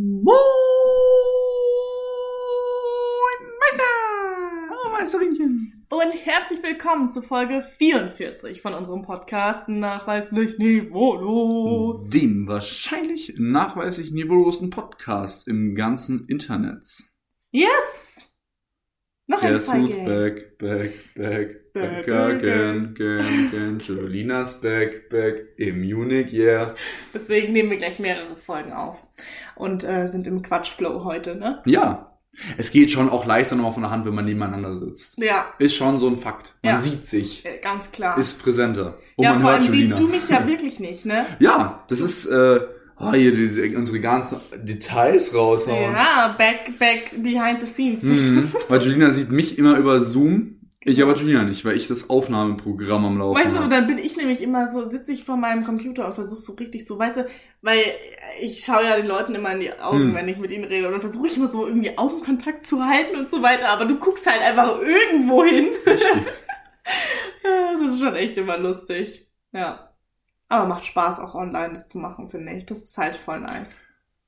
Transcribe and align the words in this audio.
Moin, 0.00 0.30
Meister! 3.58 3.82
Oh, 4.70 4.90
Meisterinchen! 4.90 5.84
Und 5.88 6.12
herzlich 6.24 6.62
willkommen 6.62 7.10
zu 7.10 7.20
Folge 7.20 7.64
44 7.78 8.62
von 8.62 8.74
unserem 8.74 9.02
Podcast 9.02 9.68
Nachweislich 9.68 10.56
Niveaulos. 10.58 12.10
Dem 12.10 12.46
wahrscheinlich 12.46 13.34
nachweislich 13.38 14.12
niveaulosen 14.12 14.70
Podcast 14.70 15.48
im 15.48 15.74
ganzen 15.74 16.28
Internet. 16.28 16.86
Yes! 17.50 18.27
Noch 19.30 19.42
ein 19.42 19.52
Guess 19.52 19.72
who's 19.72 19.94
Folge. 19.94 20.56
back, 20.58 20.58
back, 20.58 21.14
back, 21.14 21.72
back, 21.74 22.06
Back 22.06 22.08
again, 22.08 22.94
again, 22.96 23.48
again. 23.48 23.78
Jolina's 23.78 24.60
back, 24.60 25.08
back, 25.10 25.34
in 25.58 25.80
Munich, 25.82 26.32
yeah. 26.32 26.74
Deswegen 27.14 27.52
nehmen 27.52 27.70
wir 27.70 27.76
gleich 27.76 27.98
mehrere 27.98 28.36
Folgen 28.36 28.72
auf. 28.72 28.96
Und 29.54 29.84
äh, 29.84 30.08
sind 30.08 30.26
im 30.26 30.42
Quatschflow 30.42 31.04
heute, 31.04 31.36
ne? 31.36 31.62
Ja. 31.66 32.06
Es 32.56 32.70
geht 32.70 32.90
schon 32.90 33.10
auch 33.10 33.26
leichter 33.26 33.56
nochmal 33.56 33.72
von 33.72 33.82
der 33.82 33.90
Hand, 33.90 34.06
wenn 34.06 34.14
man 34.14 34.24
nebeneinander 34.24 34.74
sitzt. 34.76 35.18
Ja, 35.18 35.52
Ist 35.58 35.74
schon 35.74 35.98
so 36.00 36.06
ein 36.08 36.16
Fakt. 36.16 36.54
Man 36.62 36.74
Ja. 36.76 36.80
sieht 36.80 37.06
sich, 37.08 37.44
äh, 37.44 37.58
ganz 37.58 37.90
klar. 37.92 38.16
ist 38.16 38.40
präsenter. 38.42 38.98
Und 39.16 39.24
ja, 39.24 39.32
man 39.32 39.42
vor 39.42 39.50
hört 39.52 39.62
allem 39.62 39.72
Jolina. 39.74 39.96
siehst 39.96 40.00
du 40.00 40.08
mich 40.08 40.28
ja 40.28 40.46
wirklich 40.46 40.80
nicht, 40.80 41.04
ne? 41.04 41.26
Ja, 41.40 41.84
das 41.88 42.00
ist, 42.00 42.26
äh, 42.26 42.60
oh, 43.00 43.12
hier 43.12 43.32
die, 43.32 43.74
unsere 43.76 44.00
ganzen 44.00 44.38
Details 44.62 45.34
raushauen. 45.34 45.92
Ja, 45.92 46.34
back, 46.38 46.78
back, 46.78 47.10
behind 47.22 47.60
the 47.60 47.66
scenes. 47.66 48.02
Mhm. 48.08 48.50
Weil 48.68 48.80
Julina 48.82 49.12
sieht 49.12 49.30
mich 49.30 49.58
immer 49.58 49.76
über 49.76 50.00
Zoom, 50.00 50.56
ich 50.80 51.02
aber 51.02 51.14
Julina 51.16 51.44
nicht, 51.44 51.64
weil 51.64 51.76
ich 51.76 51.88
das 51.88 52.08
Aufnahmeprogramm 52.08 53.04
am 53.04 53.18
Laufen 53.18 53.36
Weißt 53.44 53.56
du, 53.56 53.68
dann 53.68 53.86
bin 53.86 53.98
ich 53.98 54.16
nämlich 54.16 54.40
immer 54.42 54.72
so, 54.72 54.88
sitze 54.88 55.12
ich 55.12 55.24
vor 55.24 55.36
meinem 55.36 55.64
Computer 55.64 56.06
und 56.06 56.14
versuche 56.14 56.40
so 56.40 56.52
richtig 56.54 56.86
so, 56.86 56.98
weißt 56.98 57.18
du, 57.18 57.26
weil 57.62 57.82
ich 58.40 58.64
schaue 58.64 58.84
ja 58.84 58.96
den 58.96 59.06
Leuten 59.06 59.34
immer 59.34 59.52
in 59.52 59.60
die 59.60 59.72
Augen, 59.72 59.98
Hm. 60.08 60.14
wenn 60.14 60.28
ich 60.28 60.38
mit 60.38 60.50
ihnen 60.50 60.64
rede. 60.64 60.86
Und 60.86 60.92
dann 60.92 61.00
versuche 61.00 61.26
ich 61.26 61.36
immer 61.36 61.48
so 61.48 61.66
irgendwie 61.66 61.98
Augenkontakt 61.98 62.66
zu 62.68 62.84
halten 62.84 63.16
und 63.16 63.28
so 63.28 63.42
weiter, 63.42 63.68
aber 63.68 63.84
du 63.84 63.98
guckst 63.98 64.24
halt 64.26 64.40
einfach 64.40 64.78
irgendwo 64.80 65.44
hin. 65.44 65.68
Richtig. 65.86 66.22
Das 67.42 67.92
ist 67.94 68.00
schon 68.00 68.14
echt 68.16 68.36
immer 68.36 68.58
lustig. 68.58 69.26
Ja. 69.52 69.87
Aber 70.48 70.66
macht 70.66 70.86
Spaß 70.86 71.18
auch 71.20 71.34
online 71.34 71.74
das 71.74 71.88
zu 71.88 71.98
machen, 71.98 72.28
finde 72.28 72.52
ich. 72.54 72.66
Das 72.66 72.78
ist 72.78 72.96
halt 72.96 73.16
voll 73.16 73.40
nice. 73.40 73.76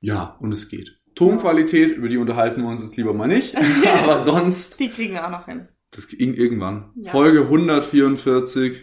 Ja, 0.00 0.36
und 0.40 0.52
es 0.52 0.68
geht. 0.68 0.98
Tonqualität, 1.14 1.96
über 1.96 2.08
die 2.08 2.18
unterhalten 2.18 2.62
wir 2.62 2.68
uns 2.68 2.82
jetzt 2.82 2.96
lieber 2.96 3.12
mal 3.14 3.27
nicht. 3.28 3.56
aber 4.02 4.20
sonst, 4.20 4.78
Die 4.78 4.90
kriegen 4.90 5.14
wir 5.14 5.24
auch 5.27 5.30
noch 5.30 5.46
hin. 5.46 5.68
das 5.90 6.08
ging 6.08 6.34
irgendwann. 6.34 6.90
Ja. 6.96 7.10
Folge 7.10 7.40
144, 7.42 8.82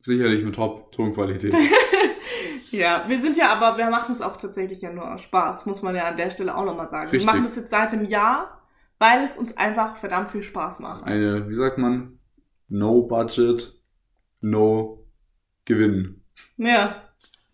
sicherlich 0.00 0.44
mit 0.44 0.54
Top-Tonqualität. 0.54 1.54
Ja, 2.72 3.04
wir 3.06 3.20
sind 3.20 3.36
ja 3.36 3.52
aber, 3.52 3.76
wir 3.76 3.90
machen 3.90 4.14
es 4.14 4.22
auch 4.22 4.38
tatsächlich 4.38 4.80
ja 4.80 4.90
nur 4.90 5.12
aus 5.12 5.20
Spaß, 5.20 5.66
muss 5.66 5.82
man 5.82 5.94
ja 5.94 6.04
an 6.04 6.16
der 6.16 6.30
Stelle 6.30 6.56
auch 6.56 6.64
nochmal 6.64 6.88
sagen. 6.88 7.10
Richtig. 7.10 7.20
Wir 7.20 7.26
machen 7.26 7.44
das 7.44 7.56
jetzt 7.56 7.70
seit 7.70 7.92
einem 7.92 8.06
Jahr, 8.06 8.62
weil 8.98 9.26
es 9.26 9.36
uns 9.36 9.54
einfach 9.58 9.98
verdammt 9.98 10.30
viel 10.30 10.42
Spaß 10.42 10.78
macht. 10.80 11.04
Eine, 11.04 11.50
wie 11.50 11.54
sagt 11.54 11.76
man, 11.76 12.18
no 12.68 13.02
budget, 13.02 13.78
no 14.40 15.06
Gewinn. 15.66 16.21
Ja, 16.56 17.02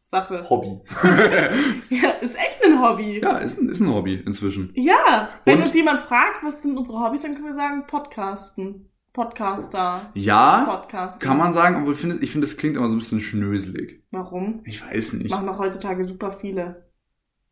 Sache. 0.07 0.45
Hobby. 0.49 0.81
Ja, 1.91 2.11
ist 2.21 2.35
echt 2.37 2.63
ein 2.65 2.81
Hobby. 2.81 3.21
ja, 3.21 3.39
ist 3.39 3.59
ein, 3.61 3.69
ist 3.69 3.81
ein 3.81 3.93
Hobby 3.93 4.15
inzwischen. 4.27 4.71
Ja, 4.75 5.29
wenn 5.45 5.59
Und? 5.59 5.65
uns 5.67 5.75
jemand 5.75 6.01
fragt, 6.03 6.43
was 6.43 6.63
sind 6.63 6.77
unsere 6.79 6.99
Hobbys, 7.01 7.23
dann 7.23 7.35
können 7.35 7.47
wir 7.47 7.55
sagen 7.55 7.85
Podcasten. 7.87 8.89
Podcaster. 9.13 10.11
Ja, 10.15 10.65
Podcasten. 10.65 11.19
kann 11.21 11.37
man 11.39 11.53
sagen, 11.53 11.77
aber 11.77 11.93
ich 11.93 11.99
finde, 11.99 12.19
ich 12.21 12.31
finde, 12.31 12.47
das 12.47 12.57
klingt 12.57 12.77
immer 12.77 12.89
so 12.89 12.95
ein 12.97 13.01
bisschen 13.01 13.21
schnöselig. 13.21 14.03
Warum? 14.11 14.61
Ich 14.65 14.85
weiß 14.87 15.15
nicht. 15.15 15.31
Machen 15.31 15.47
doch 15.47 15.59
heutzutage 15.59 16.05
super 16.05 16.31
viele. 16.31 16.89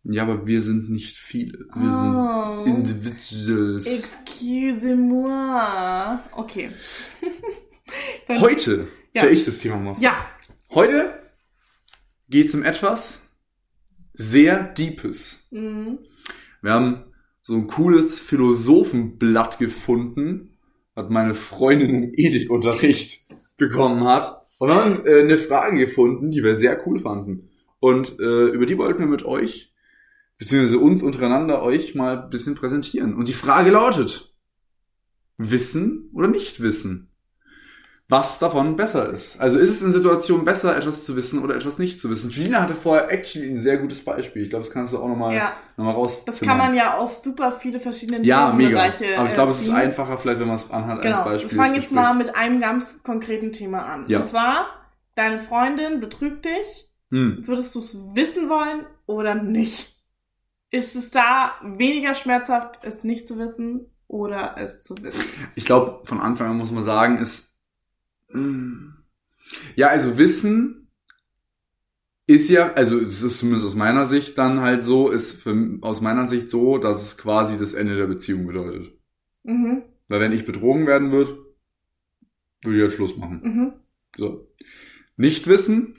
Ja, 0.04 0.22
aber 0.22 0.46
wir 0.46 0.60
sind 0.62 0.88
nicht 0.90 1.18
viele. 1.18 1.58
Wir 1.74 1.90
Oh. 1.90 2.64
sind 2.64 2.76
Individuals. 2.76 3.84
Excuse-moi. 4.86 6.18
Okay. 6.36 6.70
Heute 8.40 8.88
Ja. 9.14 9.26
ich 9.26 9.44
das 9.44 9.58
Thema 9.58 9.76
mal 9.76 9.94
vor. 9.94 10.02
Ja. 10.02 10.14
Heute 10.70 11.14
geht 12.28 12.48
es 12.48 12.54
um 12.54 12.62
etwas 12.62 13.28
sehr 14.12 14.62
Deepes. 14.62 15.46
Mhm. 15.50 15.98
Wir 16.62 16.72
haben 16.72 17.04
so 17.42 17.54
ein 17.54 17.66
cooles 17.66 18.18
Philosophenblatt 18.18 19.58
gefunden, 19.58 20.56
was 20.94 21.10
meine 21.10 21.34
Freundin 21.34 21.90
im 21.90 22.12
Ethikunterricht 22.14 23.26
bekommen 23.56 24.04
hat. 24.04 24.46
Und 24.58 24.68
wir 24.68 24.74
haben 24.74 25.06
äh, 25.06 25.20
eine 25.20 25.38
Frage 25.38 25.78
gefunden, 25.78 26.30
die 26.30 26.42
wir 26.42 26.56
sehr 26.56 26.84
cool 26.86 26.98
fanden. 26.98 27.50
Und 27.78 28.18
äh, 28.18 28.46
über 28.48 28.66
die 28.66 28.78
wollten 28.78 29.00
wir 29.00 29.06
mit 29.06 29.24
euch, 29.24 29.72
beziehungsweise 30.38 30.78
uns 30.78 31.02
untereinander, 31.02 31.62
euch 31.62 31.94
mal 31.94 32.24
ein 32.24 32.30
bisschen 32.30 32.54
präsentieren. 32.54 33.14
Und 33.14 33.28
die 33.28 33.34
Frage 33.34 33.70
lautet, 33.70 34.34
Wissen 35.36 36.10
oder 36.14 36.28
nicht 36.28 36.60
wissen? 36.60 37.10
Was 38.08 38.38
davon 38.38 38.76
besser 38.76 39.08
ist. 39.10 39.40
Also 39.40 39.58
ist 39.58 39.70
es 39.70 39.82
in 39.82 39.90
Situationen 39.90 40.44
besser, 40.44 40.76
etwas 40.76 41.04
zu 41.04 41.16
wissen 41.16 41.42
oder 41.42 41.56
etwas 41.56 41.80
nicht 41.80 42.00
zu 42.00 42.08
wissen? 42.08 42.30
Julina 42.30 42.62
hatte 42.62 42.74
vorher 42.76 43.10
actually 43.10 43.50
ein 43.50 43.60
sehr 43.60 43.78
gutes 43.78 44.04
Beispiel. 44.04 44.42
Ich 44.44 44.50
glaube, 44.50 44.64
das 44.64 44.72
kannst 44.72 44.92
du 44.92 44.98
auch 44.98 45.08
nochmal 45.08 45.34
Ja. 45.34 45.56
noch 45.76 45.86
mal 45.86 45.90
raus. 45.90 46.24
Das 46.24 46.40
kann 46.40 46.56
man 46.56 46.76
ja 46.76 46.98
auf 46.98 47.16
super 47.18 47.50
viele 47.60 47.80
verschiedene 47.80 48.24
Ja, 48.24 48.52
mega. 48.52 48.90
Themenbereiche, 48.90 49.18
Aber 49.18 49.26
ich 49.28 49.34
glaube, 49.34 49.50
es 49.50 49.58
äh, 49.58 49.62
ist 49.62 49.70
einfacher, 49.70 50.18
vielleicht, 50.18 50.38
wenn 50.38 50.46
man 50.46 50.54
es 50.56 50.70
anhand 50.70 51.00
eines 51.04 51.16
Genau. 51.18 51.28
Beispiels 51.30 51.52
Wir 51.52 51.62
fangen 51.62 51.74
jetzt 51.74 51.90
mal 51.90 52.02
bespricht. 52.10 52.26
mit 52.28 52.36
einem 52.36 52.60
ganz 52.60 53.02
konkreten 53.02 53.52
Thema 53.52 53.84
an. 53.86 54.04
Ja. 54.06 54.18
Und 54.18 54.24
zwar, 54.26 54.66
deine 55.16 55.40
Freundin 55.40 55.98
betrügt 56.00 56.44
dich. 56.44 56.88
Hm. 57.10 57.44
Würdest 57.44 57.74
du 57.74 57.80
es 57.80 57.96
wissen 58.14 58.48
wollen 58.48 58.86
oder 59.06 59.34
nicht? 59.34 59.96
Ist 60.70 60.94
es 60.94 61.10
da 61.10 61.54
weniger 61.64 62.14
schmerzhaft, 62.14 62.84
es 62.84 63.02
nicht 63.02 63.26
zu 63.26 63.36
wissen 63.38 63.90
oder 64.06 64.54
es 64.58 64.84
zu 64.84 64.94
wissen? 65.02 65.24
Ich 65.56 65.64
glaube, 65.64 66.02
von 66.04 66.20
Anfang 66.20 66.50
an 66.50 66.56
muss 66.56 66.70
man 66.70 66.82
sagen, 66.84 67.18
ist 67.18 67.55
ja, 69.76 69.88
also 69.88 70.18
Wissen 70.18 70.88
ist 72.26 72.50
ja, 72.50 72.72
also 72.72 72.98
es 72.98 73.22
ist 73.22 73.38
zumindest 73.38 73.66
aus 73.66 73.76
meiner 73.76 74.04
Sicht 74.06 74.36
dann 74.36 74.60
halt 74.60 74.84
so, 74.84 75.10
ist 75.10 75.40
für, 75.40 75.78
aus 75.82 76.00
meiner 76.00 76.26
Sicht 76.26 76.50
so, 76.50 76.78
dass 76.78 77.02
es 77.02 77.16
quasi 77.16 77.58
das 77.58 77.72
Ende 77.72 77.96
der 77.96 78.08
Beziehung 78.08 78.46
bedeutet. 78.46 78.92
Mhm. 79.44 79.82
Weil 80.08 80.20
wenn 80.20 80.32
ich 80.32 80.44
betrogen 80.44 80.86
werden 80.86 81.12
würde, 81.12 81.38
würde 82.62 82.76
ich 82.78 82.82
ja 82.82 82.90
Schluss 82.90 83.16
machen. 83.16 83.40
Mhm. 83.44 83.72
So. 84.16 84.48
Nicht 85.16 85.46
wissen 85.46 85.96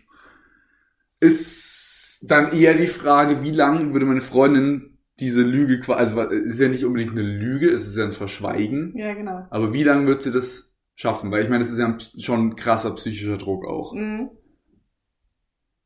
ist 1.20 2.20
dann 2.24 2.52
eher 2.52 2.76
die 2.76 2.88
Frage, 2.88 3.44
wie 3.44 3.52
lange 3.52 3.94
würde 3.94 4.06
meine 4.06 4.22
Freundin 4.22 4.98
diese 5.20 5.42
Lüge 5.42 5.80
quasi, 5.80 6.14
also 6.16 6.22
es 6.32 6.54
ist 6.54 6.60
ja 6.60 6.68
nicht 6.68 6.86
unbedingt 6.86 7.12
eine 7.12 7.24
Lüge, 7.24 7.70
es 7.72 7.88
ist 7.88 7.98
ja 7.98 8.04
ein 8.06 8.12
Verschweigen, 8.12 8.96
Ja, 8.96 9.14
genau. 9.16 9.48
aber 9.50 9.74
wie 9.74 9.84
lange 9.84 10.06
wird 10.08 10.22
sie 10.22 10.32
das 10.32 10.67
schaffen? 10.98 11.32
Weil 11.32 11.44
ich 11.44 11.50
meine, 11.50 11.64
das 11.64 11.72
ist 11.72 11.80
ja 11.80 11.98
schon 12.22 12.48
ein 12.50 12.56
krasser 12.58 12.94
psychischer 12.96 13.38
Druck 13.38 13.66
auch. 13.66 13.94
Mhm. 13.94 14.30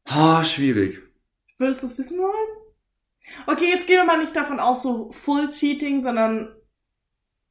Ha, 0.09 0.43
schwierig. 0.43 0.99
Würdest 1.59 1.83
du 1.83 1.87
es 1.87 1.97
wissen 1.99 2.17
wollen? 2.17 2.57
Okay, 3.45 3.69
jetzt 3.69 3.85
gehen 3.85 3.97
wir 3.97 4.05
mal 4.05 4.17
nicht 4.17 4.35
davon 4.35 4.59
aus, 4.59 4.81
so 4.81 5.11
full 5.11 5.51
Cheating, 5.51 6.01
sondern 6.01 6.55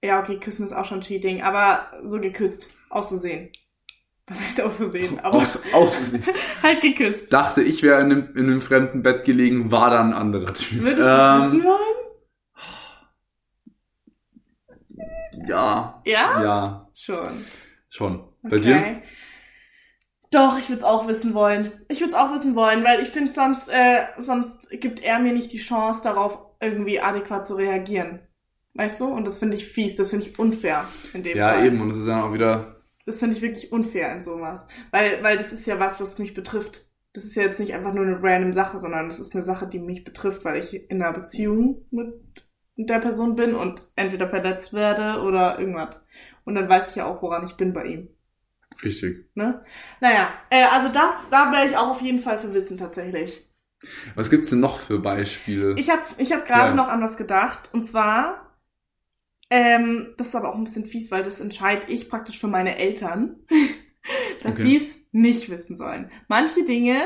ja, 0.03 0.21
okay, 0.21 0.39
küssen 0.39 0.67
ist 0.67 0.73
auch 0.73 0.85
schon 0.87 1.03
Cheating, 1.03 1.43
aber 1.43 1.93
so 2.05 2.19
geküsst, 2.19 2.67
auszusehen. 2.89 3.51
Was 4.27 4.41
heißt 4.41 4.61
auszusehen? 4.61 5.21
Aber 5.21 5.39
Aus, 5.39 5.59
aus, 5.73 6.01
halt 6.63 6.81
geküsst. 6.81 7.33
dachte, 7.33 7.63
ich 7.63 7.83
wäre 7.83 8.01
in 8.01 8.11
einem, 8.13 8.37
in 8.37 8.45
einem 8.47 8.61
fremden 8.61 9.03
Bett 9.03 9.25
gelegen, 9.25 9.71
war 9.71 9.91
da 9.91 10.01
ein 10.01 10.13
anderer 10.13 10.55
Typ. 10.55 10.83
Würdest 10.83 10.99
du 10.99 11.03
es 11.03 11.53
wissen 11.53 11.61
ähm, 11.61 11.65
wollen? 11.65 12.00
Ja, 15.47 16.05
Ja? 16.05 16.29
ja, 16.33 16.91
Schon. 16.95 17.47
schon. 17.89 18.29
Bei 18.49 18.59
Okay. 18.59 18.61
dir? 18.61 19.03
Doch, 20.31 20.59
ich 20.59 20.69
würde 20.69 20.79
es 20.81 20.85
auch 20.85 21.09
wissen 21.09 21.35
wollen. 21.35 21.73
Ich 21.89 22.01
würde 22.01 22.11
es 22.13 22.19
auch 22.19 22.33
wissen 22.33 22.55
wollen, 22.55 22.85
weil 22.85 23.01
ich 23.03 23.09
finde, 23.11 23.33
sonst, 23.35 23.69
äh, 23.69 24.07
sonst 24.19 24.71
gibt 24.71 25.03
er 25.03 25.19
mir 25.19 25.33
nicht 25.33 25.53
die 25.53 25.59
Chance, 25.59 26.03
darauf 26.05 26.39
irgendwie 26.61 27.01
adäquat 27.01 27.47
zu 27.47 27.55
reagieren. 27.57 28.21
Weißt 28.75 29.01
du? 29.01 29.07
Und 29.07 29.25
das 29.27 29.39
finde 29.41 29.57
ich 29.57 29.67
fies, 29.69 29.97
das 29.97 30.11
finde 30.11 30.27
ich 30.27 30.39
unfair 30.39 30.97
in 31.13 31.23
dem 31.25 31.39
Ja, 31.39 31.43
Fall. 31.43 31.65
eben, 31.65 31.81
und 31.81 31.91
es 31.91 31.97
ist 31.99 32.07
dann 32.09 32.21
auch 32.23 32.33
wieder, 32.33 32.83
Das 33.07 33.19
finde 33.19 33.37
ich 33.37 33.43
wirklich 33.43 33.73
unfair 33.73 34.13
in 34.13 34.23
sowas. 34.23 34.67
Weil, 34.91 35.23
weil 35.23 35.37
das 35.39 35.53
ist 35.53 35.67
ja 35.67 35.79
was, 35.79 36.01
was 36.01 36.19
mich 36.19 36.35
betrifft. 36.35 36.87
Das 37.13 37.25
ist 37.25 37.35
ja 37.35 37.43
jetzt 37.43 37.59
nicht 37.59 37.75
einfach 37.75 37.93
nur 37.93 38.05
eine 38.05 38.23
random 38.23 38.53
Sache, 38.53 38.79
sondern 38.81 39.09
das 39.09 39.19
ist 39.19 39.35
eine 39.35 39.43
Sache, 39.45 39.67
die 39.67 39.81
mich 39.81 40.05
betrifft, 40.05 40.45
weil 40.45 40.59
ich 40.63 40.75
in 40.91 41.03
einer 41.03 41.13
Beziehung 41.13 41.87
mit 41.91 42.15
der 42.87 43.01
Person 43.01 43.37
bin 43.37 43.55
und 43.55 43.91
entweder 43.97 44.29
verletzt 44.29 44.73
werde 44.73 45.21
oder 45.23 45.59
irgendwas. 45.59 46.01
Und 46.45 46.55
dann 46.57 46.69
weiß 46.69 46.91
ich 46.91 46.97
ja 46.97 47.07
auch, 47.07 47.23
woran 47.23 47.45
ich 47.47 47.57
bin 47.57 47.73
bei 47.73 47.85
ihm. 47.87 48.09
richtig. 48.83 49.27
Ne? 49.35 49.65
Naja, 50.01 50.33
äh, 50.51 50.65
also 50.65 50.89
das, 50.89 51.29
da 51.31 51.51
wäre 51.53 51.67
ich 51.67 51.77
auch 51.77 51.89
auf 51.89 52.01
jeden 52.03 52.21
Fall 52.21 52.39
für 52.39 52.53
Wissen 52.55 52.79
tatsächlich. 52.79 53.45
Was 54.15 54.31
gibt's 54.31 54.51
denn 54.51 54.61
noch 54.61 54.81
für 54.81 54.99
Beispiele? 55.01 55.73
Ich 55.75 55.91
habe 55.91 56.03
ich 56.19 56.33
hab 56.33 56.47
gerade 56.47 56.71
Ja. 56.71 56.77
noch 56.77 56.89
an 56.89 57.03
was 57.03 57.17
gedacht. 57.17 57.71
Und 57.73 57.87
zwar, 57.89 58.57
ähm, 59.51 60.15
das 60.19 60.29
ist 60.29 60.35
aber 60.35 60.51
auch 60.51 60.57
ein 60.57 60.65
bisschen 60.65 60.87
fies, 60.87 61.11
weil 61.11 61.23
das 61.25 61.41
entscheide 61.41 61.89
ich 61.93 62.09
praktisch 62.09 62.39
für 62.41 62.49
meine 62.49 62.77
Eltern, 62.77 63.41
dass 64.43 64.53
Okay. 64.53 64.63
sie 64.63 64.79
es 64.79 64.85
nicht 65.13 65.51
wissen 65.51 65.77
sollen. 65.77 66.11
Manche 66.29 66.65
Dinge 66.65 67.03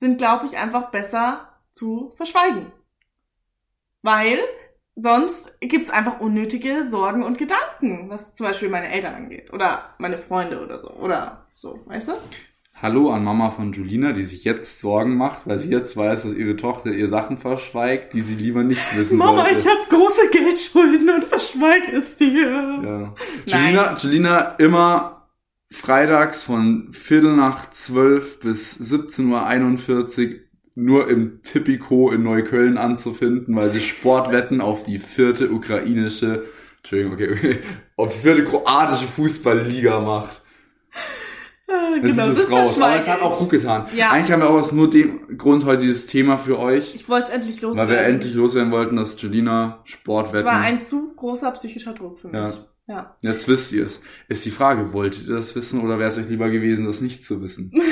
sind, 0.00 0.18
glaube 0.18 0.46
ich, 0.46 0.56
einfach 0.56 0.90
besser 0.90 1.60
zu 1.74 2.12
verschweigen. 2.16 2.72
Weil 4.02 4.40
sonst 5.00 5.56
gibt's 5.60 5.90
einfach 5.90 6.20
unnötige 6.20 6.88
Sorgen 6.88 7.22
und 7.22 7.38
Gedanken, 7.38 8.08
was 8.08 8.34
zum 8.34 8.46
Beispiel 8.46 8.68
meine 8.68 8.90
Eltern 8.90 9.14
angeht. 9.14 9.52
Oder 9.52 9.94
meine 9.98 10.18
Freunde 10.18 10.62
oder 10.62 10.78
so. 10.78 10.90
Oder 10.90 11.46
so, 11.54 11.80
weißt 11.86 12.08
du? 12.08 12.12
Hallo 12.80 13.10
an 13.10 13.24
Mama 13.24 13.50
von 13.50 13.72
Julina, 13.72 14.12
die 14.12 14.22
sich 14.22 14.44
jetzt 14.44 14.80
Sorgen 14.80 15.16
macht, 15.16 15.48
weil 15.48 15.58
sie 15.58 15.72
jetzt 15.72 15.96
weiß, 15.96 16.22
dass 16.22 16.34
ihre 16.34 16.54
Tochter 16.54 16.92
ihr 16.92 17.08
Sachen 17.08 17.36
verschweigt, 17.36 18.12
die 18.12 18.20
sie 18.20 18.36
lieber 18.36 18.62
nicht 18.62 18.96
wissen 18.96 19.18
Mama, 19.18 19.46
sollte. 19.46 19.60
ich 19.60 19.66
habe 19.66 19.80
große 19.88 20.28
Geldschulden 20.30 21.10
und 21.10 21.24
verschweige 21.24 21.96
es 21.96 22.14
dir. 22.14 22.38
Ja. 22.86 23.14
Julina, 23.46 23.94
Julina 23.94 24.40
immer 24.58 25.28
freitags 25.72 26.44
von 26.44 26.92
Viertel 26.92 27.34
nach 27.34 27.70
zwölf 27.70 28.38
bis 28.40 28.80
17.41 28.80 30.28
Uhr 30.28 30.40
nur 30.78 31.08
im 31.08 31.42
Tipico 31.42 32.10
in 32.10 32.22
Neukölln 32.22 32.78
anzufinden, 32.78 33.54
weil 33.56 33.68
sie 33.70 33.80
Sportwetten 33.80 34.60
auf 34.60 34.82
die 34.84 34.98
vierte 34.98 35.50
ukrainische, 35.50 36.44
Entschuldigung, 36.78 37.14
okay, 37.14 37.32
okay 37.32 37.58
auf 37.96 38.12
die 38.14 38.20
vierte 38.20 38.44
kroatische 38.44 39.06
Fußballliga 39.06 40.00
macht. 40.00 40.40
Ah, 41.70 41.96
Jetzt 41.96 42.04
genau, 42.16 42.22
ist 42.30 42.38
es 42.38 42.44
das 42.44 42.52
raus. 42.52 42.80
Aber 42.80 42.96
es 42.96 43.08
hat 43.08 43.20
auch 43.20 43.38
gut 43.38 43.50
getan. 43.50 43.86
Ja. 43.94 44.10
Eigentlich 44.10 44.32
haben 44.32 44.40
wir 44.40 44.48
auch 44.48 44.54
aus 44.54 44.72
nur 44.72 44.88
dem 44.88 45.36
Grund 45.36 45.64
heute 45.66 45.82
dieses 45.82 46.06
Thema 46.06 46.38
für 46.38 46.58
euch, 46.58 46.94
Ich 46.94 47.08
wollte 47.08 47.28
es 47.28 47.34
endlich 47.34 47.60
loswerden. 47.60 47.90
weil 47.90 47.96
wir 47.98 48.04
endlich 48.06 48.32
loswerden 48.34 48.70
wollten, 48.72 48.96
dass 48.96 49.20
Julina 49.20 49.80
Das 49.82 49.90
Sportwetten. 49.92 50.46
war 50.46 50.60
ein 50.60 50.86
zu 50.86 51.12
großer 51.14 51.50
psychischer 51.52 51.92
Druck 51.92 52.20
für 52.20 52.28
mich. 52.28 52.36
Ja. 52.36 52.54
Ja. 52.86 53.16
Jetzt 53.20 53.48
wisst 53.48 53.70
ihr 53.72 53.84
es. 53.84 54.00
Ist 54.28 54.46
die 54.46 54.50
Frage, 54.50 54.94
wolltet 54.94 55.28
ihr 55.28 55.34
das 55.34 55.54
wissen 55.54 55.80
oder 55.82 55.98
wäre 55.98 56.08
es 56.08 56.16
euch 56.16 56.28
lieber 56.30 56.48
gewesen, 56.48 56.86
das 56.86 57.02
nicht 57.02 57.22
zu 57.26 57.42
wissen? 57.42 57.70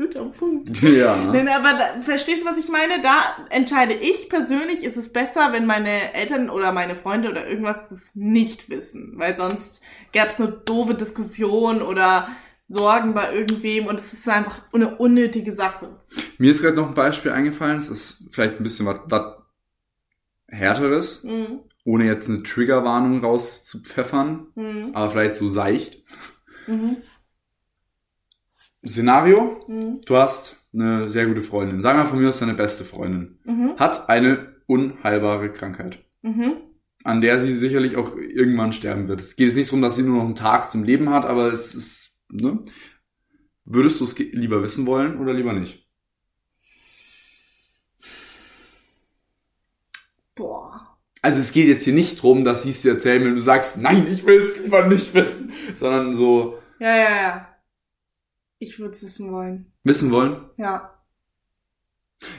Guter 0.00 0.24
Punkt. 0.26 0.80
ja. 0.82 1.16
Nein, 1.16 1.48
aber 1.48 1.72
da, 1.78 2.00
verstehst 2.00 2.42
du, 2.42 2.46
was 2.46 2.56
ich 2.56 2.68
meine? 2.68 3.02
Da 3.02 3.46
entscheide 3.50 3.92
ich 3.94 4.28
persönlich, 4.30 4.82
ist 4.82 4.96
es 4.96 5.12
besser, 5.12 5.52
wenn 5.52 5.66
meine 5.66 6.14
Eltern 6.14 6.48
oder 6.48 6.72
meine 6.72 6.96
Freunde 6.96 7.28
oder 7.30 7.46
irgendwas 7.46 7.76
das 7.90 8.14
nicht 8.14 8.70
wissen. 8.70 9.14
Weil 9.16 9.36
sonst 9.36 9.82
gäbe 10.12 10.28
es 10.28 10.38
nur 10.38 10.48
doofe 10.48 10.94
Diskussionen 10.94 11.82
oder 11.82 12.28
Sorgen 12.68 13.14
bei 13.14 13.34
irgendwem 13.34 13.86
und 13.88 13.98
es 14.00 14.12
ist 14.12 14.28
einfach 14.28 14.62
eine 14.72 14.96
unnötige 14.96 15.52
Sache. 15.52 16.00
Mir 16.38 16.50
ist 16.52 16.62
gerade 16.62 16.76
noch 16.76 16.88
ein 16.88 16.94
Beispiel 16.94 17.32
eingefallen. 17.32 17.78
Es 17.78 17.88
ist 17.90 18.28
vielleicht 18.30 18.58
ein 18.58 18.62
bisschen 18.62 18.86
was, 18.86 19.00
was 19.06 19.36
härteres, 20.48 21.24
Mhm. 21.24 21.60
ohne 21.84 22.04
jetzt 22.06 22.28
eine 22.28 22.42
Triggerwarnung 22.42 23.20
rauszupfeffern, 23.24 24.46
Mhm. 24.54 24.90
aber 24.94 25.10
vielleicht 25.10 25.34
so 25.34 25.48
seicht. 25.48 26.02
Mhm. 26.66 26.98
Szenario, 28.86 29.64
Mhm. 29.68 30.00
du 30.06 30.16
hast 30.16 30.56
eine 30.72 31.10
sehr 31.10 31.26
gute 31.26 31.42
Freundin. 31.42 31.82
Sagen 31.82 31.98
wir 31.98 32.06
von 32.06 32.18
mir 32.20 32.28
aus 32.28 32.38
deine 32.38 32.54
beste 32.54 32.84
Freundin. 32.84 33.38
Mhm. 33.44 33.76
Hat 33.76 34.08
eine 34.08 34.56
unheilbare 34.66 35.52
Krankheit. 35.52 35.98
Mhm. 36.22 36.52
an 37.02 37.22
der 37.22 37.38
sie 37.38 37.54
sicherlich 37.54 37.96
auch 37.96 38.14
irgendwann 38.14 38.74
sterben 38.74 39.08
wird. 39.08 39.22
Es 39.22 39.34
geht 39.34 39.46
jetzt 39.46 39.56
nicht 39.56 39.70
darum, 39.70 39.80
dass 39.80 39.96
sie 39.96 40.02
nur 40.02 40.16
noch 40.18 40.24
einen 40.26 40.34
Tag 40.34 40.70
zum 40.70 40.84
Leben 40.84 41.08
hat, 41.08 41.24
aber 41.24 41.50
es 41.50 41.74
ist, 41.74 42.18
ne? 42.28 42.58
Würdest 43.64 44.00
du 44.00 44.04
es 44.04 44.18
lieber 44.18 44.62
wissen 44.62 44.84
wollen 44.86 45.18
oder 45.18 45.32
lieber 45.32 45.54
nicht? 45.54 45.88
Boah. 50.34 50.98
Also 51.22 51.40
es 51.40 51.52
geht 51.52 51.68
jetzt 51.68 51.84
hier 51.84 51.92
nicht 51.94 52.22
drum, 52.22 52.44
dass 52.44 52.62
sie 52.64 52.70
es 52.70 52.82
dir 52.82 52.92
erzählen, 52.92 53.24
wenn 53.24 53.34
du 53.36 53.40
sagst, 53.42 53.76
nein, 53.78 54.06
ich 54.10 54.26
will 54.26 54.42
es 54.42 54.58
lieber 54.62 54.86
nicht 54.86 55.12
wissen, 55.14 55.52
sondern 55.74 56.14
so 56.14 56.58
Ja, 56.78 56.96
ja, 56.96 57.22
ja. 57.22 57.49
Ich 58.60 58.78
würde 58.78 58.92
es 58.94 59.02
wissen 59.02 59.32
wollen. 59.32 59.72
wissen 59.84 60.12
wollen. 60.12 60.48
Ja. 60.56 60.94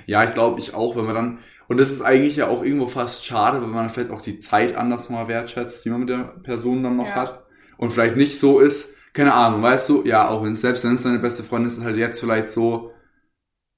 Ja, 0.05 0.23
ich 0.23 0.33
glaube, 0.35 0.59
ich 0.59 0.75
auch, 0.75 0.95
wenn 0.95 1.05
man 1.05 1.15
dann, 1.15 1.39
und 1.67 1.79
das 1.79 1.89
ist 1.91 2.01
eigentlich 2.03 2.35
ja 2.35 2.47
auch 2.47 2.63
irgendwo 2.63 2.85
fast 2.87 3.25
schade, 3.25 3.61
wenn 3.61 3.71
man 3.71 3.89
vielleicht 3.89 4.11
auch 4.11 4.21
die 4.21 4.37
Zeit 4.39 4.75
anders 4.75 5.09
mal 5.09 5.27
wertschätzt, 5.27 5.83
die 5.83 5.89
man 5.89 6.01
mit 6.01 6.09
der 6.09 6.23
Person 6.43 6.83
dann 6.83 6.97
noch 6.97 7.07
Ja. 7.07 7.15
hat. 7.15 7.43
Und 7.77 7.91
vielleicht 7.91 8.15
nicht 8.15 8.39
so 8.39 8.59
ist, 8.59 8.95
keine 9.13 9.33
Ahnung, 9.33 9.63
weißt 9.63 9.89
du, 9.89 10.03
ja, 10.05 10.27
auch 10.29 10.43
wenn 10.43 10.51
es 10.53 10.61
selbst 10.61 10.85
wenn 10.85 10.93
es 10.93 11.01
deine 11.03 11.17
beste 11.19 11.43
Freundin 11.43 11.67
ist, 11.67 11.73
ist 11.73 11.79
es 11.79 11.85
halt 11.85 11.97
jetzt 11.97 12.19
vielleicht 12.19 12.49
so, 12.49 12.93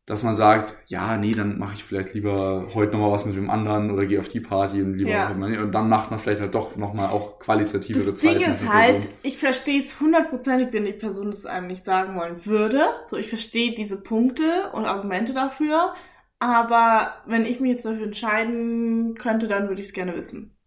dass 0.06 0.24
man 0.24 0.36
sagt, 0.36 0.76
ja, 0.88 1.18
nee, 1.18 1.34
dann 1.34 1.58
mache 1.60 1.74
ich 1.76 1.84
vielleicht 1.84 2.14
lieber 2.14 2.70
heute 2.74 2.94
nochmal 2.94 3.12
was 3.12 3.26
mit 3.26 3.36
dem 3.36 3.50
anderen 3.50 3.92
oder 3.92 4.06
gehe 4.06 4.20
auf 4.20 4.28
die 4.30 4.42
Party 4.42 4.82
und 4.82 4.96
lieber 4.96 5.12
Ja. 5.12 5.28
und 5.30 5.72
dann 5.72 5.90
macht 5.90 6.12
man 6.12 6.20
vielleicht 6.20 6.42
halt 6.42 6.56
doch 6.56 6.76
nochmal 6.76 7.10
auch 7.10 7.40
qualitativere 7.40 8.14
Das 8.14 8.22
Zeit 8.22 8.36
Ding 8.40 8.42
ist 8.42 8.68
halt, 8.68 8.96
Person. 8.96 9.14
ich 9.24 9.38
verstehe 9.40 9.84
es 9.86 10.00
hundertprozentig, 10.00 10.72
wenn 10.72 10.86
die 10.86 10.94
Person 10.94 11.28
das 11.32 11.46
einem 11.46 11.68
nicht 11.68 11.86
sagen 11.86 12.16
wollen 12.18 12.46
würde. 12.46 12.86
So, 13.08 13.18
ich 13.18 13.30
verstehe 13.30 13.74
diese 13.76 14.02
Punkte 14.02 14.72
und 14.74 14.86
Argumente 14.86 15.34
dafür. 15.34 15.94
Aber 16.40 17.14
wenn 17.26 17.46
ich 17.46 17.60
mich 17.60 17.72
jetzt 17.72 17.86
dafür 17.86 18.04
entscheiden 18.08 19.16
könnte, 19.16 19.48
dann 19.48 19.70
würde 19.70 19.82
ich 19.82 19.88
es 19.88 19.94
gerne 19.94 20.16
wissen. 20.16 20.58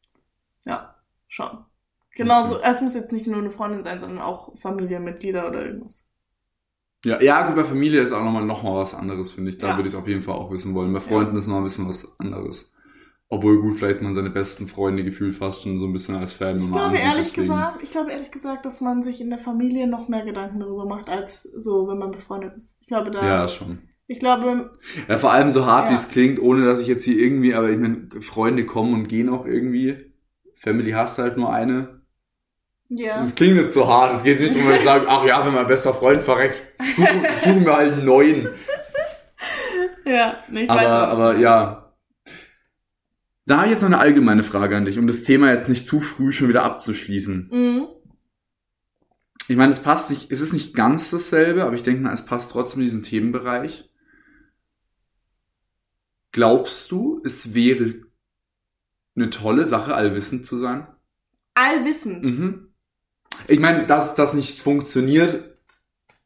Ja, 0.67 0.97
schon. 1.29 1.65
Genauso, 2.13 2.61
es 2.63 2.81
muss 2.83 2.95
jetzt 2.95 3.13
nicht 3.13 3.27
nur 3.27 3.39
eine 3.39 3.51
Freundin 3.53 3.85
sein, 3.85 4.01
sondern 4.01 4.21
auch 4.21 4.59
Familienmitglieder 4.59 5.49
oder 5.49 5.65
irgendwas. 5.67 6.06
Ja, 7.05 7.21
ja, 7.23 7.47
gut, 7.47 7.55
bei 7.57 7.65
Familie 7.65 8.01
ist 8.01 8.13
auch 8.13 8.25
nochmal 8.25 8.45
noch 8.45 8.63
mal 8.63 8.75
was 8.77 8.95
anderes, 8.95 9.33
finde 9.33 9.51
ich. 9.51 9.59
Da 9.59 9.69
Ja. 9.69 9.77
würde 9.77 9.89
ich 9.89 9.95
es 9.95 9.99
auf 10.01 10.09
jeden 10.09 10.23
Fall 10.23 10.35
auch 10.35 10.51
wissen 10.51 10.75
wollen. 10.75 10.93
Bei 10.93 11.01
Freunden 11.01 11.37
ist 11.37 11.47
noch 11.47 11.59
ein 11.59 11.63
bisschen 11.65 11.89
was 11.89 12.19
anderes. 12.19 12.73
Obwohl 13.29 13.61
gut, 13.61 13.77
vielleicht 13.79 14.03
man 14.03 14.15
seine 14.15 14.31
besten 14.31 14.67
Freunde 14.69 15.03
gefühlt 15.05 15.35
fast 15.35 15.63
schon 15.63 15.79
so 15.79 15.87
ein 15.87 15.93
bisschen 15.93 16.15
als 16.17 16.33
Fan 16.33 16.61
Ich 16.61 16.71
glaube 16.71 16.91
ansieht. 16.91 17.05
ehrlich 17.07 17.27
deswegen. 17.29 17.49
gesagt, 17.49 17.83
ich 17.83 17.91
glaube 17.91 18.13
ehrlich 18.13 18.31
gesagt, 18.31 18.65
dass 18.67 18.81
man 18.81 19.03
sich 19.03 19.21
in 19.21 19.31
der 19.31 19.39
Familie 19.39 19.87
noch 19.89 20.09
mehr 20.09 20.25
Gedanken 20.25 20.61
darüber 20.61 20.87
macht, 20.87 21.09
als 21.11 21.43
so, 21.43 21.89
wenn 21.89 21.99
man 21.99 22.13
befreundet 22.13 22.57
ist. 22.57 22.79
Ich 22.81 22.87
glaube 22.87 23.11
da, 23.11 23.25
Ja, 23.25 23.49
schon. 23.49 23.79
ich 24.07 24.21
glaube, 24.21 24.71
Ja, 25.09 25.19
vor 25.19 25.33
allem 25.33 25.51
so 25.51 25.67
hart, 25.67 25.87
Ja. 25.87 25.91
wie 25.91 25.95
es 25.97 26.09
klingt, 26.09 26.41
ohne 26.41 26.65
dass 26.65 26.81
ich 26.81 26.87
jetzt 26.87 27.05
hier 27.05 27.19
irgendwie, 27.19 27.55
aber 27.55 27.69
ich 27.71 27.79
meine, 27.79 28.09
Freunde 28.21 28.65
kommen 28.65 28.95
und 28.95 29.09
gehen 29.09 29.29
auch 29.29 29.45
irgendwie. 29.45 30.13
Family 30.57 30.93
hast 30.93 31.19
halt 31.19 31.37
nur 31.37 31.53
eine. 31.53 31.96
Ja. 32.89 33.17
Das 33.17 33.35
klingt 33.35 33.57
jetzt 33.57 33.75
so 33.75 33.87
hart. 33.89 34.15
Es 34.17 34.23
geht 34.23 34.41
nicht 34.41 34.55
darum, 34.55 34.69
wenn 34.69 34.77
ich 34.77 34.83
sage, 34.83 35.07
ach 35.09 35.25
ja, 35.25 35.45
wenn 35.45 35.55
mein 35.55 35.67
bester 35.67 35.93
Freund 35.93 36.23
verreckt, 36.23 36.63
suchen, 36.97 37.27
suchen 37.45 37.65
wir 37.65 37.77
halt 37.77 37.93
einen 37.93 38.05
neuen. 38.05 38.49
Ja, 40.05 40.45
nee, 40.49 40.65
ich 40.65 40.71
aber, 40.71 40.81
weiß 40.81 40.87
nicht. 40.87 40.93
aber 40.93 41.37
ja. 41.37 41.93
Da 43.47 43.57
habe 43.59 43.67
ich 43.67 43.73
jetzt 43.73 43.83
noch 43.83 43.89
eine 43.89 43.99
allgemeine 43.99 44.43
Frage 44.43 44.77
an 44.77 44.85
dich, 44.85 44.99
um 44.99 45.07
das 45.07 45.23
Thema 45.23 45.53
jetzt 45.53 45.69
nicht 45.69 45.87
zu 45.87 46.01
früh 46.01 46.33
schon 46.33 46.49
wieder 46.49 46.65
abzuschließen. 46.65 47.49
Mhm. 47.53 47.89
Ich 49.49 49.57
meine, 49.57 49.73
es 49.73 49.81
passt 49.81 50.11
nicht, 50.11 50.33
es 50.33 50.41
ist 50.41 50.53
nicht 50.53 50.75
ganz 50.75 51.11
dasselbe, 51.11 51.65
aber 51.65 51.75
ich 51.75 51.85
denke 51.85 52.03
mal, 52.03 52.13
es 52.13 52.25
passt 52.25 52.51
trotzdem 52.51 52.81
in 52.81 52.87
diesen 52.87 53.03
Themenbereich. 53.03 53.89
Glaubst 56.33 56.91
du, 56.91 57.23
es 57.25 57.55
wäre 57.55 57.95
eine 59.15 59.31
tolle 59.31 59.65
Sache, 59.65 59.95
allwissend 59.95 60.45
zu 60.47 60.57
sein? 60.59 60.87
Allwissend. 61.55 62.25
Mhm. 62.25 62.75
Ich 63.49 63.59
meine, 63.61 63.87
dass 63.87 64.15
das 64.15 64.35
nicht 64.35 64.61
funktioniert, 64.61 65.57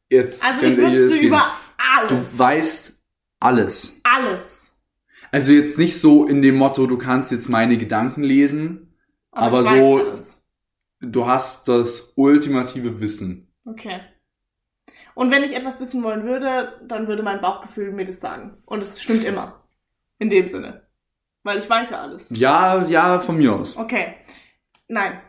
jetzt 0.08 0.42
Also 0.44 0.66
ich 0.66 0.76
wüsste 0.76 1.18
gehen. 1.18 1.28
über 1.28 1.52
alles. 1.96 2.08
Du 2.10 2.38
weißt 2.38 3.02
alles. 3.40 4.00
alles. 4.02 4.70
Also 5.32 5.52
jetzt 5.52 5.78
nicht 5.78 5.98
so 6.00 6.26
in 6.26 6.42
dem 6.42 6.56
Motto, 6.56 6.86
du 6.86 6.98
kannst 6.98 7.30
jetzt 7.30 7.48
meine 7.48 7.78
Gedanken 7.78 8.22
lesen, 8.24 8.94
Aber 9.30 9.60
ich 9.60 9.66
so- 9.68 10.14
du 11.00 11.26
hast 11.26 11.68
das 11.68 12.12
ultimative 12.16 13.00
Wissen. 13.00 13.52
Okay. 13.64 14.00
Und 15.14 15.30
wenn 15.30 15.44
ich 15.44 15.54
etwas 15.54 15.80
wissen 15.80 16.02
wollen 16.02 16.24
würde, 16.24 16.80
dann 16.88 17.06
würde 17.06 17.22
mein 17.22 17.40
Bauchgefühl 17.40 17.92
mir 17.92 18.04
das 18.04 18.20
sagen. 18.20 18.58
Und 18.66 18.80
es 18.82 19.00
stimmt 19.00 19.24
immer. 19.24 19.62
In 20.18 20.30
dem 20.30 20.48
Sinne. 20.48 20.86
Weil 21.42 21.58
ich 21.58 21.70
weiß 21.70 21.90
ja 21.90 22.02
alles. 22.02 22.26
Ja, 22.30 22.84
ja, 22.86 23.20
von 23.20 23.36
mir 23.38 23.54
aus. 23.54 23.76
Okay. 23.76 24.16
Nein. 24.88 25.20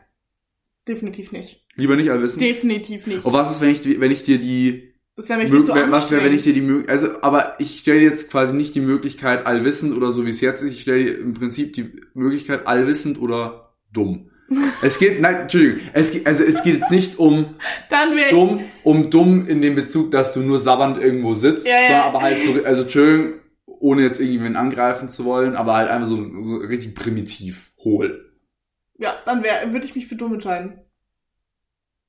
Definitiv 0.88 1.32
nicht. 1.32 1.61
Lieber 1.76 1.96
nicht 1.96 2.12
allwissend. 2.12 2.44
Definitiv 2.44 3.08
nicht. 3.08 3.26
Und 3.26 3.34
was 3.34 3.52
ist, 3.52 3.62
wenn 3.62 3.70
ich, 3.70 4.00
wenn 4.00 4.12
ich 4.12 4.24
dir 4.24 4.38
die 4.38 4.94
Das 5.16 5.30
wäre 5.30 5.40
mir 5.40 5.50
viel 5.50 5.64
zu 5.64 5.74
was 5.74 6.12
wäre, 6.12 6.24
wenn 6.24 6.34
ich 6.34 6.44
dir 6.44 6.54
die 6.54 6.62
Möglichkeit, 6.62 6.92
also, 6.92 7.22
aber 7.22 7.56
ich 7.60 7.80
stelle 7.80 8.02
jetzt 8.02 8.30
quasi 8.30 8.56
nicht 8.56 8.76
die 8.76 8.82
Möglichkeit 8.82 9.46
allwissend 9.46 9.96
oder 9.96 10.12
so 10.12 10.26
wie 10.26 10.32
es 10.32 10.42
jetzt 10.42 10.62
ist, 10.62 10.72
ich 10.72 10.82
stelle 10.82 11.04
dir 11.04 11.20
im 11.20 11.34
Prinzip 11.34 11.74
die 11.74 11.92
Möglichkeit 12.14 12.68
allwissend 12.68 13.22
oder 13.22 13.74
dumm. 13.94 14.30
Es 14.82 15.00
geht, 15.00 15.22
nein, 15.22 15.44
Entschuldigung, 15.44 15.80
es 15.94 16.12
geht, 16.12 16.28
also 16.28 16.44
es 16.44 16.62
geht 16.62 16.80
jetzt 16.80 16.92
nicht 16.92 17.20
um 17.20 17.56
Dann 17.90 18.18
wäre 18.18 18.30
dumm, 18.32 18.62
um 18.84 19.10
dumm 19.10 19.48
in 19.48 19.62
dem 19.62 19.76
Bezug, 19.76 20.12
dass 20.12 20.34
du 20.34 20.42
nur 20.42 20.60
sabbernd 20.60 20.98
irgendwo 20.98 21.36
sitzt, 21.36 21.66
Ja, 21.66 21.74
ja. 21.74 21.88
sondern 21.88 22.04
aber 22.04 22.22
halt 22.22 22.44
so, 22.44 22.64
also 22.66 22.82
Entschuldigung, 22.82 23.34
ohne 23.66 24.02
jetzt 24.02 24.20
irgendwen 24.20 24.58
angreifen 24.58 25.08
zu 25.08 25.24
wollen, 25.24 25.56
aber 25.56 25.76
halt 25.76 25.90
einfach 25.90 26.08
so, 26.08 26.44
so 26.44 26.58
richtig 26.58 26.96
primitiv, 26.96 27.72
hohl. 27.78 28.30
Ja, 28.98 29.16
dann 29.26 29.42
wär, 29.42 29.72
würde 29.72 29.86
ich 29.86 29.96
mich 29.96 30.08
für 30.08 30.16
dumm 30.16 30.34
entscheiden. 30.34 30.82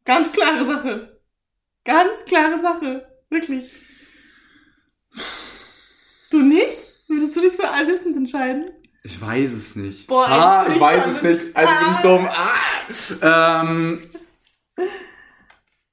Ganz 0.05 0.33
klare 0.33 0.67
Sache. 0.67 1.21
Ganz 1.85 2.25
klare 2.27 2.61
Sache. 2.61 3.09
Wirklich. 3.31 3.73
Du 6.31 6.41
nicht? 6.41 6.77
Würdest 7.09 7.37
du 7.37 7.41
dich 7.41 7.53
für 7.55 7.69
allwissend 7.69 8.17
entscheiden? 8.17 8.71
Ich 9.05 9.21
weiß 9.21 9.53
es 9.53 9.77
nicht. 9.77 10.07
Boah, 10.07 10.29
ah, 10.29 10.67
ich 10.69 10.79
weiß 10.81 11.07
es 11.17 11.23
nicht. 11.23 11.57
Also 11.57 11.73
bin 11.75 11.91
ich 11.91 11.99
Ah. 11.99 12.03
dumm. 12.03 12.29
Ah. 12.31 13.61
Ähm. 13.61 14.11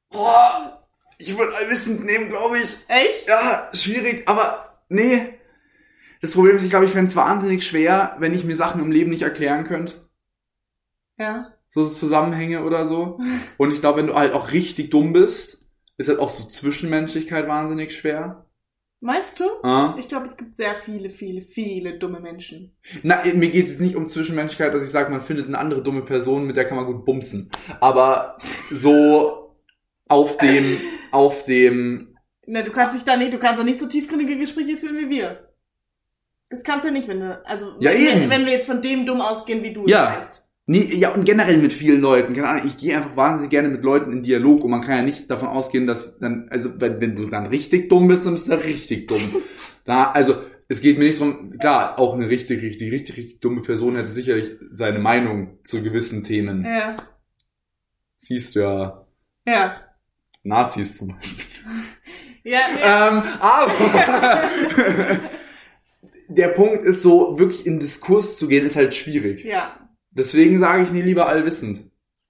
Boah, 0.10 0.88
ich 1.18 1.38
würde 1.38 1.56
allwissend 1.56 2.06
nehmen, 2.06 2.30
glaube 2.30 2.60
ich. 2.60 2.78
Echt? 2.88 3.28
Ja, 3.28 3.70
schwierig, 3.74 4.28
aber 4.30 4.82
nee. 4.90 5.40
Das 6.22 6.34
Problem 6.34 6.56
ist, 6.58 6.64
ich 6.64 6.70
glaube, 6.70 6.86
ich 6.86 6.92
fände 6.92 7.10
es 7.10 7.16
wahnsinnig 7.16 7.66
schwer, 7.66 8.16
wenn 8.20 8.34
ich 8.34 8.44
mir 8.44 8.56
Sachen 8.56 8.82
im 8.82 8.92
Leben 8.92 9.10
nicht 9.10 9.22
erklären 9.22 9.66
könnte. 9.66 9.94
Ja. 11.18 11.54
So 11.70 11.88
Zusammenhänge 11.88 12.64
oder 12.64 12.88
so. 12.88 13.20
Und 13.58 13.72
ich 13.74 13.82
glaube, 13.82 14.00
wenn 14.00 14.08
du 14.08 14.16
halt 14.16 14.34
auch 14.34 14.52
richtig 14.52 14.90
dumm 14.90 15.14
bist, 15.14 15.68
ist 15.98 16.10
halt 16.10 16.20
auch 16.20 16.30
so 16.30 16.46
Zwischenmenschlichkeit 16.48 17.48
wahnsinnig 17.48 17.96
schwer. 17.96 18.46
Meinst 19.02 19.40
du? 19.40 19.46
Ah. 19.64 19.96
Ich 19.98 20.10
glaube, 20.10 20.26
es 20.26 20.36
gibt 20.36 20.58
sehr 20.58 20.76
viele, 20.76 21.10
viele, 21.10 21.42
viele 21.42 21.98
dumme 22.00 22.20
Menschen. 22.20 22.76
Na, 23.02 23.22
mir 23.34 23.50
geht 23.50 23.66
es 23.68 23.72
jetzt 23.74 23.82
nicht 23.82 23.96
um 23.96 24.08
Zwischenmenschlichkeit, 24.08 24.74
dass 24.74 24.84
ich 24.84 24.90
sage, 24.90 25.10
man 25.10 25.22
findet 25.22 25.48
eine 25.48 25.58
andere 25.58 25.82
dumme 25.82 26.02
Person, 26.02 26.46
mit 26.46 26.58
der 26.58 26.66
kann 26.66 26.76
man 26.76 26.86
gut 26.86 27.06
bumsen. 27.06 27.50
Aber 27.80 28.38
so 28.70 29.56
auf 30.10 30.38
dem, 30.38 30.78
auf 31.12 31.46
dem, 31.46 32.18
Ne, 32.46 32.64
du 32.64 32.72
kannst 32.72 32.98
dich 32.98 33.04
da 33.04 33.16
nicht, 33.16 33.32
du 33.32 33.38
kannst 33.38 33.60
doch 33.60 33.66
nicht 33.66 33.80
so 33.80 33.86
tiefgründige 33.86 34.36
Gespräche 34.38 34.76
führen 34.78 34.98
wie 34.98 35.10
wir. 35.10 35.50
Das 36.50 36.64
kannst 36.64 36.84
du 36.84 36.92
nicht, 36.92 37.08
wenn 37.08 37.20
du, 37.20 37.46
also, 37.46 37.76
Ja, 37.80 37.92
wenn, 37.92 38.02
eben. 38.02 38.22
Wir, 38.22 38.30
wenn 38.32 38.46
wir 38.48 38.54
jetzt 38.54 38.66
von 38.66 38.82
dem 38.82 39.06
dumm 39.06 39.22
ausgehen, 39.22 39.62
wie 39.62 39.72
du 39.72 39.86
es 39.86 39.92
Ja. 39.92 40.16
meinst. 40.18 40.49
Nee, 40.70 40.88
ja, 40.94 41.14
und 41.14 41.26
generell 41.26 41.58
mit 41.58 41.74
vielen 41.74 42.00
Leuten. 42.00 42.34
Keine 42.34 42.48
Ahnung, 42.48 42.68
ich 42.68 42.78
gehe 42.78 42.96
einfach 42.96 43.16
wahnsinnig 43.16 43.50
gerne 43.50 43.70
mit 43.70 43.84
Leuten 43.84 44.12
in 44.12 44.22
Dialog 44.24 44.64
und 44.64 44.70
man 44.72 44.82
kann 44.82 44.98
ja 44.98 45.02
nicht 45.02 45.30
davon 45.30 45.48
ausgehen, 45.50 45.88
dass 45.88 46.20
dann, 46.20 46.48
also, 46.50 46.80
wenn, 46.80 47.16
du 47.16 47.26
dann 47.26 47.48
richtig 47.48 47.90
dumm 47.90 48.08
bist, 48.08 48.26
dann 48.26 48.34
bist 48.34 48.48
du 48.48 48.54
richtig 48.54 49.08
dumm. 49.08 49.42
da, 49.84 50.12
also, 50.12 50.36
es 50.68 50.82
geht 50.82 51.00
mir 51.00 51.06
nicht 51.06 51.20
drum, 51.20 51.58
klar, 51.58 51.98
auch 51.98 52.14
eine 52.14 52.30
richtig, 52.30 52.62
richtig, 52.62 52.92
richtig, 52.92 53.18
richtig 53.18 53.40
dumme 53.40 53.64
Person 53.64 53.96
hätte 53.96 54.10
sicherlich 54.10 54.52
seine 54.70 55.00
Meinung 55.00 55.58
zu 55.64 55.82
gewissen 55.82 56.24
Themen. 56.24 56.64
Ja. 56.64 56.98
Siehst 58.20 58.56
du 58.56 58.60
ja, 58.60 59.08
Ja. 59.48 59.78
Nazis 60.44 60.98
zum 60.98 61.16
Beispiel. 61.16 61.46
Ja, 62.42 62.60
nee. 62.74 62.82
Ähm, 62.82 63.24
aber 63.42 64.50
der 66.30 66.48
Punkt 66.48 66.84
ist 66.84 67.02
so, 67.02 67.38
wirklich 67.38 67.68
in 67.68 67.80
Diskurs 67.80 68.38
zu 68.38 68.48
gehen, 68.48 68.66
ist 68.66 68.78
halt 68.78 68.96
schwierig. 68.96 69.44
ja. 69.44 69.89
Deswegen 70.12 70.58
sage 70.60 70.84
ich 70.84 70.92
nie 70.92 71.02
lieber 71.02 71.28
allwissend. 71.28 71.84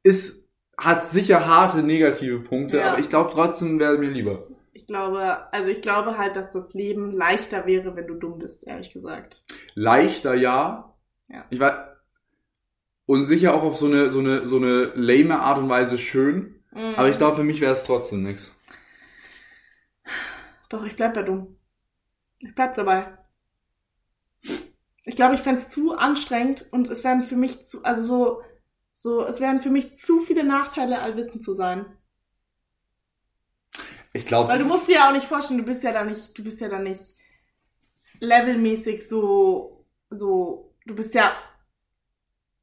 Ist, 0.03 0.50
hat 0.77 1.12
sicher 1.12 1.45
harte 1.48 1.83
negative 1.83 2.39
Punkte, 2.39 2.77
Ja. 2.77 2.91
aber 2.91 3.00
ich 3.00 3.09
glaube 3.09 3.31
trotzdem 3.33 3.79
wäre 3.79 3.98
mir 3.98 4.09
lieber. 4.09 4.48
Ich 4.74 4.88
glaube, 4.88 5.51
also 5.53 5.69
ich 5.69 5.81
glaube 5.81 6.17
halt, 6.17 6.36
dass 6.36 6.51
das 6.51 6.74
Leben 6.74 7.12
leichter 7.12 7.65
wäre, 7.65 7.95
wenn 7.95 8.07
du 8.07 8.15
dumm 8.15 8.39
bist, 8.39 8.65
ehrlich 8.65 8.91
gesagt. 8.91 9.43
Leichter, 9.75 10.33
ja. 10.36 10.95
Ja. 11.27 11.45
Ich 11.50 11.59
war, 11.59 11.98
und 13.05 13.25
sicher 13.25 13.53
auch 13.53 13.63
auf 13.63 13.75
so 13.77 13.86
eine, 13.88 14.09
so 14.09 14.19
eine, 14.19 14.48
so 14.48 14.57
eine 14.57 14.91
lame 14.95 15.39
Art 15.39 15.57
und 15.59 15.69
Weise 15.69 15.98
schön. 15.98 16.63
Mhm. 16.71 16.95
Aber 16.95 17.09
ich 17.09 17.17
glaube, 17.17 17.36
für 17.38 17.43
mich 17.43 17.62
wäre 17.62 17.74
es 17.74 17.83
trotzdem 17.83 18.24
nix. 18.24 18.55
Doch, 20.69 20.83
ich 20.86 20.95
bleib 20.95 21.13
da 21.15 21.24
dumm. 21.24 21.57
Ich 22.39 22.53
bleib 22.55 22.75
dabei. 22.75 23.17
Ich 25.09 25.15
glaube, 25.15 25.33
ich 25.33 25.41
fänd's 25.41 25.71
zu 25.71 25.97
anstrengend 25.97 26.67
und 26.69 26.87
es 26.91 27.03
wären 27.03 27.23
für 27.23 27.35
mich 27.35 27.63
zu, 27.63 27.83
also 27.83 28.03
so, 28.03 28.41
so, 28.93 29.25
es 29.25 29.41
wären 29.41 29.59
für 29.59 29.71
mich 29.71 29.95
zu 29.95 30.21
viele 30.21 30.43
Nachteile, 30.43 31.01
allwissend 31.01 31.43
zu 31.43 31.55
sein. 31.55 31.87
Ich 34.13 34.27
glaube, 34.27 34.49
Weil 34.49 34.59
du 34.59 34.67
musst 34.67 34.87
dir 34.87 34.97
ja 34.97 35.09
auch 35.09 35.13
nicht 35.13 35.25
vorstellen, 35.25 35.57
du 35.57 35.65
bist 35.65 35.81
ja 35.83 35.93
da 35.93 36.03
nicht, 36.03 36.37
du 36.37 36.43
bist 36.43 36.61
ja 36.61 36.69
da 36.69 36.77
nicht 36.77 37.15
levelmäßig 38.19 39.09
so, 39.09 39.83
so, 40.11 40.75
du 40.85 40.93
bist 40.93 41.15
ja 41.15 41.35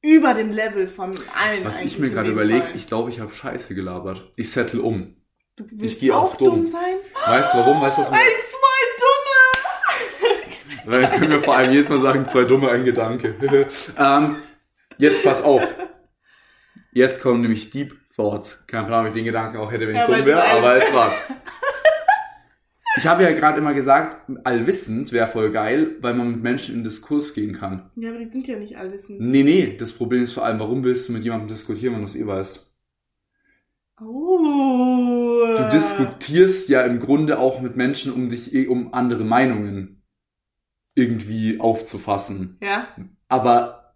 über 0.00 0.32
dem 0.32 0.52
Level 0.52 0.86
von 0.86 1.18
allen. 1.36 1.64
was 1.64 1.80
ich 1.80 1.98
mir 1.98 2.10
gerade 2.10 2.30
überlege, 2.30 2.70
ich 2.76 2.86
glaube, 2.86 3.10
ich 3.10 3.18
habe 3.18 3.32
Scheiße 3.32 3.74
gelabert. 3.74 4.30
Ich 4.36 4.52
settle 4.52 4.82
um. 4.82 5.16
du 5.56 5.64
willst 5.72 5.98
geh 5.98 6.12
auf 6.12 6.34
auch 6.34 6.36
dumm 6.36 6.62
dumm. 6.62 6.66
sein? 6.66 6.94
Weißt 7.26 7.54
du 7.54 7.58
warum? 7.58 7.80
Weißt 7.80 7.98
du, 7.98 8.02
was 8.02 8.10
mir 8.12 8.18
Ein, 8.18 8.24
zwei 8.44 8.66
Dumme! 9.00 9.26
Weil 10.68 10.74
dann 10.86 11.10
können 11.12 11.30
wir 11.32 11.40
vor 11.40 11.56
allem 11.56 11.72
jedes 11.72 11.88
Mal 11.88 12.00
sagen, 12.00 12.26
zwei 12.28 12.44
dumme, 12.44 12.70
ein 12.70 12.84
Gedanke. 12.84 13.34
ähm, 13.98 14.36
jetzt 14.98 15.22
pass 15.24 15.42
auf. 15.42 15.62
Jetzt 16.92 17.20
kommen 17.22 17.40
nämlich 17.42 17.70
Deep 17.70 17.94
Thoughts. 18.14 18.64
Kein 18.66 18.86
Plan, 18.86 19.02
ob 19.02 19.08
ich 19.08 19.12
den 19.12 19.24
Gedanken 19.24 19.58
auch 19.58 19.70
hätte, 19.70 19.86
wenn 19.86 19.96
ich 19.96 20.02
Ja, 20.02 20.06
dumm 20.06 20.24
wäre, 20.24 20.44
aber 20.44 20.78
jetzt 20.78 20.94
war. 20.94 21.12
Ich 22.98 23.06
habe 23.06 23.24
ja 23.24 23.32
gerade 23.32 23.58
immer 23.58 23.74
gesagt, 23.74 24.22
allwissend 24.44 25.12
wäre 25.12 25.26
voll 25.26 25.50
geil, 25.50 25.96
weil 26.00 26.14
man 26.14 26.30
mit 26.30 26.42
Menschen 26.42 26.74
in 26.76 26.82
Diskurs 26.84 27.34
gehen 27.34 27.52
kann. 27.52 27.90
Ja, 27.96 28.08
aber 28.08 28.18
die 28.20 28.30
sind 28.30 28.46
ja 28.48 28.56
nicht 28.56 28.78
allwissend. 28.78 29.20
Nee, 29.20 29.42
nee, 29.42 29.76
das 29.78 29.92
Problem 29.92 30.22
ist 30.22 30.32
vor 30.32 30.46
allem, 30.46 30.58
warum 30.60 30.82
willst 30.82 31.08
du 31.08 31.12
mit 31.12 31.22
jemandem 31.22 31.48
diskutieren, 31.48 31.92
wenn 31.92 32.00
du 32.00 32.06
es 32.06 32.16
eh 32.16 32.26
weißt? 32.26 32.66
Oh. 34.00 35.56
Du 35.58 35.68
diskutierst 35.70 36.70
ja 36.70 36.82
im 36.82 36.98
Grunde 36.98 37.38
auch 37.38 37.60
mit 37.60 37.76
Menschen, 37.76 38.12
um 38.12 38.30
dich, 38.30 38.54
eh- 38.54 38.66
um 38.66 38.94
andere 38.94 39.24
Meinungen 39.24 39.95
irgendwie 40.96 41.60
aufzufassen. 41.60 42.58
Ja, 42.60 42.88
Aber 43.28 43.94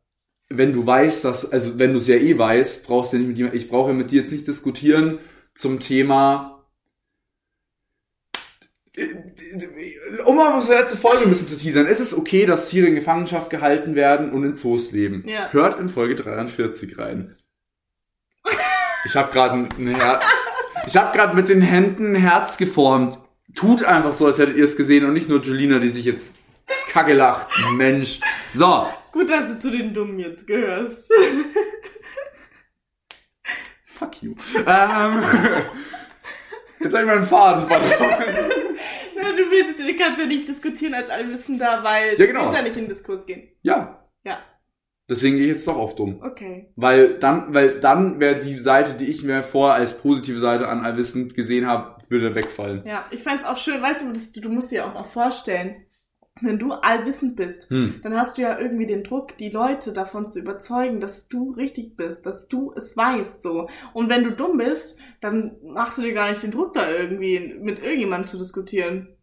wenn 0.49 0.73
du 0.73 0.87
weißt, 0.87 1.25
dass, 1.25 1.51
also 1.51 1.79
wenn 1.79 1.93
du 1.93 1.99
es 1.99 2.07
ja 2.07 2.15
eh 2.15 2.39
weißt, 2.39 2.87
brauchst 2.87 3.13
du 3.13 3.17
ja 3.17 3.21
nicht 3.21 3.29
mit 3.29 3.39
jemandem, 3.39 3.61
ich 3.61 3.69
brauche 3.69 3.91
ja 3.91 3.97
mit 3.97 4.13
dir 4.13 4.23
jetzt 4.23 4.33
nicht 4.33 4.47
diskutieren 4.47 5.19
zum 5.55 5.81
Thema, 5.81 6.65
um 10.27 10.37
mal 10.37 10.55
unsere 10.55 10.81
letzte 10.81 10.97
Folge 10.97 11.25
ein 11.25 11.31
bisschen 11.31 11.49
zu 11.49 11.59
teasern, 11.59 11.87
ist 11.87 12.01
es 12.01 12.17
okay, 12.17 12.47
dass 12.47 12.69
Tiere 12.69 12.87
in 12.87 12.95
Gefangenschaft 12.95 13.51
gehalten 13.51 13.95
werden 13.95 14.31
und 14.31 14.45
in 14.45 14.55
Zoos 14.55 14.93
leben? 14.93 15.25
Ja. 15.27 15.51
Hört 15.53 15.81
in 15.81 15.89
Folge 15.89 16.15
43 16.15 16.99
rein. 16.99 17.37
Ich 19.07 19.17
habe 19.17 19.33
gerade 19.33 19.55
ein 19.55 19.89
Her 19.97 20.21
ich 20.87 20.97
habe 20.97 21.17
gerade 21.17 21.35
mit 21.35 21.49
den 21.49 21.63
Händen 21.63 22.15
ein 22.15 22.21
Herz 22.21 22.57
geformt. 22.57 23.19
Tut 23.55 23.85
einfach 23.85 24.13
so, 24.13 24.27
als 24.27 24.39
hättet 24.39 24.57
ihr 24.57 24.65
es 24.65 24.77
gesehen 24.77 25.05
und 25.05 25.13
nicht 25.13 25.29
nur 25.29 25.41
Julina, 25.41 25.79
die 25.79 25.89
sich 25.89 26.05
jetzt 26.05 26.35
kacke 26.89 27.13
lacht. 27.15 27.49
Mensch. 27.75 28.21
So, 28.55 28.87
gut, 29.13 29.31
dass 29.31 29.49
du 29.49 29.59
zu 29.61 29.71
den 29.71 29.93
Dummen 29.95 30.19
jetzt 30.19 30.47
gehörst. 30.47 31.11
Fuck 33.85 34.23
you. 34.23 34.35
Ähm, 34.57 35.23
jetzt 36.81 36.95
habe 36.95 37.03
ich 37.03 37.07
meinen 37.07 37.25
Faden 37.25 37.67
verloren. 37.67 38.51
Du 39.15 39.51
willst, 39.51 39.79
du 39.79 39.97
kannst 39.97 40.19
ja 40.19 40.27
nicht 40.27 40.49
diskutieren 40.49 40.95
als 40.95 41.09
Allwissender, 41.11 41.81
weil 41.83 42.19
Ja, 42.19 42.27
genau. 42.27 42.41
du 42.41 42.47
willst 42.47 42.57
ja 42.59 42.63
nicht 42.63 42.77
in 42.77 42.85
den 42.87 42.95
Diskurs 42.95 43.27
gehen. 43.27 43.49
Ja, 43.63 44.07
Ja, 44.25 44.39
deswegen 45.09 45.37
gehe 45.37 45.47
ich 45.47 45.53
jetzt 45.53 45.69
doch 45.69 45.77
auf 45.77 45.95
dumm. 45.95 46.21
okay. 46.23 46.73
Weil 46.77 47.19
dann, 47.19 47.53
weil 47.55 47.81
dann 47.81 48.19
wäre 48.21 48.39
die 48.39 48.59
Seite, 48.59 48.95
die 48.95 49.07
ich 49.11 49.23
mir 49.23 49.43
vorher 49.43 49.77
als 49.77 49.99
positive 50.01 50.39
Seite 50.39 50.69
an 50.69 50.85
allwissend 50.85 51.35
gesehen 51.35 51.67
habe, 51.67 51.97
würde 52.09 52.35
wegfallen. 52.35 52.83
Ja, 52.87 53.05
ich 53.11 53.23
fand's 53.23 53.45
auch 53.45 53.57
schön, 53.59 53.81
weißt 53.83 54.03
du, 54.03 54.13
das, 54.13 54.33
du 54.33 54.49
musst 54.49 54.71
dir 54.73 54.87
auch 54.87 54.95
mal 54.95 55.05
vorstellen, 55.05 55.85
wenn 56.43 56.59
du 56.59 56.73
allwissend 56.73 57.37
bist, 57.37 57.69
Hm. 57.71 58.01
dann 58.03 58.17
hast 58.17 58.39
du 58.39 58.43
ja 58.43 58.59
irgendwie 58.59 58.87
den 58.87 59.05
Druck, 59.05 59.37
die 59.39 59.51
Leute 59.51 59.93
davon 59.93 60.29
zu 60.31 60.41
überzeugen, 60.41 61.01
dass 61.01 61.29
du 61.29 61.53
richtig 61.53 61.97
bist, 61.97 62.27
dass 62.27 62.49
du 62.49 62.73
es 62.77 62.97
weißt, 62.97 63.43
so. 63.43 63.69
Und 63.93 64.09
wenn 64.09 64.25
du 64.25 64.33
dumm 64.33 64.59
bist, 64.59 64.99
dann 65.21 65.57
machst 65.63 65.99
du 65.99 66.03
dir 66.03 66.13
gar 66.15 66.31
nicht 66.31 66.43
den 66.43 66.51
Druck, 66.51 66.75
da 66.75 66.91
irgendwie 66.91 67.55
mit 67.61 67.79
irgendjemandem 67.81 68.29
zu 68.29 68.39
diskutieren. 68.39 69.17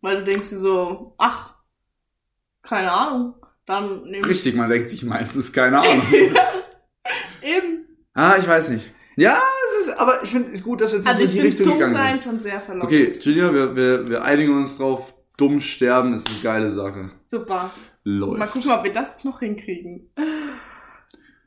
Weil 0.00 0.18
du 0.18 0.24
denkst 0.24 0.50
dir 0.50 0.58
so, 0.58 1.14
ach, 1.18 1.54
keine 2.62 2.92
Ahnung, 2.92 3.34
dann 3.66 4.02
nehme 4.04 4.18
ich 4.20 4.26
Richtig, 4.26 4.54
man 4.54 4.68
denkt 4.70 4.88
sich 4.90 5.04
meistens 5.04 5.52
keine 5.52 5.80
Ahnung. 5.80 6.02
eben. 7.42 7.86
ah, 8.14 8.36
ich 8.38 8.46
weiß 8.46 8.70
nicht. 8.70 8.92
Ja, 9.16 9.38
es 9.80 9.88
ist, 9.88 9.98
aber 10.00 10.22
ich 10.22 10.30
finde 10.30 10.50
es 10.52 10.62
gut, 10.64 10.80
dass 10.80 10.92
wir 10.92 10.98
jetzt 10.98 11.06
Also 11.08 11.20
so 11.22 11.26
in 11.28 11.32
die 11.32 11.40
Richtung 11.40 11.72
gegangen 11.74 11.94
sein 11.94 12.18
sind. 12.20 12.22
schon 12.24 12.40
sehr 12.40 12.60
verlockend. 12.60 12.92
Okay, 12.92 13.12
Julia, 13.20 13.52
wir, 13.52 13.76
wir, 13.76 14.08
wir 14.08 14.22
einigen 14.24 14.56
uns 14.56 14.78
drauf. 14.78 15.14
Dumm 15.36 15.60
sterben 15.60 16.12
ist 16.14 16.28
eine 16.28 16.40
geile 16.40 16.70
Sache. 16.70 17.10
Super. 17.30 17.70
Läuft. 18.04 18.38
Mal 18.38 18.46
gucken, 18.46 18.70
ob 18.70 18.84
wir 18.84 18.92
das 18.92 19.24
noch 19.24 19.40
hinkriegen. 19.40 20.10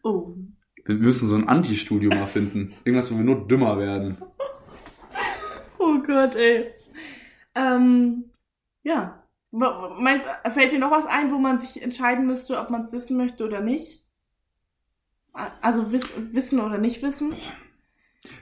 Oh. 0.03 0.35
Wir 0.85 0.95
müssen 0.95 1.27
so 1.27 1.35
ein 1.35 1.47
Anti-Studio 1.47 2.09
mal 2.09 2.27
finden. 2.27 2.73
Irgendwas, 2.83 3.11
wo 3.11 3.17
wir 3.17 3.23
nur 3.23 3.47
dümmer 3.47 3.77
werden. 3.79 4.17
Oh 5.77 5.99
Gott, 5.99 6.35
ey. 6.35 6.73
Ähm, 7.53 8.31
ja. 8.81 9.23
Meinst, 9.51 10.25
fällt 10.53 10.71
dir 10.71 10.79
noch 10.79 10.89
was 10.89 11.05
ein, 11.05 11.31
wo 11.31 11.37
man 11.37 11.59
sich 11.59 11.81
entscheiden 11.81 12.25
müsste, 12.25 12.59
ob 12.59 12.71
man 12.71 12.81
es 12.81 12.91
wissen 12.91 13.17
möchte 13.17 13.45
oder 13.45 13.61
nicht? 13.61 14.03
Also 15.33 15.91
wiss, 15.91 16.09
wissen 16.31 16.59
oder 16.59 16.77
nicht 16.77 17.03
wissen? 17.03 17.35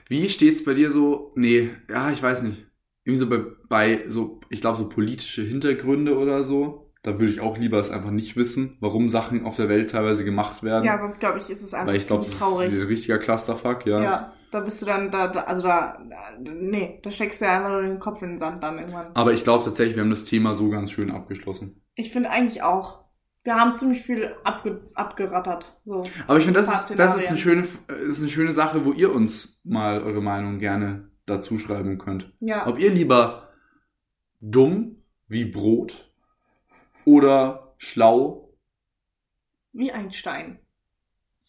Wie 0.08 0.28
steht's 0.28 0.64
bei 0.64 0.74
dir 0.74 0.90
so? 0.90 1.32
Nee, 1.34 1.70
ja, 1.88 2.10
ich 2.10 2.22
weiß 2.22 2.44
nicht. 2.44 2.64
Irgendwie 3.04 3.18
so 3.18 3.28
bei, 3.28 3.44
bei 3.68 4.04
so, 4.08 4.40
ich 4.48 4.60
glaube, 4.60 4.78
so 4.78 4.88
politische 4.88 5.42
Hintergründe 5.42 6.18
oder 6.18 6.42
so. 6.42 6.90
Da 7.02 7.20
würde 7.20 7.32
ich 7.32 7.40
auch 7.40 7.58
lieber 7.58 7.78
es 7.78 7.90
einfach 7.90 8.10
nicht 8.10 8.34
wissen, 8.34 8.78
warum 8.80 9.10
Sachen 9.10 9.44
auf 9.44 9.56
der 9.56 9.68
Welt 9.68 9.90
teilweise 9.90 10.24
gemacht 10.24 10.62
werden. 10.62 10.86
Ja, 10.86 10.98
sonst 10.98 11.20
glaube 11.20 11.38
ich, 11.38 11.50
ist 11.50 11.62
es 11.62 11.74
einfach 11.74 11.88
Weil 11.88 11.96
ich 11.96 12.06
glaube, 12.06 12.22
ziemlich 12.22 12.40
das 12.40 12.48
traurig. 12.48 12.72
ist 12.72 12.80
ein 12.80 12.86
richtiger 12.86 13.18
Clusterfuck, 13.18 13.84
ja. 13.84 14.02
ja. 14.02 14.32
da 14.50 14.60
bist 14.60 14.80
du 14.80 14.86
dann, 14.86 15.10
da, 15.10 15.28
da 15.28 15.42
also 15.42 15.60
da, 15.60 15.98
da, 16.08 16.16
nee, 16.40 17.00
da 17.02 17.12
steckst 17.12 17.42
du 17.42 17.44
ja 17.44 17.56
einfach 17.56 17.68
nur 17.68 17.82
den 17.82 18.00
Kopf 18.00 18.22
in 18.22 18.30
den 18.30 18.38
Sand 18.38 18.62
dann 18.62 18.78
irgendwann. 18.78 19.08
Aber 19.12 19.34
ich 19.34 19.44
glaube 19.44 19.64
tatsächlich, 19.64 19.96
wir 19.96 20.02
haben 20.02 20.08
das 20.08 20.24
Thema 20.24 20.54
so 20.54 20.70
ganz 20.70 20.92
schön 20.92 21.10
abgeschlossen. 21.10 21.82
Ich 21.94 22.10
finde 22.10 22.30
eigentlich 22.30 22.62
auch. 22.62 23.04
Wir 23.42 23.56
haben 23.56 23.76
ziemlich 23.76 24.00
viel 24.00 24.34
abge, 24.42 24.80
abgerattert. 24.94 25.76
So. 25.84 26.06
Aber 26.26 26.38
ich 26.38 26.46
finde, 26.46 26.60
das, 26.60 26.88
ist, 26.88 26.98
das 26.98 27.18
ist, 27.18 27.28
eine 27.28 27.36
schöne, 27.36 27.64
äh, 27.88 28.06
ist 28.06 28.20
eine 28.20 28.30
schöne 28.30 28.54
Sache, 28.54 28.86
wo 28.86 28.92
ihr 28.92 29.14
uns 29.14 29.60
mal 29.62 30.02
eure 30.02 30.22
Meinung 30.22 30.58
gerne 30.58 31.10
dazu 31.26 31.58
schreiben 31.58 31.98
könnt. 31.98 32.32
Ja. 32.40 32.66
Ob 32.66 32.78
ihr 32.78 32.90
lieber 32.90 33.48
dumm 34.40 35.02
wie 35.28 35.44
Brot 35.44 36.10
oder 37.04 37.74
schlau? 37.78 38.52
Wie 39.72 39.92
ein 39.92 40.12
Stein. 40.12 40.60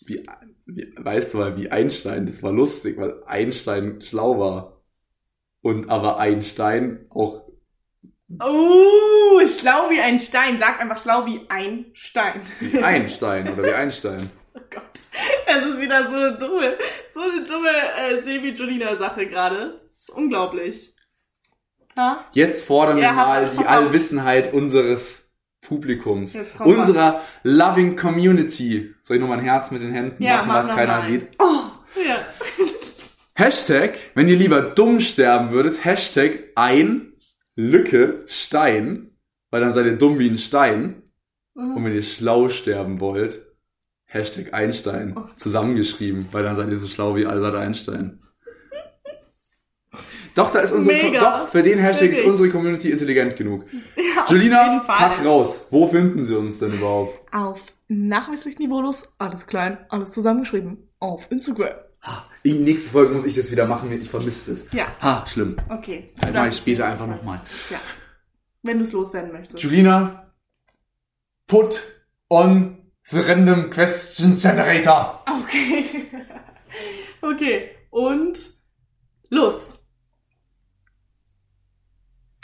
Wie, 0.06 0.26
wie, 0.66 0.94
weißt 0.98 1.34
du 1.34 1.38
mal, 1.38 1.58
wie 1.58 1.72
Einstein, 1.72 2.26
das 2.26 2.44
war 2.44 2.52
lustig, 2.52 2.98
weil 2.98 3.24
Einstein 3.26 4.02
schlau 4.02 4.40
war. 4.40 4.82
Und 5.62 5.90
aber 5.90 6.20
Einstein 6.20 7.06
auch, 7.10 7.46
Oh, 8.40 9.40
schlau 9.48 9.90
wie 9.90 10.00
ein 10.00 10.20
Stein. 10.20 10.60
Sag 10.60 10.80
einfach 10.80 11.02
schlau 11.02 11.26
wie 11.26 11.42
ein 11.50 11.86
Stein. 11.94 12.42
wie 12.60 12.80
Einstein 12.80 13.52
oder 13.52 13.64
wie 13.64 13.74
Einstein. 13.74 14.30
Oh 14.56 14.62
Gott. 14.70 14.84
Das 15.48 15.64
ist 15.66 15.80
wieder 15.80 16.10
so 16.10 16.16
eine 16.16 16.38
dumme, 16.38 16.78
so 17.14 17.20
eine 17.22 17.46
dumme 17.46 17.70
äh, 17.98 18.22
Sebi-Jolina-Sache 18.24 19.28
gerade. 19.28 19.82
Ist 20.00 20.10
Unglaublich. 20.10 20.94
Ja? 21.96 22.26
Jetzt 22.34 22.66
fordern 22.66 22.98
wir 22.98 23.04
Ja, 23.04 23.14
mal 23.14 23.44
pass 23.48 23.58
die. 23.58 23.66
Allwissenheit 23.66 24.54
unseres 24.54 25.32
Publikums, 25.62 26.38
unserer 26.60 27.22
loving 27.44 27.96
Community. 27.96 28.94
Soll 29.04 29.18
ich 29.18 29.22
noch 29.22 29.30
mal 29.30 29.40
ein 29.40 29.44
Herz 29.46 29.72
mit 29.72 29.82
den 29.82 29.92
Händen 29.92 30.22
Ja, 30.22 30.38
machen, 30.38 30.48
mach 30.50 30.56
was 30.60 30.68
keiner 30.70 30.98
mal. 31.00 31.04
sieht? 31.10 31.28
Oh, 31.40 31.62
ja. 32.06 32.18
Hashtag, 33.36 33.98
wenn 34.14 34.28
ihr 34.30 34.38
lieber 34.38 34.62
dumm 34.62 35.02
sterben 35.02 35.52
würdet, 35.52 35.84
Hashtag 35.84 36.40
ein 36.56 37.14
Lücke 37.56 38.24
Stein, 38.28 39.18
weil 39.50 39.62
dann 39.62 39.74
seid 39.74 39.86
ihr 39.86 39.98
dumm 39.98 40.20
wie 40.20 40.30
ein 40.30 40.38
Stein. 40.38 41.02
Und 41.56 41.84
wenn 41.86 41.96
ihr 41.96 42.04
schlau 42.04 42.50
sterben 42.50 43.00
wollt, 43.00 43.45
Hashtag 44.16 44.54
Einstein, 44.54 45.14
Oh. 45.16 45.26
zusammengeschrieben, 45.36 46.28
weil 46.32 46.44
dann 46.44 46.56
seid 46.56 46.70
ihr 46.70 46.78
so 46.78 46.88
schlau 46.88 47.16
wie 47.16 47.26
Albert 47.28 47.56
Einstein. 47.56 48.20
Doch, 50.34 50.52
da 50.52 50.60
ist 50.60 50.74
unsere, 50.74 50.96
Mega. 50.98 51.20
doch, 51.20 51.50
für 51.50 51.64
den 51.64 51.80
Hashtag 51.80 52.10
ist 52.10 52.18
Wirklich. 52.18 52.30
unsere 52.32 52.50
Community 52.50 52.92
intelligent 52.92 53.38
genug. 53.38 53.66
Ja, 53.96 54.26
Julina, 54.28 54.84
pack 54.86 55.24
raus. 55.24 55.62
Wo 55.70 55.88
finden 55.88 56.26
sie 56.26 56.38
uns 56.38 56.58
denn 56.58 56.74
überhaupt? 56.74 57.18
Auf 57.34 57.62
nachweislich 57.88 58.60
niveaulos, 58.60 59.14
alles 59.18 59.48
klein, 59.48 59.78
alles 59.90 60.12
zusammengeschrieben. 60.12 60.90
Auf 61.00 61.32
Instagram. 61.32 61.76
In 62.44 62.64
nächste 62.66 62.92
Folge 62.92 63.14
muss 63.14 63.26
ich 63.26 63.36
das 63.36 63.50
wieder 63.50 63.66
machen, 63.66 63.92
ich 63.92 64.10
vermisse 64.10 64.52
es. 64.52 64.72
Ja. 64.74 64.88
Ha, 65.02 65.26
schlimm. 65.28 65.56
Okay. 65.70 66.12
Dann 66.22 66.34
mache 66.34 66.50
ich 66.50 66.58
später 66.58 66.86
einfach 66.86 67.08
nochmal. 67.08 67.42
Ja. 67.72 67.80
Wenn 68.62 68.78
du 68.80 68.84
es 68.86 68.92
loswerden 68.92 69.32
möchtest. 69.32 69.64
Julina, 69.64 70.32
put 71.48 71.82
on 72.30 72.75
the 73.10 73.22
random 73.22 73.70
question 73.70 74.36
generator. 74.36 75.20
Okay. 75.28 76.12
okay. 77.22 77.70
Und 77.92 78.40
los. 79.30 79.56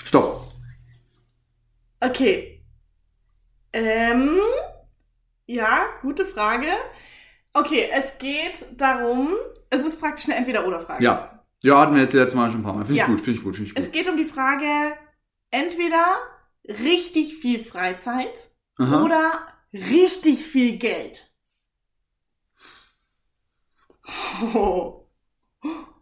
Stopp. 0.04 0.52
Okay. 2.00 2.64
Ähm, 3.74 4.38
ja, 5.46 5.86
gute 6.02 6.26
Frage. 6.26 6.68
Okay, 7.54 7.90
es 7.94 8.06
geht 8.18 8.66
darum, 8.80 9.36
es 9.70 9.86
ist 9.86 10.00
praktisch 10.00 10.26
eine 10.26 10.36
Entweder-Oder-Frage. 10.38 11.04
Ja. 11.04 11.44
Ja, 11.64 11.80
hatten 11.80 11.94
wir 11.96 12.02
jetzt 12.02 12.14
letztes 12.14 12.34
Mal 12.36 12.50
schon 12.50 12.62
ein 12.62 12.64
paar 12.64 12.74
Mal. 12.74 12.86
Finde 12.86 12.94
ich 12.96 13.00
Ja. 13.02 13.06
gut, 13.06 13.22
finde 13.22 13.38
ich 13.38 13.44
gut, 13.44 13.56
finde 13.56 13.72
ich 13.72 13.78
Es 13.78 13.86
gut. 13.86 13.94
geht 13.94 14.10
um 14.10 14.18
die 14.18 14.26
Frage, 14.26 14.94
entweder 15.52 16.18
richtig 16.68 17.36
viel 17.38 17.64
Freizeit 17.64 18.50
Aha. 18.80 19.04
oder 19.04 19.48
richtig 19.74 20.46
viel 20.46 20.78
Geld. 20.78 21.32
Oh. 24.54 25.08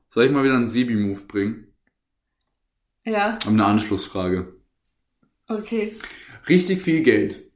Soll 0.09 0.25
ich 0.25 0.31
mal 0.31 0.43
wieder 0.43 0.55
einen 0.55 0.67
Sebi-Move 0.67 1.21
bringen? 1.27 1.73
Ja, 3.05 3.37
Um 3.45 3.53
eine 3.53 3.65
Anschlussfrage. 3.65 4.55
okay. 5.47 5.95
Richtig 6.47 6.81
viel 6.81 7.03
Geld. 7.03 7.51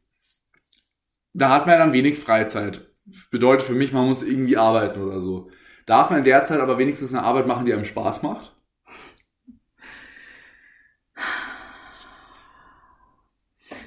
Da 1.34 1.50
hat 1.50 1.66
man 1.68 1.80
dann 1.80 1.94
wenig 1.94 2.20
Freizeit. 2.20 2.90
Bedeutet 3.32 3.66
für 3.68 3.74
mich, 3.74 3.92
man 3.92 4.08
muss 4.08 4.22
irgendwie 4.22 4.58
arbeiten 4.58 5.02
oder 5.02 5.20
so. 5.22 5.50
Darf 5.86 6.10
man 6.10 6.20
in 6.20 6.26
der 6.26 6.46
Zeit 6.46 6.60
aber 6.60 6.78
wenigstens 6.78 7.14
eine 7.14 7.24
Arbeit 7.24 7.48
machen, 7.48 7.66
die 7.66 7.74
einem 7.74 7.86
Spaß 7.86 8.22
macht? 8.24 8.53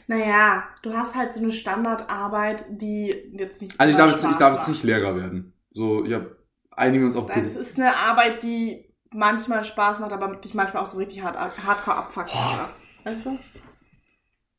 Naja, 0.07 0.65
du 0.83 0.93
hast 0.95 1.15
halt 1.15 1.33
so 1.33 1.43
eine 1.43 1.53
Standardarbeit, 1.53 2.65
die 2.69 3.15
jetzt 3.33 3.61
nicht. 3.61 3.79
Also 3.79 3.91
ich 3.91 3.97
darf 3.97 4.11
jetzt, 4.13 4.25
ich 4.25 4.37
darf 4.37 4.59
jetzt 4.59 4.69
nicht 4.69 4.85
Lehrer 4.85 5.17
werden. 5.17 5.53
So, 5.73 6.05
ich 6.05 6.13
hab, 6.13 6.27
einigen 6.71 7.07
uns 7.07 7.17
auf 7.17 7.29
Nein, 7.29 7.47
es 7.47 7.57
ist 7.57 7.77
eine 7.77 7.97
Arbeit, 7.97 8.43
die 8.43 8.95
manchmal 9.11 9.65
Spaß 9.65 9.99
macht, 9.99 10.13
aber 10.13 10.37
dich 10.37 10.55
manchmal 10.55 10.83
auch 10.83 10.87
so 10.87 10.99
richtig 10.99 11.23
hart, 11.23 11.37
hardcore 11.39 11.97
abfuckt. 11.97 12.33
Weißt 13.05 13.27
du? 13.27 13.39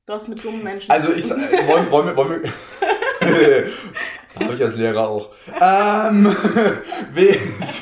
Du 0.05 0.13
hast 0.13 0.27
mit 0.27 0.43
dummen 0.43 0.63
Menschen. 0.63 0.91
Also 0.91 1.11
ich 1.13 1.29
äh, 1.29 1.67
wollen, 1.67 1.91
wollen 1.91 2.07
wir, 2.07 2.17
wollen 2.17 2.41
wir. 2.41 2.51
Habe 4.39 4.53
ich 4.53 4.63
als 4.63 4.75
Lehrer 4.75 5.07
auch. 5.07 5.31
Ähm, 5.59 6.25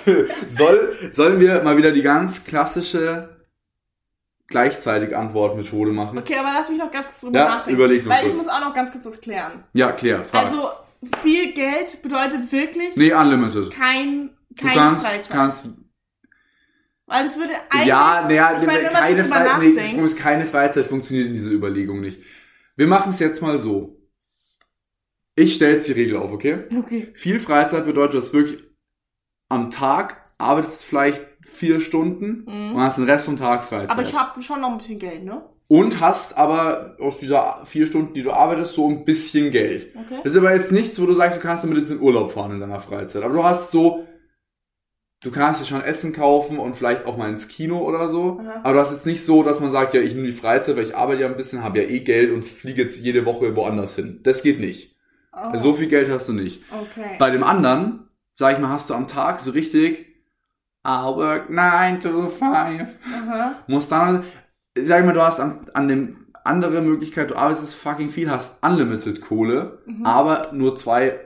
soll, 0.50 0.98
sollen 1.12 1.40
wir 1.40 1.62
mal 1.64 1.78
wieder 1.78 1.92
die 1.92 2.02
ganz 2.02 2.44
klassische 2.44 3.35
gleichzeitig 4.48 5.16
Antwortmethode 5.16 5.92
machen? 5.92 6.18
Okay, 6.18 6.38
aber 6.38 6.54
lass 6.54 6.70
mich 6.70 6.78
noch 6.78 6.92
ganz 6.92 7.08
kurz 7.08 7.22
drüber 7.22 7.40
Ja, 7.40 7.46
nachdenken. 7.46 7.78
überleg 7.80 8.08
Weil 8.08 8.24
kurz. 8.24 8.34
ich 8.34 8.40
muss 8.46 8.48
auch 8.54 8.60
noch 8.62 8.74
ganz 8.74 8.92
kurz 8.92 9.04
das 9.04 9.20
klären. 9.22 9.64
Ja, 9.74 9.92
klär, 9.92 10.24
frag. 10.24 10.46
Also, 10.46 10.70
viel 11.22 11.54
Geld 11.54 12.02
bedeutet 12.02 12.52
wirklich 12.52 12.96
nee, 12.96 13.14
unlimited. 13.14 13.72
kein, 13.72 14.30
Du 14.50 14.64
keine 14.64 14.76
kannst, 14.76 15.30
kannst, 15.30 15.70
Weil 17.06 17.28
es 17.28 17.36
würde 17.38 17.54
eigentlich. 17.70 17.88
ja, 17.88 18.24
naja, 18.26 18.58
ich 18.60 18.66
man 18.66 18.76
keine, 18.94 19.26
Fre 19.26 19.60
nee, 19.60 20.10
keine 20.16 20.46
Freizeit 20.46 20.86
funktioniert 20.86 21.28
in 21.28 21.34
dieser 21.34 21.52
Überlegung 21.52 22.00
nicht. 22.02 22.22
Wir 22.76 22.88
machen 22.88 23.10
es 23.10 23.20
jetzt 23.20 23.42
mal 23.42 23.58
so. 23.58 24.02
Ich 25.36 25.56
stelle 25.56 25.76
jetzt 25.76 25.88
die 25.90 25.94
Regel 25.94 26.18
auf, 26.18 26.32
okay? 26.32 26.64
Okay. 26.78 27.12
Viel 27.16 27.40
Freizeit 27.40 27.86
bedeutet, 27.86 28.16
dass 28.16 28.34
wirklich 28.34 28.64
am 29.50 29.70
Tag 29.70 30.32
arbeitest 30.38 30.86
vielleicht 30.86 31.35
vier 31.46 31.80
Stunden 31.80 32.44
Mhm. 32.48 32.76
und 32.76 32.82
hast 32.82 32.98
den 32.98 33.10
Rest 33.10 33.26
vom 33.26 33.38
Tag 33.38 33.64
Freizeit. 33.64 33.92
Aber 33.92 34.02
ich 34.04 34.14
habe 34.18 34.42
schon 34.42 34.62
noch 34.62 34.72
ein 34.72 34.78
bisschen 34.78 35.00
Geld, 35.00 35.24
ne? 35.24 35.42
und 35.68 36.00
hast 36.00 36.38
aber 36.38 36.96
aus 37.00 37.18
dieser 37.18 37.62
vier 37.66 37.88
Stunden, 37.88 38.14
die 38.14 38.22
du 38.22 38.32
arbeitest, 38.32 38.74
so 38.76 38.88
ein 38.88 39.04
bisschen 39.06 39.50
Geld. 39.52 39.88
Okay. 39.96 40.20
Das 40.24 40.34
ist 40.34 40.38
aber 40.38 40.54
jetzt 40.54 40.72
nichts, 40.72 41.02
wo 41.02 41.06
du 41.08 41.14
sagst, 41.14 41.38
du 41.38 41.42
kannst 41.42 41.64
damit 41.64 41.78
jetzt 41.80 41.90
in 41.90 42.00
Urlaub 42.02 42.32
fahren 42.32 42.52
in 42.52 42.60
deiner 42.60 42.80
Freizeit. 42.80 43.24
Aber 43.24 43.34
du 43.34 43.44
hast 43.44 43.72
so, 43.72 44.06
du 45.24 45.32
kannst 45.32 45.62
dir 45.62 45.66
schon 45.66 45.82
Essen 45.82 46.14
kaufen 46.14 46.60
und 46.60 46.76
vielleicht 46.76 47.08
auch 47.08 47.18
mal 47.18 47.30
ins 47.30 47.48
Kino 47.48 47.80
oder 47.80 48.10
so. 48.10 48.40
Aha. 48.42 48.60
Aber 48.64 48.74
du 48.74 48.80
hast 48.80 48.92
jetzt 48.92 49.08
nicht 49.08 49.26
so, 49.26 49.42
dass 49.42 49.60
man 49.60 49.72
sagt, 49.72 49.96
ja, 49.96 50.02
ich 50.02 50.14
nehme 50.14 50.28
die 50.28 50.34
Freizeit, 50.34 50.76
weil 50.76 50.84
ich 50.84 50.96
arbeite 50.96 51.22
ja 51.22 51.28
ein 51.28 51.38
bisschen, 51.38 51.64
habe 51.64 51.82
ja 51.82 51.90
eh 51.90 52.02
Geld 52.02 52.32
und 52.32 52.44
fliege 52.46 52.84
jetzt 52.84 53.00
jede 53.00 53.26
Woche 53.26 53.56
woanders 53.56 53.96
hin. 53.96 54.20
Das 54.22 54.44
geht 54.44 54.60
nicht. 54.60 54.96
Oh, 55.34 55.58
so 55.58 55.74
viel 55.74 55.88
Geld 55.88 56.10
hast 56.12 56.30
du 56.30 56.34
nicht. 56.34 56.62
okay. 56.72 57.16
Bei 57.18 57.32
dem 57.32 57.44
anderen, 57.44 58.08
sag 58.36 58.54
ich 58.54 58.60
mal, 58.60 58.70
hast 58.70 58.90
du 58.92 58.94
am 58.94 59.08
Tag 59.08 59.40
so 59.40 59.50
richtig, 59.52 60.06
I 60.86 61.04
work 61.16 61.50
9 61.50 62.00
to 62.02 62.30
5. 62.30 62.42
Aha. 63.14 63.56
Musst 63.68 63.92
dann, 63.92 64.24
sag 64.78 65.00
ich 65.00 65.06
mal, 65.06 65.14
du 65.14 65.22
hast 65.22 65.40
an, 65.40 65.70
an 65.74 65.88
dem 65.88 66.28
andere 66.44 66.82
Möglichkeit, 66.82 67.32
du 67.32 67.36
arbeitest 67.36 67.74
fucking 67.76 68.10
viel, 68.10 68.30
hast 68.30 68.64
unlimited 68.64 69.22
Kohle, 69.22 69.80
Mhm. 69.88 70.06
aber 70.06 70.52
nur 70.54 70.76
zwei 70.76 71.20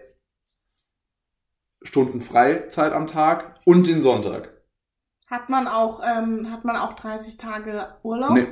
Stunden 1.82 2.22
Freizeit 2.22 2.94
am 2.94 3.08
Tag 3.08 3.56
und 3.66 3.88
den 3.88 4.02
Sonntag. 4.02 4.50
Hat 5.28 5.50
man 5.50 5.68
auch, 5.68 6.02
ähm, 6.04 6.52
hat 6.52 6.66
man 6.66 6.76
auch 6.76 6.94
30 6.94 7.38
Tage 7.38 7.96
Urlaub? 8.04 8.32
Nee. 8.34 8.48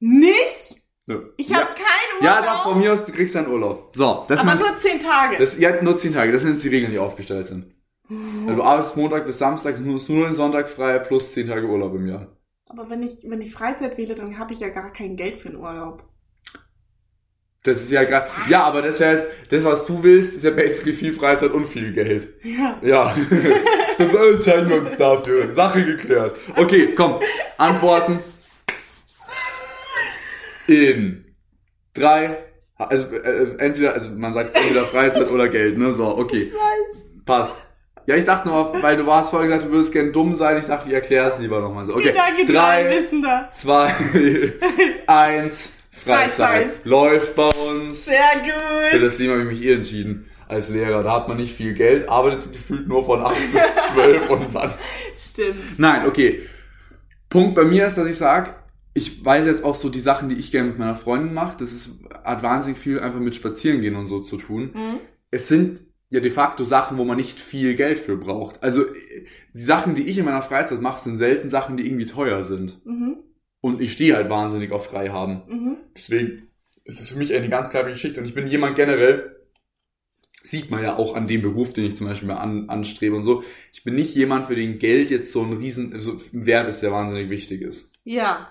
Nicht? 0.00 0.82
Nö. 1.06 1.32
Ich 1.36 1.48
ja. 1.48 1.56
habe 1.58 1.68
keinen 1.74 2.24
Ja, 2.24 2.40
Urlaub. 2.40 2.46
doch, 2.54 2.62
von 2.72 2.78
mir 2.80 2.92
aus, 2.92 3.04
du 3.04 3.12
kriegst 3.12 3.34
deinen 3.34 3.48
Urlaub. 3.48 3.90
So, 3.94 4.24
das 4.28 4.40
aber 4.40 4.54
nur 4.54 4.80
10 4.80 5.00
Tage. 5.00 5.36
das, 5.38 5.58
ja, 5.58 5.82
nur 5.82 5.98
zehn 5.98 6.12
Tage, 6.12 6.32
das 6.32 6.42
sind 6.42 6.52
jetzt 6.52 6.64
die 6.64 6.68
Regeln, 6.68 6.92
die 6.92 6.98
aufgestellt 6.98 7.46
sind. 7.46 7.74
Also 8.08 8.56
du 8.56 8.62
arbeitest 8.62 8.96
Montag 8.96 9.26
bis 9.26 9.38
Samstag, 9.38 9.76
du 9.76 9.94
hast 9.94 10.10
nur 10.10 10.26
den 10.26 10.34
Sonntag 10.34 10.68
frei, 10.68 10.98
plus 10.98 11.32
zehn 11.32 11.46
Tage 11.46 11.66
Urlaub 11.66 11.94
im 11.94 12.06
Jahr. 12.06 12.36
aber 12.66 12.90
wenn 12.90 13.02
ich, 13.02 13.18
wenn 13.24 13.40
ich 13.40 13.52
Freizeit 13.54 13.96
wähle, 13.96 14.14
dann 14.14 14.38
habe 14.38 14.52
ich 14.52 14.60
ja 14.60 14.68
gar 14.68 14.92
kein 14.92 15.16
Geld 15.16 15.38
für 15.38 15.48
den 15.48 15.58
Urlaub. 15.58 16.02
Das 17.62 17.80
ist 17.80 17.90
ja 17.90 18.04
gerade, 18.04 18.28
ja, 18.50 18.62
aber 18.62 18.82
das 18.82 18.98
jetzt, 18.98 19.26
das, 19.48 19.64
was 19.64 19.86
du 19.86 20.02
willst, 20.02 20.36
ist 20.36 20.44
ja 20.44 20.50
basically 20.50 20.92
viel 20.92 21.14
Freizeit 21.14 21.50
und 21.52 21.66
viel 21.66 21.92
Geld. 21.94 22.28
Ja. 22.42 22.78
Ja, 22.82 23.14
dann 23.98 24.34
entscheiden 24.34 24.68
wir 24.68 24.82
uns 24.82 24.96
dafür. 24.98 25.48
Sache 25.54 25.82
geklärt. 25.82 26.36
Okay, 26.56 26.94
komm, 26.94 27.20
Antworten. 27.56 28.18
In 30.66 31.24
drei, 31.94 32.36
also 32.76 33.06
äh, 33.14 33.56
entweder, 33.58 33.94
also 33.94 34.10
man 34.10 34.34
sagt 34.34 34.54
entweder 34.54 34.84
Freizeit 34.84 35.30
oder 35.30 35.48
Geld, 35.48 35.78
ne? 35.78 35.94
So, 35.94 36.18
okay, 36.18 36.52
passt. 37.24 37.63
Ja, 38.06 38.16
ich 38.16 38.24
dachte 38.24 38.48
nur, 38.48 38.82
weil 38.82 38.96
du 38.96 39.06
warst 39.06 39.30
vorhin 39.30 39.48
gesagt, 39.48 39.66
du 39.66 39.72
würdest 39.72 39.92
gern 39.92 40.12
dumm 40.12 40.36
sein. 40.36 40.58
Ich 40.58 40.66
dachte, 40.66 40.88
ich 40.88 40.94
erkläre 40.94 41.28
es 41.28 41.38
lieber 41.38 41.60
nochmal 41.60 41.84
so. 41.86 41.94
Okay, 41.94 42.12
drei, 42.46 43.02
zwei, 43.50 43.94
eins, 45.06 45.70
Freizeit. 45.90 46.64
Freizeit. 46.64 46.84
Läuft 46.84 47.34
bei 47.34 47.48
uns. 47.48 48.04
Sehr 48.04 48.18
Für 48.90 48.96
gut. 48.98 49.06
das 49.06 49.16
Thema 49.16 49.32
habe 49.32 49.42
ich 49.44 49.48
mich 49.48 49.64
eh 49.64 49.72
entschieden 49.74 50.28
als 50.48 50.68
Lehrer. 50.68 51.02
Da 51.02 51.14
hat 51.14 51.28
man 51.28 51.38
nicht 51.38 51.54
viel 51.54 51.72
Geld, 51.72 52.08
arbeitet 52.08 52.52
gefühlt 52.52 52.86
nur 52.86 53.04
von 53.04 53.22
8 53.22 53.34
bis 53.52 53.62
12 53.94 54.30
und 54.30 54.54
dann. 54.54 54.72
Stimmt. 55.32 55.78
Nein, 55.78 56.06
okay. 56.06 56.42
Punkt 57.30 57.54
bei 57.54 57.64
mir 57.64 57.86
ist, 57.86 57.96
dass 57.96 58.06
ich 58.06 58.18
sage, 58.18 58.50
ich 58.92 59.24
weiß 59.24 59.46
jetzt 59.46 59.64
auch 59.64 59.74
so 59.74 59.88
die 59.88 60.00
Sachen, 60.00 60.28
die 60.28 60.36
ich 60.36 60.52
gerne 60.52 60.68
mit 60.68 60.78
meiner 60.78 60.94
Freundin 60.94 61.34
mache, 61.34 61.56
das 61.58 61.72
ist, 61.72 61.90
hat 62.22 62.42
wahnsinnig 62.42 62.78
viel 62.78 63.00
einfach 63.00 63.18
mit 63.18 63.34
Spazierengehen 63.34 63.96
und 63.96 64.06
so 64.06 64.20
zu 64.20 64.36
tun. 64.36 64.70
Mhm. 64.74 65.00
Es 65.30 65.48
sind 65.48 65.80
ja 66.14 66.20
de 66.20 66.30
facto 66.30 66.64
Sachen, 66.64 66.96
wo 66.96 67.04
man 67.04 67.16
nicht 67.16 67.40
viel 67.40 67.74
Geld 67.74 67.98
für 67.98 68.16
braucht. 68.16 68.62
Also 68.62 68.84
die 69.52 69.60
Sachen, 69.60 69.94
die 69.94 70.04
ich 70.04 70.16
in 70.16 70.24
meiner 70.24 70.42
Freizeit 70.42 70.80
mache, 70.80 71.00
sind 71.00 71.16
selten 71.16 71.48
Sachen, 71.48 71.76
die 71.76 71.86
irgendwie 71.86 72.06
teuer 72.06 72.44
sind. 72.44 72.84
Mhm. 72.86 73.16
Und 73.60 73.80
ich 73.80 73.92
stehe 73.92 74.14
halt 74.14 74.30
wahnsinnig 74.30 74.70
auf 74.70 74.86
frei 74.86 75.08
haben. 75.08 75.42
Mhm. 75.48 75.76
Deswegen 75.96 76.50
ist 76.84 77.00
es 77.00 77.10
für 77.10 77.18
mich 77.18 77.34
eine 77.34 77.48
ganz 77.48 77.70
klare 77.70 77.90
Geschichte. 77.90 78.20
Und 78.20 78.26
ich 78.26 78.34
bin 78.34 78.46
jemand 78.46 78.76
generell, 78.76 79.34
sieht 80.44 80.70
man 80.70 80.82
ja 80.82 80.96
auch 80.96 81.16
an 81.16 81.26
dem 81.26 81.42
Beruf, 81.42 81.72
den 81.72 81.86
ich 81.86 81.96
zum 81.96 82.06
Beispiel 82.06 82.28
mal 82.28 82.36
an, 82.36 82.68
anstrebe 82.68 83.16
und 83.16 83.24
so. 83.24 83.42
Ich 83.72 83.82
bin 83.82 83.96
nicht 83.96 84.14
jemand, 84.14 84.46
für 84.46 84.54
den 84.54 84.78
Geld 84.78 85.10
jetzt 85.10 85.32
so 85.32 85.42
ein 85.42 85.54
riesen, 85.54 86.00
so 86.00 86.12
ein 86.12 86.46
Wert 86.46 86.68
ist, 86.68 86.80
der 86.80 86.92
wahnsinnig 86.92 87.28
wichtig 87.28 87.62
ist. 87.62 87.90
Ja. 88.04 88.50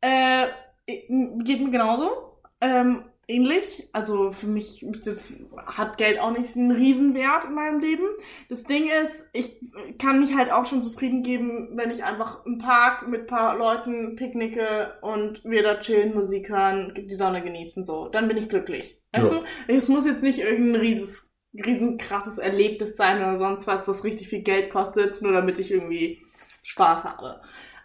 Äh, 0.00 0.46
geht 0.86 1.60
mir 1.60 1.70
genauso. 1.70 2.40
Ähm, 2.60 3.04
ähnlich. 3.28 3.88
Also 3.92 4.32
für 4.32 4.46
mich 4.46 4.82
ist 4.82 5.06
jetzt, 5.06 5.32
hat 5.66 5.98
Geld 5.98 6.18
auch 6.20 6.30
nicht 6.36 6.56
einen 6.56 6.70
Riesenwert 6.70 7.44
in 7.46 7.54
meinem 7.54 7.80
Leben. 7.80 8.04
Das 8.48 8.64
Ding 8.64 8.88
ist, 8.88 9.28
ich 9.32 9.60
kann 9.98 10.20
mich 10.20 10.34
halt 10.34 10.50
auch 10.50 10.66
schon 10.66 10.82
zufrieden 10.82 11.22
geben, 11.22 11.70
wenn 11.76 11.90
ich 11.90 12.04
einfach 12.04 12.44
im 12.46 12.58
Park 12.58 13.08
mit 13.08 13.26
paar 13.26 13.56
Leuten 13.56 14.16
picknicke 14.16 14.94
und 15.02 15.44
wir 15.44 15.62
da 15.62 15.80
chillen, 15.80 16.14
Musik 16.14 16.48
hören, 16.48 16.94
die 17.08 17.14
Sonne 17.14 17.42
genießen, 17.42 17.84
so. 17.84 18.08
Dann 18.08 18.28
bin 18.28 18.36
ich 18.36 18.48
glücklich. 18.48 19.00
Weißt 19.12 19.30
Ja. 19.30 19.38
du? 19.40 19.44
Es 19.68 19.88
muss 19.88 20.06
jetzt 20.06 20.22
nicht 20.22 20.38
irgendein 20.38 20.80
rieses, 20.80 21.32
riesen 21.54 21.98
krasses 21.98 22.38
Erlebnis 22.38 22.96
sein 22.96 23.18
oder 23.18 23.36
sonst 23.36 23.66
was, 23.66 23.84
das 23.84 24.04
richtig 24.04 24.28
viel 24.28 24.42
Geld 24.42 24.70
kostet, 24.70 25.22
nur 25.22 25.32
damit 25.32 25.58
ich 25.58 25.70
irgendwie 25.70 26.20
Spaß 26.62 27.04
habe. 27.04 27.40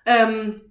Ähm, 0.06 0.62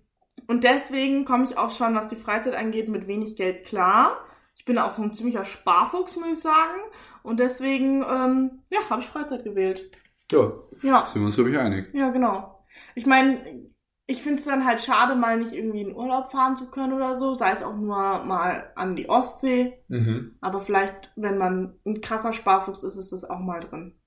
und 0.46 0.64
deswegen 0.64 1.24
komme 1.24 1.44
ich 1.44 1.56
auch 1.58 1.70
schon, 1.70 1.94
was 1.94 2.08
die 2.08 2.16
Freizeit 2.16 2.54
angeht, 2.54 2.88
mit 2.88 3.06
wenig 3.06 3.36
Geld 3.36 3.64
klar. 3.66 4.24
Ich 4.68 4.74
bin 4.74 4.76
auch 4.78 4.98
ein 4.98 5.14
ziemlicher 5.14 5.46
Sparfuchs, 5.46 6.14
muss 6.16 6.26
ich 6.26 6.40
sagen. 6.40 6.78
Und 7.22 7.40
deswegen, 7.40 8.02
ähm, 8.02 8.60
ja, 8.70 8.80
habe 8.90 9.00
ich 9.00 9.08
Freizeit 9.08 9.42
gewählt. 9.42 9.90
Ja, 10.30 10.52
Ja, 10.82 11.06
sind 11.06 11.22
wir 11.22 11.26
uns, 11.26 11.36
glaube 11.36 11.48
ich, 11.50 11.58
einig. 11.58 11.94
ja, 11.94 12.10
genau. 12.10 12.66
Ich 12.94 13.06
meine, 13.06 13.70
ich 14.06 14.22
finde 14.22 14.40
es 14.40 14.44
dann 14.44 14.66
halt 14.66 14.82
schade, 14.82 15.14
mal 15.14 15.38
nicht 15.38 15.54
irgendwie 15.54 15.80
in 15.80 15.96
Urlaub 15.96 16.30
fahren 16.30 16.58
zu 16.58 16.70
können 16.70 16.92
oder 16.92 17.16
so, 17.16 17.32
sei 17.32 17.52
es 17.52 17.62
auch 17.62 17.76
nur 17.76 17.96
mal 18.24 18.70
an 18.76 18.94
die 18.94 19.08
Ostsee. 19.08 19.82
Mhm. 19.88 20.36
Aber 20.42 20.60
vielleicht, 20.60 21.12
wenn 21.16 21.38
man 21.38 21.78
ein 21.86 22.02
krasser 22.02 22.34
Sparfuchs 22.34 22.82
ist, 22.82 22.96
ist 22.96 23.12
das 23.12 23.24
auch 23.24 23.40
mal 23.40 23.60
drin. 23.60 23.98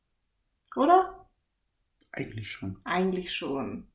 Oder? 0.76 1.28
Eigentlich 2.12 2.52
schon. 2.52 2.78
Eigentlich 2.84 3.34
schon. 3.34 3.88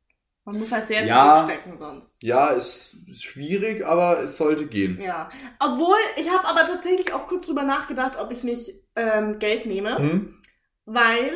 Man 0.47 0.61
muss 0.61 0.71
halt 0.73 0.89
sehr 0.89 1.05
Ja. 1.05 1.41
zurückstecken 1.45 1.77
sonst. 1.77 2.23
Ja, 2.23 2.49
ist, 2.51 2.95
ist 3.09 3.25
schwierig, 3.25 3.85
aber 3.85 4.21
es 4.23 4.37
sollte 4.39 4.67
gehen. 4.67 4.99
Ja. 5.01 5.29
Obwohl, 5.59 5.99
ich 6.17 6.31
habe 6.31 6.47
aber 6.47 6.61
tatsächlich 6.67 7.13
auch 7.13 7.27
kurz 7.27 7.47
drüber 7.47 7.65
nachgedacht, 7.65 8.17
ob 8.17 8.31
ich 8.31 8.45
nicht 8.45 8.73
ähm, 8.95 9.39
Geld 9.41 9.67
nehme, 9.67 9.99
Hm? 9.99 10.41
weil 10.85 11.33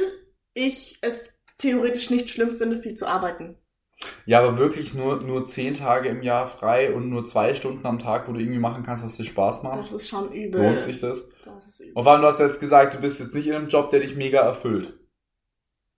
ich 0.54 0.98
es 1.02 1.34
theoretisch 1.58 2.08
nicht 2.10 2.30
schlimm 2.30 2.56
finde, 2.56 2.78
viel 2.78 2.94
zu 2.94 3.06
arbeiten. 3.06 3.56
Ja, 4.24 4.38
aber 4.38 4.56
wirklich 4.58 4.94
nur, 4.94 5.20
nur 5.22 5.44
zehn 5.44 5.74
Tage 5.74 6.08
im 6.08 6.22
Jahr 6.22 6.46
frei 6.46 6.92
und 6.94 7.10
nur 7.10 7.26
zwei 7.26 7.52
Stunden 7.54 7.84
am 7.86 7.98
Tag, 7.98 8.28
wo 8.28 8.32
du 8.32 8.40
irgendwie 8.40 8.58
machen 8.60 8.82
kannst, 8.84 9.04
was 9.04 9.16
dir 9.16 9.24
Spaß 9.24 9.60
Das 9.60 9.62
macht. 9.62 9.92
ist 9.92 10.08
schon 10.08 10.32
übel. 10.32 10.62
Lohnt 10.62 10.80
sich 10.80 11.00
das? 11.00 11.28
Das 11.44 11.66
ist 11.66 11.80
übel. 11.80 11.92
Und 11.94 12.04
vor 12.04 12.12
allem, 12.12 12.22
du 12.22 12.28
hast 12.28 12.38
jetzt 12.38 12.60
gesagt, 12.60 12.94
du 12.94 13.00
bist 13.00 13.20
jetzt 13.20 13.34
nicht 13.34 13.48
in 13.48 13.54
einem 13.54 13.68
Job, 13.68 13.90
der 13.90 14.00
dich 14.00 14.14
mega 14.16 14.40
erfüllt. 14.40 14.94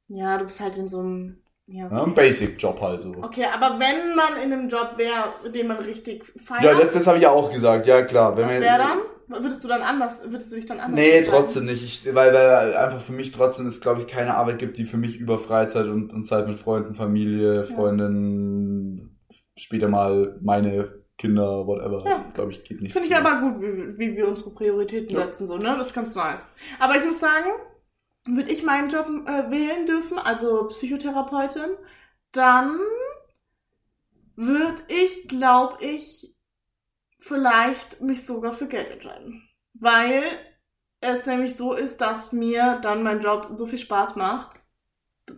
Ja, 0.09 0.37
du 0.39 0.47
bist 0.47 0.61
halt 0.61 0.77
in 0.79 0.89
so 0.89 0.99
einem. 1.01 1.42
Ja, 1.67 1.85
Ja, 1.85 1.89
ein 1.91 2.11
okay. 2.11 2.13
Basic-Job 2.15 2.81
halt 2.81 3.03
so. 3.03 3.15
okay, 3.23 3.45
aber 3.45 3.79
wenn 3.79 4.15
man 4.17 4.37
in 4.43 4.53
einem 4.53 4.69
Job 4.69 4.95
wäre, 4.97 5.33
den 5.53 5.69
man 5.69 5.79
richtig 5.79 6.25
feiert, 6.45 6.63
Ja, 6.65 6.75
das, 6.75 6.93
das 6.93 7.07
habe 7.07 7.17
ich 7.19 7.23
ja 7.23 7.31
auch 7.31 7.53
gesagt, 7.53 7.87
ja 7.87 8.03
klar. 8.03 8.37
Wenn 8.37 8.47
was 8.49 8.61
wäre 8.61 8.79
dann? 8.79 8.99
Würdest 9.29 9.65
du 9.65 9.69
dann 9.69 9.81
anders, 9.81 10.23
würdest 10.29 10.53
du 10.53 10.57
dich 10.57 10.67
dann 10.67 10.79
anders 10.81 11.01
Nee, 11.01 11.19
entscheiden? 11.19 11.41
trotzdem 11.41 11.65
nicht. 11.65 11.83
Ich, 11.85 12.15
weil, 12.15 12.35
weil 12.35 12.77
einfach 12.77 13.01
für 13.01 13.13
mich 13.13 13.31
trotzdem 13.31 13.67
es, 13.67 13.81
glaube 13.81 14.01
ich, 14.03 14.07
keine 14.07 14.35
Arbeit 14.35 14.59
gibt, 14.59 14.77
die 14.77 14.85
für 14.85 14.99
mich 14.99 15.19
über 15.19 15.39
Freizeit 15.39 15.87
und, 15.87 16.13
und 16.13 16.25
Zeit 16.25 16.49
mit 16.49 16.59
Freunden, 16.59 16.95
Familie, 16.95 17.65
Freundin, 17.65 19.17
später 19.57 19.89
mal 19.89 20.39
meine 20.43 21.01
Kinder, 21.17 21.67
whatever, 21.67 22.03
Ja. 22.05 22.25
glaube 22.35 22.51
ich, 22.51 22.65
geht 22.65 22.83
nicht. 22.83 22.93
Finde 22.93 23.09
ich 23.09 23.17
aber 23.17 23.41
gut, 23.41 23.63
wie, 23.63 23.99
wie 23.99 24.17
wir 24.17 24.29
unsere 24.29 24.51
Prioritäten 24.51 25.15
Ja. 25.17 25.25
setzen, 25.27 25.47
so, 25.47 25.57
ne? 25.57 25.75
Das 25.79 25.89
ist 25.89 25.95
ganz 25.95 26.15
nice. 26.15 26.53
Aber 26.79 26.97
ich 26.97 27.05
muss 27.05 27.21
sagen, 27.21 27.47
würde 28.25 28.51
ich 28.51 28.63
meinen 28.63 28.91
Job 28.91 29.07
äh, 29.07 29.51
wählen 29.51 29.87
dürfen, 29.87 30.19
also 30.19 30.67
Psychotherapeutin, 30.69 31.77
dann 32.33 32.79
würde 34.37 34.83
ich, 34.89 35.29
glaube 35.29 35.85
ich, 35.85 36.35
vielleicht 37.19 38.01
mich 38.01 38.27
sogar 38.27 38.53
für 38.53 38.67
Geld 38.67 38.91
entscheiden. 38.91 39.49
Weil 39.75 40.23
es 41.01 41.27
nämlich 41.27 41.57
so 41.57 41.75
ist, 41.75 42.01
dass 42.01 42.33
mir 42.33 42.79
dann 42.83 43.03
mein 43.03 43.21
Job 43.21 43.51
so 43.55 43.67
viel 43.67 43.79
Spaß 43.79 44.17
macht. 44.17 44.61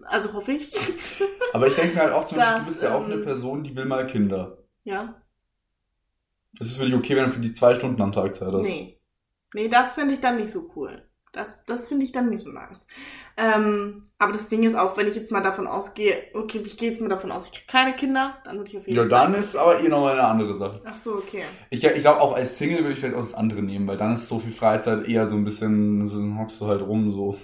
Also 0.05 0.33
hoffe 0.33 0.53
ich. 0.53 0.75
Aber 1.53 1.67
ich 1.67 1.75
denke 1.75 1.95
mir 1.95 2.03
halt 2.03 2.13
auch 2.13 2.25
zum 2.25 2.39
Beispiel, 2.39 2.61
du 2.61 2.67
bist 2.67 2.83
ja 2.83 2.95
auch 2.95 3.05
ähm, 3.05 3.13
eine 3.13 3.23
Person, 3.23 3.65
die 3.65 3.75
will 3.77 3.85
mal 3.85 4.07
Kinder. 4.07 4.59
ja. 4.85 5.21
Es 6.61 6.69
ist 6.69 6.79
für 6.79 6.85
dich 6.85 6.95
okay, 6.95 7.17
wenn 7.17 7.25
du 7.25 7.33
für 7.33 7.41
die 7.41 7.53
zwei 7.53 7.75
Stunden 7.75 8.01
am 8.01 8.13
Tag 8.13 8.37
Zeit 8.37 8.53
hast. 8.53 8.67
Nee. 8.67 9.01
Nee, 9.55 9.69
das 9.69 9.95
finde 9.95 10.15
ich 10.15 10.21
dann 10.21 10.37
nicht 10.37 10.53
so 10.53 10.71
cool. 10.77 11.03
Das, 11.35 11.65
das 11.67 11.89
finde 11.89 12.05
ich 12.05 12.13
dann 12.13 12.31
nicht 12.31 12.45
so 12.45 12.51
nice. 12.51 12.87
Ähm, 13.37 14.11
aber 14.19 14.33
das 14.33 14.49
Ding 14.49 14.63
ist 14.65 14.75
auch, 14.77 14.97
wenn 14.97 15.09
ich 15.09 15.17
jetzt 15.17 15.33
mal 15.33 15.43
davon 15.43 15.67
ausgehe, 15.67 16.31
okay, 16.35 16.59
ich 16.65 16.77
gehe 16.79 16.91
jetzt 16.91 17.01
mal 17.03 17.09
davon 17.09 17.33
aus, 17.33 17.47
ich 17.47 17.53
kriege 17.53 17.67
keine 17.67 17.97
Kinder, 17.97 18.39
dann 18.45 18.59
würde 18.59 18.71
ich 18.71 18.79
auf 18.79 18.87
jeden 18.89 19.05
Ja, 19.05 19.05
Fall. 19.07 19.09
dann 19.09 19.35
ist 19.35 19.57
aber 19.57 19.81
eh 19.81 19.89
nochmal 19.89 20.13
eine 20.19 20.29
andere 20.29 20.55
Sache. 20.55 20.83
Ach 20.85 20.97
so, 20.97 21.17
okay. 21.19 21.59
Ich, 21.71 21.85
ich 21.85 22.03
glaube, 22.03 22.21
auch 22.21 22.35
als 22.35 22.59
Single 22.59 22.81
würde 22.81 22.93
ich 22.95 23.01
vielleicht 23.01 23.17
auch 23.17 23.21
das 23.21 23.35
andere 23.35 23.63
nehmen, 23.63 23.89
weil 23.89 23.97
dann 23.99 24.13
ist 24.13 24.29
so 24.29 24.41
viel 24.41 24.53
Freizeit 24.53 25.09
eher 25.09 25.27
so 25.29 25.37
ein 25.37 25.45
bisschen, 25.45 26.07
so 26.07 26.19
dann 26.21 26.39
hockst 26.39 26.61
du 26.61 26.67
halt 26.69 26.83
rum, 26.83 27.13
so, 27.13 27.39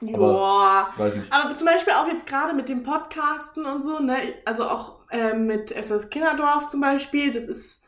Joa. 0.00 0.92
weiß 0.96 1.16
nicht. 1.16 1.32
Aber 1.32 1.56
zum 1.56 1.66
Beispiel 1.66 1.92
auch 1.94 2.06
jetzt 2.06 2.26
gerade 2.26 2.52
mit 2.54 2.68
dem 2.68 2.82
Podcasten 2.82 3.64
und 3.66 3.82
so, 3.82 3.98
ne, 3.98 4.34
also 4.44 4.68
auch 4.68 5.00
ähm, 5.10 5.46
mit 5.46 5.70
SOS 5.72 6.10
Kinderdorf 6.10 6.68
zum 6.68 6.80
Beispiel, 6.80 7.32
das 7.32 7.44
ist, 7.48 7.85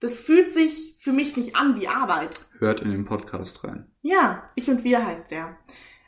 das 0.00 0.20
fühlt 0.20 0.52
sich 0.54 0.96
für 1.00 1.12
mich 1.12 1.36
nicht 1.36 1.56
an 1.56 1.78
wie 1.80 1.88
Arbeit. 1.88 2.40
Hört 2.58 2.80
in 2.80 2.90
den 2.90 3.04
Podcast 3.04 3.64
rein. 3.64 3.90
Ja, 4.02 4.50
ich 4.54 4.68
und 4.70 4.84
wir 4.84 5.04
heißt 5.04 5.30
der. 5.30 5.56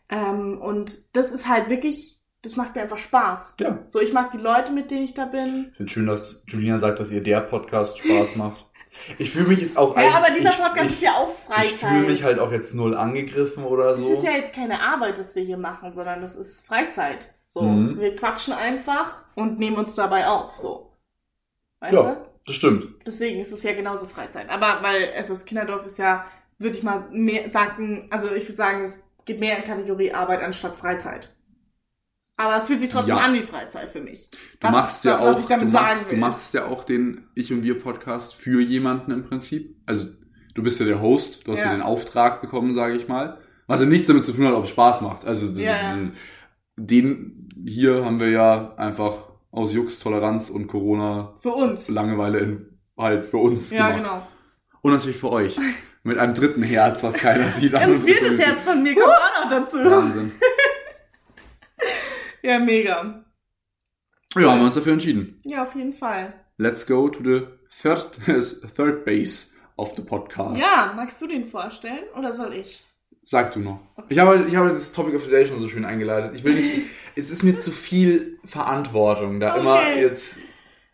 Ähm, 0.09 0.61
und 0.61 1.17
das 1.17 1.31
ist 1.31 1.47
halt 1.49 1.69
wirklich, 1.69 2.21
das 2.43 2.57
macht 2.57 2.75
mir 2.75 2.83
einfach 2.83 2.99
Spaß. 2.99 3.57
Ja. 3.61 3.79
So, 3.89 4.01
ich 4.01 4.13
mag 4.13 4.31
die 4.33 4.39
Leute, 4.39 4.73
mit 4.73 4.91
denen 4.91 5.05
ich 5.05 5.15
da 5.15 5.25
bin. 5.27 5.69
Ich 5.71 5.77
finde 5.77 5.93
schön, 5.93 6.07
dass 6.07 6.43
Julina 6.49 6.79
sagt, 6.79 6.99
dass 7.01 7.11
ihr 7.13 7.23
der 7.23 7.41
Podcast 7.41 7.99
Spaß 7.99 8.37
macht. 8.37 8.67
Ich 9.19 9.31
fühle 9.31 9.47
mich 9.47 9.61
jetzt 9.61 9.77
auch 9.79 9.97
Ja, 9.97 10.17
aber 10.17 10.35
dieser 10.37 10.51
Podcast 10.51 10.87
ich, 10.91 10.97
ist 10.97 11.03
ja 11.03 11.13
auch 11.15 11.29
Ich 11.63 11.77
fühle 11.77 11.93
Freizeit. 11.93 12.09
mich 12.09 12.25
halt 12.25 12.41
auch 12.41 12.51
jetzt 12.51 12.75
null 12.75 12.97
angegriffen 12.97 13.63
oder 13.63 13.91
Das 13.91 13.99
so. 13.99 14.15
ist 14.15 14.25
ja 14.25 14.33
jetzt 14.33 14.53
keine 14.53 14.83
Arbeit, 14.83 15.17
das 15.17 15.37
wir 15.37 15.45
hier 15.45 15.59
machen, 15.59 15.93
sondern 15.93 16.21
das 16.21 16.35
ist 16.35 16.67
Freizeit. 16.67 17.33
So, 17.51 17.63
Mhm. 17.63 18.01
wir 18.01 18.17
quatschen 18.17 18.53
einfach 18.53 19.23
und 19.37 19.61
nehmen 19.61 19.77
uns 19.77 19.95
dabei 19.95 20.27
auf, 20.27 20.57
so. 20.57 20.99
Weißt 21.79 21.93
Ja. 21.95 22.03
du? 22.17 22.30
Das 22.47 22.57
stimmt. 22.57 22.89
Deswegen 23.07 23.41
ist 23.41 23.53
es 23.53 23.63
ja 23.63 23.73
genauso 23.73 24.07
Freizeit. 24.07 24.49
Aber 24.49 24.83
weil 24.83 25.13
SOS 25.25 25.45
Kinderdorf 25.45 25.87
ist 25.87 25.99
ja, 25.99 26.25
würde 26.59 26.77
ich 26.77 26.83
mal 26.83 27.09
mehr 27.13 27.51
sagen, 27.51 28.09
also 28.11 28.33
ich 28.33 28.45
würde 28.45 28.57
sagen, 28.57 28.85
es 28.85 29.03
geht 29.25 29.41
mehr 29.41 29.59
in 29.59 29.65
Kategorie 29.65 30.13
Arbeit 30.13 30.43
anstatt 30.43 30.77
Freizeit. 30.77 31.35
Aber 32.37 32.63
es 32.63 32.69
fühlt 32.69 32.81
sich 32.81 32.91
trotzdem 32.91 33.17
Ja. 33.17 33.23
an 33.23 33.35
wie 33.35 33.43
Freizeit 33.43 33.91
für 33.91 34.01
mich. 34.01 34.31
Du 34.31 34.39
Das 34.61 34.71
machst 34.73 35.05
ja 35.05 35.19
das, 35.19 35.37
auch, 35.51 35.59
du 35.59 35.67
machst, 35.67 36.11
du 36.11 36.17
machst 36.17 36.55
ja 36.55 36.67
auch 36.67 36.85
den 36.85 37.27
Ich 37.35 37.53
und 37.53 37.63
wir 37.63 37.79
Podcast 37.79 38.35
für 38.35 38.63
jemanden 38.63 39.11
im 39.11 39.25
Prinzip. 39.25 39.77
Also 39.85 40.07
du 40.55 40.63
bist 40.63 40.81
ja 40.81 40.87
der 40.87 41.03
Host, 41.03 41.47
du 41.47 41.53
hast 41.53 41.61
ja, 41.61 41.67
Ja. 41.67 41.73
den 41.73 41.83
Auftrag 41.83 42.41
bekommen, 42.41 42.73
sage 42.73 42.95
ich 42.95 43.09
mal. 43.09 43.39
Was 43.67 43.81
ja 43.81 43.87
nichts 43.87 44.09
damit 44.09 44.25
zu 44.25 44.33
tun 44.33 44.47
hat, 44.47 44.55
ob 44.55 44.65
es 44.65 44.71
Spaß 44.71 45.03
macht. 45.03 45.27
Also 45.27 45.49
das, 45.49 45.59
ja. 45.61 45.99
den 46.77 47.49
hier 47.67 48.05
haben 48.07 48.19
wir 48.21 48.31
ja 48.31 48.75
einfach 48.77 49.30
aus 49.51 49.73
Jux, 49.73 49.99
Toleranz 49.99 50.51
und 50.51 50.67
Corona 50.69 51.35
Für 51.41 51.53
uns. 51.53 51.89
Langeweile 51.89 52.39
in, 52.39 52.79
halt 52.97 53.27
für 53.27 53.39
uns 53.39 53.71
Ja, 53.71 53.91
gemacht. 53.91 54.03
genau. 54.03 54.27
Und 54.83 54.93
natürlich 54.93 55.17
für 55.19 55.31
euch. 55.31 55.59
Mit 56.03 56.17
einem 56.19 56.33
dritten 56.35 56.63
Herz, 56.63 57.03
was 57.03 57.15
keiner 57.17 57.49
sieht. 57.51 57.75
Ein 57.75 58.01
viertes. 58.01 58.39
Herz 58.39 58.63
von 58.63 58.83
mir 58.83 58.95
kommt 58.95 59.07
auch 59.07 59.45
noch 59.45 59.51
dazu. 59.51 59.77
Wahnsinn. 59.79 60.33
Ja, 62.43 62.59
mega. 62.59 63.23
Ja, 64.37 64.51
haben 64.51 64.61
wir 64.61 64.65
uns 64.65 64.75
dafür 64.75 64.95
entschieden. 64.95 65.41
Ja, 65.45 65.65
auf 65.65 65.75
jeden 65.75 65.93
Fall. 65.93 66.33
Let's 66.57 66.87
go 66.87 67.09
to 67.09 67.23
the 67.23 67.47
third, 67.83 68.19
third 68.77 69.05
base 69.05 69.49
of 69.77 69.95
the 69.95 70.03
podcast. 70.03 70.61
Ja, 70.61 70.93
magst 70.97 71.21
du 71.21 71.27
den 71.27 71.45
vorstellen 71.45 72.05
oder 72.17 72.33
soll 72.33 72.55
ich? 72.55 72.83
Sag 73.31 73.53
du 73.53 73.61
noch. 73.61 73.79
Ich 74.09 74.19
habe, 74.19 74.45
ich 74.49 74.57
habe 74.57 74.71
das 74.71 74.91
Topic 74.91 75.15
of 75.17 75.23
the 75.23 75.31
Day 75.31 75.47
schon 75.47 75.61
so 75.61 75.69
schön 75.69 75.85
eingeleitet. 75.85 76.33
Ich 76.35 76.43
will 76.43 76.55
nicht, 76.55 76.83
es 77.15 77.31
ist 77.31 77.45
mir 77.45 77.61
zu 77.61 77.71
viel 77.71 78.41
Verantwortung, 78.45 79.39
da 79.39 79.53
Okay. 79.53 79.61
immer 79.61 79.95
jetzt, 79.95 80.41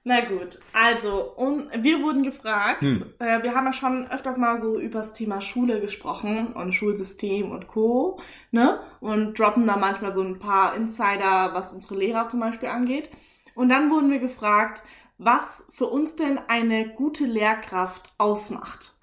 Na 0.04 0.20
gut, 0.20 0.58
also 0.74 1.32
und 1.34 1.70
wir 1.82 2.02
wurden 2.02 2.22
gefragt, 2.24 2.82
Hm. 2.82 3.06
äh, 3.20 3.42
wir 3.42 3.54
haben 3.54 3.64
ja 3.64 3.72
schon 3.72 4.10
öfters 4.10 4.36
mal 4.36 4.60
so 4.60 4.78
über 4.78 4.98
das 4.98 5.14
Thema 5.14 5.40
Schule 5.40 5.80
gesprochen 5.80 6.52
und 6.52 6.74
Schulsystem 6.74 7.50
und 7.52 7.68
Co. 7.68 8.20
Ne? 8.50 8.80
Und 9.00 9.38
droppen 9.38 9.66
da 9.66 9.78
manchmal 9.78 10.12
so 10.12 10.20
ein 10.20 10.38
paar 10.38 10.76
Insider, 10.76 11.54
was 11.54 11.72
unsere 11.72 11.94
Lehrer 11.94 12.28
zum 12.28 12.40
Beispiel 12.40 12.68
angeht. 12.68 13.08
Und 13.54 13.70
dann 13.70 13.90
wurden 13.90 14.10
wir 14.10 14.18
gefragt, 14.18 14.82
was 15.16 15.64
für 15.70 15.86
uns 15.86 16.16
denn 16.16 16.38
eine 16.48 16.90
gute 16.96 17.24
Lehrkraft 17.24 18.12
ausmacht. 18.18 18.94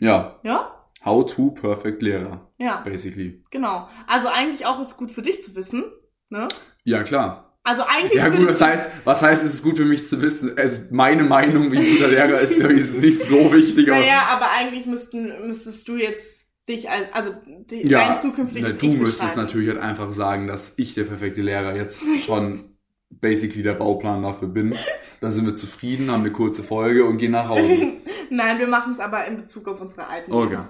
Ja, 0.00 0.40
Ja? 0.42 0.80
How 1.04 1.24
to 1.26 1.50
perfect 1.50 2.02
Lehrer, 2.02 2.50
Ja, 2.58 2.80
basically. 2.82 3.42
genau. 3.50 3.88
Also 4.06 4.28
eigentlich 4.28 4.66
auch 4.66 4.80
ist 4.80 4.96
gut 4.96 5.10
für 5.10 5.22
dich 5.22 5.42
zu 5.42 5.54
wissen. 5.54 5.84
Ne? 6.30 6.48
Ja, 6.84 7.02
klar. 7.02 7.58
Also 7.62 7.82
eigentlich. 7.86 8.14
Ja 8.14 8.28
gut, 8.28 8.46
was 8.46 8.60
heißt, 8.60 8.90
was 9.04 9.22
heißt, 9.22 9.42
es 9.44 9.54
ist 9.54 9.62
gut 9.62 9.76
für 9.78 9.84
mich 9.86 10.06
zu 10.06 10.20
wissen? 10.20 10.56
Also 10.58 10.82
meine 10.94 11.24
Meinung, 11.24 11.72
wie 11.72 11.78
ein 11.78 11.86
guter 11.92 12.08
Lehrer 12.08 12.40
ist, 12.40 12.58
ist 12.58 13.00
nicht 13.00 13.18
so 13.20 13.52
wichtig. 13.52 13.90
Aber 13.90 14.00
Naja, 14.00 14.26
aber 14.28 14.50
eigentlich 14.50 14.84
müssten, 14.86 15.46
müsstest 15.46 15.88
du 15.88 15.96
jetzt 15.96 16.50
dich 16.68 16.90
als, 16.90 17.08
also 17.12 17.34
die, 17.70 17.86
ja, 17.88 18.08
dein 18.08 18.20
zukünftiges 18.20 18.70
na, 18.70 18.76
du 18.78 18.86
müsstest 18.94 19.36
natürlich 19.36 19.68
halt 19.68 19.78
einfach 19.80 20.12
sagen, 20.12 20.46
dass 20.46 20.74
ich 20.76 20.94
der 20.94 21.04
perfekte 21.04 21.40
Lehrer 21.42 21.74
jetzt 21.74 22.02
schon 22.20 22.76
basically 23.10 23.62
der 23.62 23.74
Bauplan 23.74 24.22
dafür 24.22 24.48
bin. 24.48 24.76
Dann 25.20 25.30
sind 25.30 25.46
wir 25.46 25.54
zufrieden, 25.54 26.10
haben 26.10 26.20
eine 26.20 26.32
kurze 26.32 26.62
Folge 26.62 27.04
und 27.06 27.16
gehen 27.18 27.32
nach 27.32 27.48
Hause. 27.48 27.92
Nein, 28.30 28.58
wir 28.58 28.66
machen 28.66 28.92
es 28.92 29.00
aber 29.00 29.24
in 29.26 29.36
Bezug 29.36 29.68
auf 29.68 29.80
unsere 29.80 30.06
alten 30.06 30.32
Okay. 30.32 30.50
Lehrer. 30.50 30.68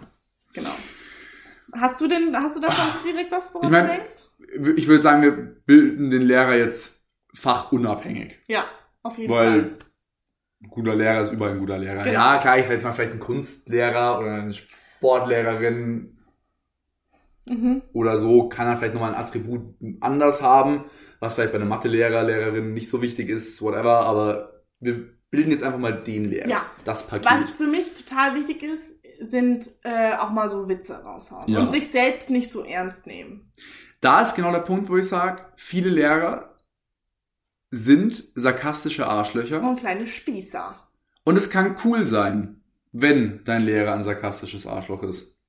Genau. 0.54 0.70
Hast 1.74 2.00
du 2.00 2.08
denn, 2.08 2.34
hast 2.36 2.56
du 2.56 2.60
da 2.60 2.70
schon 2.70 3.04
direkt 3.12 3.30
was, 3.32 3.52
woran 3.52 3.66
Ich 3.66 3.70
mein- 3.72 3.86
du 3.86 3.92
denkst? 3.92 4.78
Ich 4.78 4.88
würde 4.88 5.02
sagen, 5.02 5.22
wir 5.22 5.32
bilden 5.66 6.10
den 6.10 6.22
Lehrer 6.22 6.56
jetzt 6.56 7.08
fachunabhängig. 7.34 8.38
Ja, 8.46 8.64
auf 9.02 9.18
jeden 9.18 9.32
Fall. 9.32 9.46
Weil 9.46 9.78
ein 10.62 10.70
guter 10.70 10.94
Lehrer 10.94 11.22
ist 11.22 11.32
überall 11.32 11.52
ein 11.52 11.58
guter 11.58 11.78
Lehrer. 11.78 12.02
Genau. 12.04 12.12
Ja, 12.12 12.38
klar, 12.38 12.58
ich 12.58 12.64
sag 12.66 12.74
jetzt 12.74 12.84
mal 12.84 12.92
vielleicht 12.92 13.12
ein 13.12 13.18
Kunstlehrer 13.18 14.18
oder 14.18 14.34
eine 14.34 14.54
Sportlehrerin 14.54 16.18
Mhm. 17.46 17.82
oder 17.92 18.18
so, 18.18 18.48
kann 18.48 18.66
er 18.68 18.76
vielleicht 18.78 18.94
nochmal 18.94 19.14
ein 19.14 19.20
Attribut 19.20 19.74
anders 20.00 20.40
haben, 20.40 20.84
was 21.20 21.34
vielleicht 21.34 21.52
bei 21.52 21.58
einem 21.58 21.68
Mathelehrer, 21.68 22.22
Lehrerin 22.24 22.72
nicht 22.72 22.88
so 22.88 23.02
wichtig 23.02 23.28
ist, 23.28 23.60
whatever, 23.60 24.06
aber 24.06 24.62
wir 24.80 25.08
bilden 25.30 25.50
jetzt 25.50 25.62
einfach 25.62 25.78
mal 25.78 25.92
den 26.02 26.24
Lehrer. 26.26 26.48
Ja. 26.48 26.66
Das 26.84 27.06
Paket. 27.06 27.26
Was 27.26 27.50
für 27.50 27.66
mich 27.66 27.92
total 27.94 28.34
wichtig 28.36 28.62
ist, 28.62 28.94
sind 29.20 29.66
äh, 29.82 30.14
auch 30.16 30.30
mal 30.30 30.48
so 30.50 30.68
Witze 30.68 30.94
raushauen. 30.94 31.48
Ja. 31.48 31.60
Und 31.60 31.72
sich 31.72 31.90
selbst 31.90 32.30
nicht 32.30 32.50
so 32.50 32.64
ernst 32.64 33.06
nehmen. 33.06 33.50
Da 34.00 34.22
ist 34.22 34.34
genau 34.34 34.52
der 34.52 34.60
Punkt, 34.60 34.88
wo 34.88 34.96
ich 34.96 35.08
sage, 35.08 35.46
viele 35.56 35.90
Lehrer 35.90 36.54
sind 37.70 38.22
sarkastische 38.34 39.06
Arschlöcher 39.06 39.62
Und 39.62 39.80
kleine 39.80 40.06
Spießer. 40.06 40.74
und 41.24 41.36
es 41.36 41.50
kann 41.50 41.76
cool 41.84 42.02
sein, 42.04 42.62
wenn 42.92 43.40
dein 43.44 43.62
Lehrer 43.62 43.94
ein 43.94 44.04
sarkastisches 44.04 44.66
Arschloch 44.66 45.02
ist. 45.02 45.40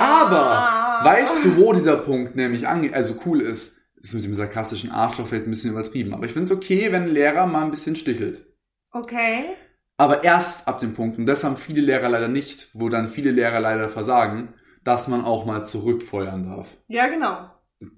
Aber 0.00 1.00
weißt 1.04 1.44
du, 1.44 1.56
wo 1.56 1.72
dieser 1.72 1.96
Punkt 1.96 2.36
nämlich 2.36 2.68
ange 2.68 2.92
also 2.94 3.16
cool 3.26 3.40
ist? 3.40 3.76
Ist 3.96 4.14
mit 4.14 4.24
dem 4.24 4.34
sarkastischen 4.34 4.90
Arschloch 4.90 5.26
vielleicht 5.26 5.46
ein 5.46 5.50
bisschen 5.50 5.70
übertrieben. 5.70 6.12
Aber 6.14 6.26
ich 6.26 6.32
finde 6.32 6.44
es 6.44 6.56
okay, 6.56 6.92
wenn 6.92 7.04
ein 7.04 7.08
Lehrer 7.12 7.46
mal 7.46 7.64
ein 7.64 7.70
bisschen 7.70 7.96
stichelt. 7.96 8.46
Okay. 8.90 9.56
Aber 9.96 10.24
erst 10.24 10.66
ab 10.66 10.80
dem 10.80 10.94
Punkt, 10.94 11.18
und 11.18 11.26
das 11.26 11.44
haben 11.44 11.56
viele 11.56 11.80
Lehrer 11.80 12.08
leider 12.08 12.28
nicht, 12.28 12.68
wo 12.74 12.88
dann 12.88 13.08
viele 13.08 13.30
Lehrer 13.30 13.60
leider 13.60 13.88
versagen, 13.88 14.54
dass 14.82 15.08
man 15.08 15.24
auch 15.24 15.46
mal 15.46 15.64
zurückfeuern 15.64 16.44
darf. 16.44 16.76
Ja, 16.88 17.06
genau. 17.06 17.48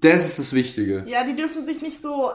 Das 0.01 0.27
ist 0.27 0.39
das 0.39 0.53
Wichtige. 0.53 1.05
Ja, 1.07 1.23
die 1.23 1.35
dürfen 1.35 1.65
sich 1.65 1.81
nicht 1.81 2.01
so, 2.01 2.31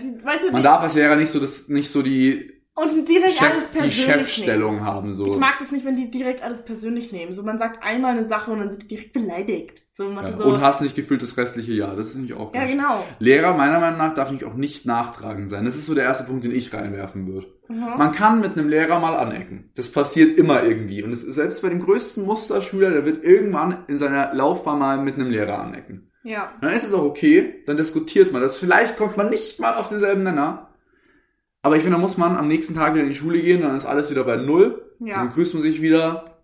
die, 0.00 0.22
weißt 0.24 0.44
du, 0.44 0.52
Man 0.52 0.62
die, 0.62 0.62
darf 0.62 0.82
als 0.82 0.94
Lehrer 0.94 1.16
nicht 1.16 1.30
so 1.30 1.40
das, 1.40 1.68
nicht 1.68 1.90
so 1.90 2.02
die, 2.02 2.52
und 2.74 3.08
direkt 3.08 3.40
alles 3.40 3.64
Chef, 3.64 3.72
die 3.72 3.78
persönlich 3.78 4.04
Chefstellung 4.04 4.74
nehmen. 4.76 4.86
haben, 4.86 5.12
so. 5.12 5.26
Ich 5.26 5.38
mag 5.38 5.58
das 5.60 5.70
nicht, 5.70 5.86
wenn 5.86 5.96
die 5.96 6.10
direkt 6.10 6.42
alles 6.42 6.62
persönlich 6.62 7.10
nehmen. 7.10 7.32
So, 7.32 7.42
man 7.42 7.58
sagt 7.58 7.82
einmal 7.82 8.16
eine 8.16 8.28
Sache 8.28 8.50
und 8.50 8.58
dann 8.58 8.70
sind 8.70 8.82
die 8.82 8.88
direkt 8.88 9.14
beleidigt. 9.14 9.82
So, 9.96 10.10
ja. 10.10 10.36
so, 10.36 10.44
Und 10.44 10.60
hast 10.60 10.82
nicht 10.82 10.94
gefühlt 10.94 11.22
das 11.22 11.38
restliche 11.38 11.72
Jahr. 11.72 11.96
Das 11.96 12.08
ist 12.08 12.16
nämlich 12.16 12.34
auch 12.34 12.54
ja, 12.54 12.66
genau. 12.66 13.02
Lehrer, 13.18 13.54
meiner 13.54 13.80
Meinung 13.80 13.96
nach, 13.96 14.12
darf 14.12 14.30
nicht 14.30 14.44
auch 14.44 14.52
nicht 14.52 14.84
nachtragend 14.84 15.48
sein. 15.48 15.64
Das 15.64 15.76
ist 15.76 15.86
so 15.86 15.94
der 15.94 16.04
erste 16.04 16.24
Punkt, 16.24 16.44
den 16.44 16.54
ich 16.54 16.74
reinwerfen 16.74 17.26
würde. 17.26 17.46
Mhm. 17.68 17.96
Man 17.96 18.12
kann 18.12 18.42
mit 18.42 18.58
einem 18.58 18.68
Lehrer 18.68 18.98
mal 19.00 19.16
anecken. 19.16 19.70
Das 19.74 19.90
passiert 19.90 20.38
immer 20.38 20.62
irgendwie. 20.64 21.02
Und 21.02 21.12
es 21.12 21.24
ist 21.24 21.36
selbst 21.36 21.62
bei 21.62 21.70
dem 21.70 21.80
größten 21.80 22.26
Musterschüler, 22.26 22.90
der 22.90 23.06
wird 23.06 23.24
irgendwann 23.24 23.84
in 23.88 23.96
seiner 23.96 24.34
Laufbahn 24.34 24.78
mal 24.78 24.98
mit 24.98 25.14
einem 25.14 25.30
Lehrer 25.30 25.60
anecken. 25.60 26.12
Ja. 26.24 26.52
Dann 26.60 26.74
ist 26.74 26.86
es 26.86 26.92
auch 26.92 27.04
okay, 27.04 27.62
dann 27.64 27.78
diskutiert 27.78 28.32
man 28.32 28.42
das. 28.42 28.58
Vielleicht 28.58 28.98
kommt 28.98 29.16
man 29.16 29.30
nicht 29.30 29.60
mal 29.60 29.76
auf 29.76 29.88
denselben 29.88 30.24
Nenner. 30.24 30.74
Aber 31.62 31.76
ich 31.76 31.82
finde, 31.82 31.96
da 31.96 32.02
muss 32.02 32.18
man 32.18 32.36
am 32.36 32.48
nächsten 32.48 32.74
Tag 32.74 32.92
wieder 32.92 33.04
in 33.04 33.08
die 33.08 33.16
Schule 33.16 33.40
gehen, 33.40 33.62
dann 33.62 33.74
ist 33.74 33.86
alles 33.86 34.10
wieder 34.10 34.24
bei 34.24 34.36
Null. 34.36 34.92
Ja. 35.00 35.16
Dann 35.16 35.28
begrüßt 35.28 35.54
man 35.54 35.62
sich 35.62 35.80
wieder 35.80 36.42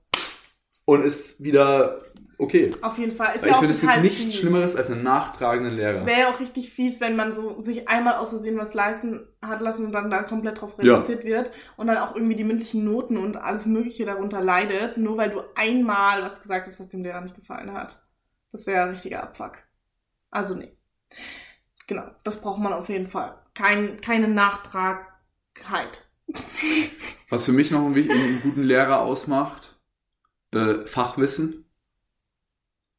und 0.87 1.05
ist 1.05 1.43
wieder 1.45 2.01
okay. 2.39 2.71
Auf 2.83 2.99
jeden 2.99 3.17
Fall. 3.17 3.37
Ist 3.37 3.43
Weil 3.43 3.49
ja 3.51 3.55
ich 3.55 3.59
finde, 3.59 3.75
es 3.75 3.81
gibt 3.81 4.01
nichts 4.03 4.23
fies. 4.23 4.35
Schlimmeres 4.37 4.77
als 4.77 4.91
einen 4.91 5.03
nachtragenden 5.03 5.75
Lehrer. 5.77 6.07
Wäre 6.07 6.21
ja 6.21 6.35
auch 6.35 6.41
richtig 6.41 6.73
fies, 6.73 7.01
wenn 7.01 7.17
man 7.17 7.33
so 7.33 7.61
sich 7.61 7.89
einmal 7.89 8.15
aus 8.15 8.31
Versehen 8.31 8.59
was 8.59 8.75
leisten 8.75 9.27
hat 9.41 9.61
lassen 9.61 9.87
und 9.87 9.93
dann 9.93 10.11
da 10.11 10.23
komplett 10.23 10.61
drauf 10.61 10.73
Ja. 10.81 10.95
reduziert 10.95 11.25
wird 11.25 11.53
und 11.77 11.87
dann 11.87 11.99
auch 11.99 12.15
irgendwie 12.15 12.37
die 12.37 12.45
mündlichen 12.45 12.85
Noten 12.85 13.17
und 13.17 13.37
alles 13.37 13.67
Mögliche 13.67 14.05
darunter 14.05 14.41
leidet, 14.43 14.97
nur 14.97 15.17
weil 15.17 15.31
du 15.31 15.41
einmal 15.55 16.23
was 16.23 16.41
gesagt 16.43 16.67
hast, 16.67 16.81
was 16.81 16.89
dem 16.89 17.03
Lehrer 17.03 17.21
nicht 17.21 17.35
gefallen 17.37 17.73
hat. 17.73 18.03
Das 18.53 18.67
wäre 18.67 18.77
ja 18.79 18.83
ein 18.85 18.91
richtiger 18.91 19.23
Abfuck. 19.23 19.59
Also 20.31 20.55
nee. 20.55 20.77
Genau, 21.87 22.05
das 22.25 22.41
braucht 22.41 22.61
man 22.61 22.73
auf 22.73 22.89
jeden 22.89 23.09
Fall. 23.09 23.35
Kein, 23.55 24.01
keine 24.01 24.29
Nachtragheit. 24.29 26.07
Was 27.29 27.45
für 27.47 27.53
mich 27.53 27.71
noch 27.71 27.81
einen, 27.85 28.11
einen 28.11 28.41
guten 28.43 28.63
Lehrer 28.63 29.01
ausmacht, 29.01 29.77
äh, 30.53 30.87
Fachwissen. 30.87 31.62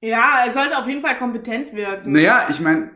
Ja, 0.04 0.44
er 0.46 0.52
sollte 0.52 0.78
auf 0.78 0.86
jeden 0.86 1.02
Fall 1.02 1.18
kompetent 1.18 1.74
wirken. 1.74 2.12
Naja, 2.12 2.48
ich 2.50 2.60
meine, 2.60 2.92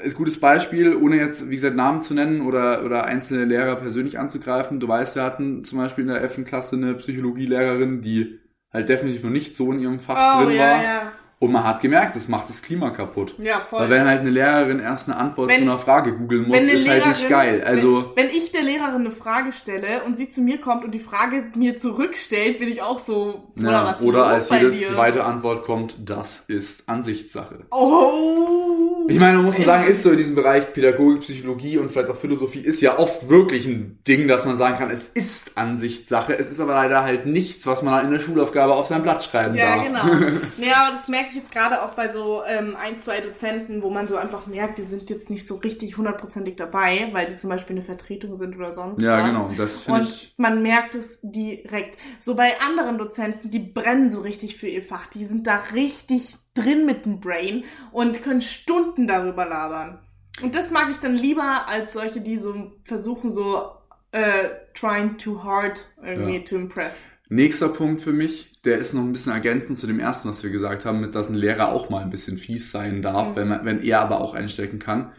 als 0.00 0.14
gutes 0.14 0.38
Beispiel, 0.38 0.94
ohne 0.94 1.16
jetzt, 1.16 1.50
wie 1.50 1.56
gesagt, 1.56 1.74
Namen 1.74 2.00
zu 2.00 2.14
nennen 2.14 2.42
oder, 2.42 2.84
oder 2.84 3.04
einzelne 3.04 3.44
Lehrer 3.44 3.74
persönlich 3.74 4.20
anzugreifen. 4.20 4.78
Du 4.78 4.86
weißt, 4.86 5.16
wir 5.16 5.24
hatten 5.24 5.64
zum 5.64 5.78
Beispiel 5.78 6.02
in 6.02 6.10
der 6.10 6.20
11. 6.20 6.44
Klasse 6.44 6.76
eine 6.76 6.94
Psychologielehrerin, 6.94 8.02
die 8.02 8.38
halt 8.72 8.88
definitiv 8.88 9.24
noch 9.24 9.30
nicht 9.30 9.56
so 9.56 9.72
in 9.72 9.80
ihrem 9.80 9.98
Fach 9.98 10.36
oh, 10.36 10.44
drin 10.44 10.54
ja, 10.54 10.62
war. 10.62 10.82
ja. 10.84 11.12
Und 11.40 11.52
man 11.52 11.62
hat 11.62 11.80
gemerkt, 11.80 12.16
das 12.16 12.26
macht 12.26 12.48
das 12.48 12.62
Klima 12.62 12.90
kaputt. 12.90 13.36
Ja, 13.38 13.60
voll. 13.60 13.80
Weil 13.82 13.90
wenn 13.90 14.06
halt 14.08 14.20
eine 14.22 14.30
Lehrerin 14.30 14.80
erst 14.80 15.08
eine 15.08 15.16
Antwort 15.18 15.48
Wenn- 15.48 15.58
zu 15.58 15.62
einer 15.62 15.78
Frage 15.78 16.12
googeln 16.16 16.48
muss, 16.48 16.62
ist 16.64 16.88
halt 16.88 17.06
nicht 17.06 17.20
Lehrerin- 17.22 17.28
geil. 17.28 17.62
Also, 17.64 18.10
Wenn, 18.16 18.26
wenn 18.28 18.34
ich 18.34 18.50
der 18.50 18.62
Lehrerin 18.62 19.02
eine 19.02 19.12
Frage 19.12 19.52
stelle 19.52 20.02
und 20.04 20.16
sie 20.16 20.28
zu 20.28 20.40
mir 20.40 20.60
kommt 20.60 20.84
und 20.84 20.90
die 20.92 20.98
Frage 20.98 21.44
mir 21.54 21.78
zurückstellt, 21.78 22.58
bin 22.58 22.68
ich 22.68 22.82
auch 22.82 22.98
so, 22.98 23.44
oder 23.56 23.70
ja, 23.70 23.98
oder 24.00 24.26
als 24.26 24.50
jede 24.50 24.80
zweite 24.80 25.24
Antwort 25.24 25.62
kommt, 25.64 25.96
das 26.10 26.40
ist 26.40 26.88
Ansichtssache. 26.88 27.60
Oh! 27.70 28.97
Ich 29.08 29.18
meine, 29.18 29.36
man 29.38 29.46
muss 29.46 29.56
schon 29.56 29.64
sagen, 29.64 29.88
ist 29.88 30.02
so 30.02 30.10
in 30.10 30.18
diesem 30.18 30.34
Bereich 30.34 30.72
Pädagogik, 30.72 31.22
Psychologie 31.22 31.78
und 31.78 31.90
vielleicht 31.90 32.10
auch 32.10 32.16
Philosophie 32.16 32.60
ist 32.60 32.80
ja 32.82 32.98
oft 32.98 33.28
wirklich 33.28 33.66
ein 33.66 33.98
Ding, 34.06 34.28
dass 34.28 34.44
man 34.46 34.56
sagen 34.56 34.76
kann, 34.76 34.90
es 34.90 35.08
ist 35.08 35.56
Ansichtssache. 35.56 36.38
Es 36.38 36.50
ist 36.50 36.60
aber 36.60 36.74
leider 36.74 37.02
halt 37.04 37.26
nichts, 37.26 37.66
was 37.66 37.82
man 37.82 38.04
in 38.04 38.10
der 38.10 38.20
Schulaufgabe 38.20 38.74
auf 38.74 38.86
sein 38.86 39.02
Blatt 39.02 39.24
schreiben 39.24 39.54
Ja, 39.56 39.76
darf. 39.76 39.86
genau. 39.86 40.04
Ja, 40.58 40.86
aber 40.88 40.96
das 40.96 41.08
merke 41.08 41.30
ich 41.30 41.36
jetzt 41.36 41.50
gerade 41.52 41.82
auch 41.82 41.94
bei 41.94 42.12
so 42.12 42.42
ähm, 42.46 42.76
ein, 42.76 43.00
zwei 43.00 43.20
Dozenten, 43.20 43.82
wo 43.82 43.90
man 43.90 44.06
so 44.08 44.16
einfach 44.16 44.46
merkt, 44.46 44.78
die 44.78 44.84
sind 44.84 45.08
jetzt 45.10 45.30
nicht 45.30 45.46
so 45.48 45.56
richtig 45.56 45.96
hundertprozentig 45.96 46.56
dabei, 46.56 47.08
weil 47.12 47.26
die 47.32 47.36
zum 47.36 47.50
Beispiel 47.50 47.76
eine 47.76 47.84
Vertretung 47.84 48.36
sind 48.36 48.56
oder 48.56 48.72
sonst 48.72 49.00
Ja, 49.00 49.18
was. 49.22 49.26
genau. 49.30 49.46
Und 49.46 49.58
das 49.58 49.80
finde 49.80 50.00
Und 50.00 50.08
ich. 50.08 50.34
man 50.36 50.62
merkt 50.62 50.94
es 50.94 51.18
direkt. 51.22 51.96
So 52.20 52.34
bei 52.34 52.60
anderen 52.60 52.98
Dozenten, 52.98 53.50
die 53.50 53.58
brennen 53.60 54.10
so 54.10 54.20
richtig 54.20 54.56
für 54.58 54.68
ihr 54.68 54.82
Fach. 54.82 55.06
Die 55.08 55.24
sind 55.26 55.46
da 55.46 55.56
richtig 55.74 56.34
drin 56.60 56.86
mit 56.86 57.04
dem 57.04 57.20
Brain 57.20 57.64
und 57.92 58.22
können 58.22 58.42
Stunden 58.42 59.06
darüber 59.06 59.44
labern. 59.46 59.98
Und 60.42 60.54
das 60.54 60.70
mag 60.70 60.88
ich 60.90 60.98
dann 60.98 61.14
lieber 61.14 61.66
als 61.66 61.92
solche, 61.92 62.20
die 62.20 62.38
so 62.38 62.72
versuchen, 62.84 63.32
so 63.32 63.70
äh, 64.12 64.48
trying 64.74 65.18
too 65.18 65.42
hard 65.42 65.84
irgendwie 66.02 66.36
Ja. 66.38 66.44
to 66.44 66.56
impress. 66.56 66.94
Nächster 67.30 67.68
Punkt 67.68 68.00
für 68.00 68.12
mich, 68.14 68.62
der 68.62 68.78
ist 68.78 68.94
noch 68.94 69.02
ein 69.02 69.12
bisschen 69.12 69.32
ergänzend 69.34 69.78
zu 69.78 69.86
dem 69.86 70.00
ersten, 70.00 70.28
was 70.30 70.42
wir 70.42 70.50
gesagt 70.50 70.86
haben, 70.86 71.00
mit 71.00 71.14
dass 71.14 71.28
ein 71.28 71.34
Lehrer 71.34 71.72
auch 71.72 71.90
mal 71.90 72.02
ein 72.02 72.08
bisschen 72.10 72.38
fies 72.38 72.70
sein 72.70 73.02
darf, 73.02 73.30
Mhm. 73.30 73.36
wenn, 73.36 73.48
man, 73.48 73.64
wenn 73.66 73.82
er 73.82 74.00
aber 74.00 74.20
auch 74.22 74.32
einstecken 74.34 74.78
kann. 74.78 75.12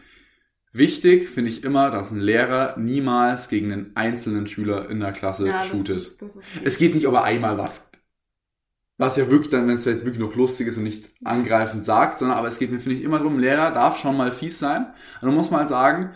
Wichtig 0.72 1.28
finde 1.28 1.50
ich 1.50 1.64
immer, 1.64 1.90
dass 1.90 2.12
ein 2.12 2.20
Lehrer 2.20 2.76
niemals 2.78 3.48
gegen 3.48 3.72
einen 3.72 3.90
einzelnen 3.96 4.46
Schüler 4.46 4.88
in 4.88 5.00
der 5.00 5.12
Klasse 5.12 5.46
Ja, 5.48 5.58
das 5.58 5.66
shootet. 5.66 5.96
ist, 5.96 6.22
das 6.22 6.36
ist 6.36 6.46
Es 6.64 6.78
geht 6.78 6.94
nicht, 6.94 7.06
ob 7.08 7.14
er 7.14 7.24
einmal 7.24 7.58
was, 7.58 7.89
was 9.00 9.16
ja 9.16 9.30
wirklich 9.30 9.48
dann, 9.48 9.66
wenn 9.66 9.76
es 9.76 9.84
vielleicht 9.84 10.04
wirklich 10.04 10.20
noch 10.20 10.36
lustig 10.36 10.66
ist 10.66 10.76
und 10.76 10.82
nicht 10.82 11.08
angreifend 11.24 11.86
sagt, 11.86 12.18
sondern 12.18 12.36
aber 12.36 12.48
es 12.48 12.58
geht 12.58 12.70
mir, 12.70 12.78
finde 12.78 12.98
ich, 12.98 13.02
immer 13.02 13.16
darum, 13.16 13.38
Lehrer 13.38 13.70
darf 13.70 13.98
schon 13.98 14.14
mal 14.14 14.30
fies 14.30 14.58
sein. 14.58 14.88
Und 15.22 15.28
dann 15.28 15.34
muss 15.34 15.50
man 15.50 15.60
halt 15.60 15.70
sagen, 15.70 16.10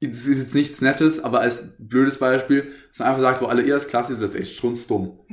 es 0.00 0.26
ist 0.26 0.38
jetzt 0.38 0.54
nichts 0.54 0.80
Nettes, 0.80 1.22
aber 1.22 1.40
als 1.40 1.74
blödes 1.78 2.18
Beispiel, 2.18 2.72
dass 2.88 3.00
man 3.00 3.08
einfach 3.08 3.20
sagt, 3.20 3.42
wo 3.42 3.46
alle 3.46 3.60
ihr 3.60 3.74
als 3.74 3.88
Klasse 3.88 4.14
ist, 4.14 4.22
das 4.22 4.30
ist 4.30 4.40
echt 4.40 4.56
strunzdumm. 4.56 5.20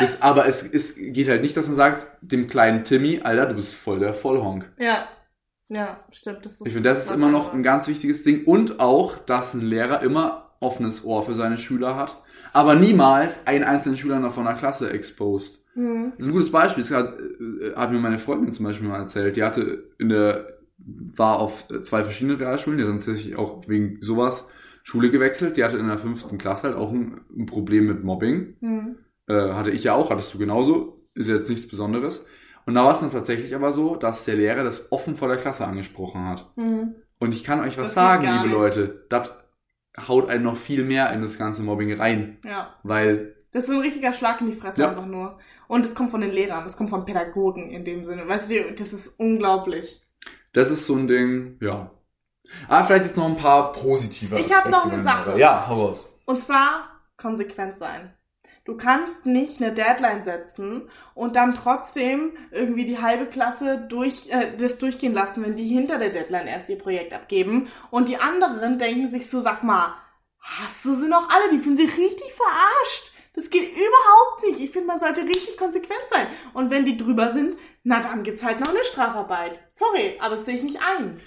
Das, 0.00 0.20
aber 0.20 0.48
es, 0.48 0.64
es 0.64 0.96
geht 0.96 1.28
halt 1.28 1.42
nicht, 1.42 1.56
dass 1.56 1.68
man 1.68 1.76
sagt, 1.76 2.08
dem 2.20 2.48
kleinen 2.48 2.82
Timmy, 2.82 3.20
Alter, 3.22 3.46
du 3.46 3.54
bist 3.54 3.72
voll 3.72 4.00
der 4.00 4.14
Vollhonk. 4.14 4.72
Ja, 4.78 5.06
ja, 5.68 6.04
stimmt. 6.10 6.44
Das 6.44 6.54
ist 6.54 6.66
Ich 6.66 6.72
finde, 6.72 6.88
das 6.88 7.04
ist 7.04 7.12
immer 7.12 7.30
noch 7.30 7.54
ein 7.54 7.62
ganz 7.62 7.86
wichtiges 7.86 8.24
Ding. 8.24 8.46
Und 8.46 8.80
auch, 8.80 9.16
dass 9.16 9.54
ein 9.54 9.60
Lehrer 9.60 10.02
immer 10.02 10.45
offenes 10.60 11.04
Ohr 11.04 11.22
für 11.22 11.34
seine 11.34 11.58
Schüler 11.58 11.96
hat, 11.96 12.22
aber 12.52 12.74
niemals 12.74 13.46
einen 13.46 13.64
einzelnen 13.64 13.96
Schüler 13.96 14.20
noch 14.20 14.32
von 14.32 14.44
der 14.44 14.54
Klasse 14.54 14.90
exposed. 14.90 15.64
Mhm. 15.74 16.12
Das 16.16 16.26
ist 16.26 16.30
ein 16.30 16.34
gutes 16.34 16.50
Beispiel. 16.50 16.82
Das 16.82 16.92
hat, 16.92 17.18
äh, 17.20 17.74
hat 17.74 17.92
mir 17.92 17.98
meine 17.98 18.18
Freundin 18.18 18.52
zum 18.52 18.64
Beispiel 18.64 18.88
mal 18.88 18.98
erzählt. 18.98 19.36
Die 19.36 19.42
hatte 19.42 19.84
in 19.98 20.08
der 20.08 20.56
war 20.78 21.40
auf 21.40 21.68
zwei 21.82 22.04
verschiedene 22.04 22.38
Realschulen, 22.38 22.78
die 22.78 22.84
sind 22.84 23.04
tatsächlich 23.04 23.36
auch 23.36 23.66
wegen 23.66 23.98
sowas 24.02 24.48
Schule 24.82 25.10
gewechselt. 25.10 25.56
Die 25.56 25.64
hatte 25.64 25.78
in 25.78 25.88
der 25.88 25.98
fünften 25.98 26.38
Klasse 26.38 26.68
halt 26.68 26.76
auch 26.76 26.92
ein, 26.92 27.20
ein 27.36 27.46
Problem 27.46 27.86
mit 27.86 28.04
Mobbing. 28.04 28.56
Hm. 28.60 28.96
Äh, 29.26 29.52
hatte 29.52 29.70
ich 29.70 29.84
ja 29.84 29.94
auch, 29.94 30.10
hattest 30.10 30.32
du 30.34 30.38
genauso. 30.38 31.02
Ist 31.14 31.28
jetzt 31.28 31.48
nichts 31.48 31.66
Besonderes. 31.66 32.26
Und 32.66 32.74
da 32.74 32.84
war 32.84 32.92
es 32.92 33.00
dann 33.00 33.10
tatsächlich 33.10 33.54
aber 33.54 33.72
so, 33.72 33.96
dass 33.96 34.24
der 34.24 34.36
Lehrer 34.36 34.64
das 34.64 34.92
offen 34.92 35.16
vor 35.16 35.28
der 35.28 35.38
Klasse 35.38 35.66
angesprochen 35.66 36.26
hat. 36.26 36.52
Hm. 36.56 36.94
Und 37.18 37.34
ich 37.34 37.42
kann 37.42 37.60
euch 37.60 37.78
was 37.78 37.86
Das 37.86 37.94
sagen, 37.94 38.28
liebe. 38.42 38.54
Leute. 38.54 39.06
Das 39.08 39.30
haut 40.08 40.28
einen 40.28 40.44
noch 40.44 40.56
viel 40.56 40.84
mehr 40.84 41.10
in 41.12 41.22
das 41.22 41.38
ganze 41.38 41.62
Mobbing 41.62 41.98
rein. 41.98 42.38
Ja. 42.44 42.74
Weil, 42.82 43.34
Das 43.52 43.64
ist 43.64 43.70
so 43.70 43.76
ein 43.76 43.80
richtiger 43.82 44.12
Schlag 44.12 44.40
in 44.40 44.48
die 44.48 44.56
Fresse 44.56 44.80
Ja. 44.82 44.90
einfach 44.90 45.06
nur. 45.06 45.38
Und 45.68 45.84
es 45.86 45.94
kommt 45.94 46.10
von 46.10 46.20
den 46.20 46.30
Lehrern, 46.30 46.64
es 46.66 46.76
kommt 46.76 46.90
von 46.90 47.04
Pädagogen 47.04 47.70
in 47.70 47.84
dem 47.84 48.04
Sinne. 48.04 48.28
Weißt 48.28 48.50
du, 48.50 48.72
das 48.72 48.92
ist 48.92 49.08
unglaublich. 49.18 50.02
das 50.52 50.70
ist 50.70 50.86
so 50.86 50.94
ein 50.96 51.08
Ding, 51.08 51.58
ja. 51.60 51.90
Ah, 52.68 52.84
vielleicht 52.84 53.06
jetzt 53.06 53.16
noch 53.16 53.26
ein 53.26 53.36
paar 53.36 53.72
positive 53.72 54.38
Ich 54.38 54.54
hab 54.54 54.70
noch 54.70 54.90
eine 54.90 55.02
Sache. 55.02 55.36
Ja, 55.38 55.66
hau 55.68 55.86
raus. 55.86 56.12
Und 56.26 56.42
zwar 56.42 56.90
konsequent 57.16 57.78
sein. 57.78 58.14
Du 58.66 58.76
kannst 58.76 59.26
nicht 59.26 59.62
eine 59.62 59.72
Deadline 59.72 60.24
setzen 60.24 60.90
und 61.14 61.36
dann 61.36 61.54
trotzdem 61.54 62.32
irgendwie 62.50 62.84
die 62.84 62.98
halbe 63.00 63.26
Klasse 63.26 63.86
durch, 63.88 64.28
äh, 64.28 64.56
das 64.56 64.78
durchgehen 64.78 65.14
lassen, 65.14 65.44
wenn 65.44 65.54
die 65.54 65.68
hinter 65.68 65.98
der 65.98 66.10
Deadline 66.10 66.48
erst 66.48 66.68
ihr 66.68 66.76
Projekt 66.76 67.12
abgeben. 67.12 67.68
Und 67.92 68.08
die 68.08 68.16
anderen 68.16 68.80
denken 68.80 69.08
sich 69.08 69.30
so, 69.30 69.40
sag 69.40 69.62
mal, 69.62 69.94
hast 70.40 70.84
du 70.84 70.96
sie 70.96 71.06
noch 71.06 71.30
alle? 71.30 71.52
Die 71.52 71.60
fühlen 71.60 71.76
sich 71.76 71.96
richtig 71.96 72.32
verarscht. 72.34 73.12
Das 73.34 73.50
geht 73.50 73.70
überhaupt 73.70 74.42
nicht. 74.42 74.58
Ich 74.58 74.70
finde, 74.72 74.88
man 74.88 74.98
sollte 74.98 75.22
richtig 75.22 75.56
konsequent 75.56 76.02
sein. 76.10 76.26
Und 76.52 76.70
wenn 76.70 76.84
die 76.84 76.96
drüber 76.96 77.34
sind, 77.34 77.56
na 77.84 78.02
dann 78.02 78.24
gibt's 78.24 78.42
halt 78.42 78.58
noch 78.58 78.70
eine 78.70 78.84
Strafarbeit. 78.84 79.60
Sorry, 79.70 80.16
aber 80.18 80.34
das 80.34 80.44
sehe 80.44 80.56
ich 80.56 80.62
nicht 80.64 80.80
ein. 80.82 81.20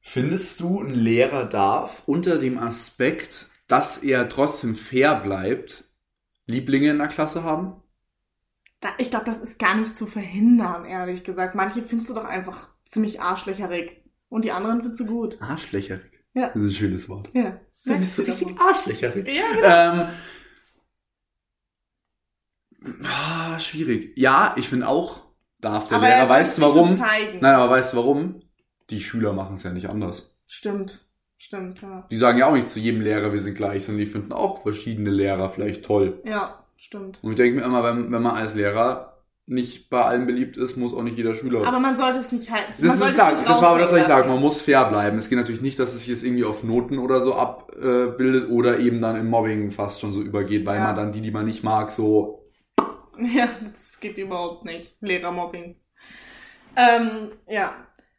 Findest 0.00 0.60
du, 0.60 0.80
ein 0.80 0.94
Lehrer 0.94 1.46
darf 1.46 2.02
unter 2.04 2.38
dem 2.38 2.58
Aspekt, 2.58 3.46
dass 3.68 3.98
er 3.98 4.28
trotzdem 4.28 4.74
fair 4.74 5.14
bleibt, 5.14 5.87
Lieblinge 6.48 6.90
in 6.90 6.98
der 6.98 7.08
Klasse 7.08 7.44
haben? 7.44 7.80
Da, 8.80 8.88
ich 8.98 9.10
glaube, 9.10 9.26
das 9.26 9.38
ist 9.38 9.58
gar 9.58 9.76
nicht 9.76 9.96
zu 9.96 10.06
verhindern, 10.06 10.84
ehrlich 10.84 11.24
gesagt. 11.24 11.54
Manche 11.54 11.82
findest 11.82 12.10
du 12.10 12.14
doch 12.14 12.24
einfach 12.24 12.70
ziemlich 12.86 13.20
arschlöcherig. 13.20 14.02
Und 14.28 14.44
die 14.44 14.52
anderen 14.52 14.80
findest 14.80 15.00
du 15.00 15.06
gut. 15.06 15.40
Arschlöcherig. 15.40 16.12
Ja. 16.34 16.48
Das 16.48 16.62
ist 16.62 16.70
ein 16.70 16.74
schönes 16.74 17.08
Wort. 17.08 17.30
Ja. 17.34 17.60
Du 17.84 17.96
bist 17.96 18.16
so 18.16 18.22
du 18.22 18.28
richtig 18.30 18.60
arschlöcherig. 18.60 19.28
Ja, 19.28 19.44
genau. 19.54 20.10
Ähm, 22.84 23.04
ah, 23.04 23.58
schwierig. 23.58 24.12
Ja, 24.16 24.54
ich 24.56 24.68
finde 24.68 24.88
auch, 24.88 25.22
darf 25.60 25.88
der 25.88 25.98
Aber 25.98 26.06
Lehrer. 26.08 26.18
er 26.18 26.28
Weißt 26.28 26.58
du 26.58 26.62
warum? 26.62 26.96
Nein, 26.96 27.44
aber 27.44 27.70
weißt 27.70 27.92
du 27.92 27.96
warum? 27.98 28.42
Die 28.90 29.00
Schüler 29.00 29.32
machen 29.32 29.54
es 29.54 29.62
ja 29.62 29.72
nicht 29.72 29.88
anders. 29.88 30.38
Stimmt. 30.46 31.07
Stimmt, 31.38 31.80
ja. 31.82 32.04
Die 32.10 32.16
sagen 32.16 32.38
ja 32.38 32.46
auch 32.48 32.54
nicht 32.54 32.68
zu 32.68 32.80
jedem 32.80 33.00
Lehrer, 33.00 33.32
wir 33.32 33.38
sind 33.40 33.56
gleich, 33.56 33.84
sondern 33.84 34.00
die 34.04 34.10
finden 34.10 34.32
auch 34.32 34.62
verschiedene 34.62 35.10
Lehrer 35.10 35.48
vielleicht 35.48 35.84
toll. 35.84 36.20
Ja, 36.24 36.58
stimmt. 36.78 37.20
Und 37.22 37.30
ich 37.30 37.36
denke 37.36 37.60
mir 37.60 37.64
immer, 37.64 37.84
wenn, 37.84 38.10
wenn 38.12 38.22
man 38.22 38.36
als 38.36 38.54
Lehrer 38.54 39.14
nicht 39.46 39.88
bei 39.88 40.02
allen 40.02 40.26
beliebt 40.26 40.58
ist, 40.58 40.76
muss 40.76 40.92
auch 40.92 41.02
nicht 41.02 41.16
jeder 41.16 41.34
Schüler. 41.34 41.64
Aber 41.66 41.78
man 41.80 41.96
sollte 41.96 42.18
es 42.18 42.32
nicht 42.32 42.50
halten. 42.50 42.72
das, 42.78 43.00
ist, 43.00 43.16
sag, 43.16 43.46
das 43.46 43.62
war 43.62 43.70
aber 43.70 43.78
das, 43.78 43.92
was 43.92 44.00
ich 44.00 44.06
sage. 44.06 44.28
Man 44.28 44.40
muss 44.40 44.60
fair 44.60 44.84
bleiben. 44.86 45.16
Es 45.16 45.30
geht 45.30 45.38
natürlich 45.38 45.62
nicht, 45.62 45.78
dass 45.78 45.94
es 45.94 46.00
sich 46.00 46.08
jetzt 46.08 46.22
irgendwie 46.22 46.44
auf 46.44 46.64
Noten 46.64 46.98
oder 46.98 47.20
so 47.22 47.34
abbildet 47.34 48.50
oder 48.50 48.78
eben 48.78 49.00
dann 49.00 49.16
im 49.16 49.30
Mobbing 49.30 49.70
fast 49.70 50.00
schon 50.00 50.12
so 50.12 50.20
übergeht, 50.20 50.66
weil 50.66 50.76
Ja. 50.76 50.84
man 50.84 50.96
dann 50.96 51.12
die, 51.12 51.22
die 51.22 51.30
man 51.30 51.46
nicht 51.46 51.64
mag, 51.64 51.90
so 51.90 52.50
Ja, 53.18 53.48
das 53.62 54.00
geht 54.00 54.18
überhaupt 54.18 54.64
nicht. 54.64 54.96
Lehrermobbing. 55.00 55.76
Ähm, 56.76 57.30
ja. 57.48 57.72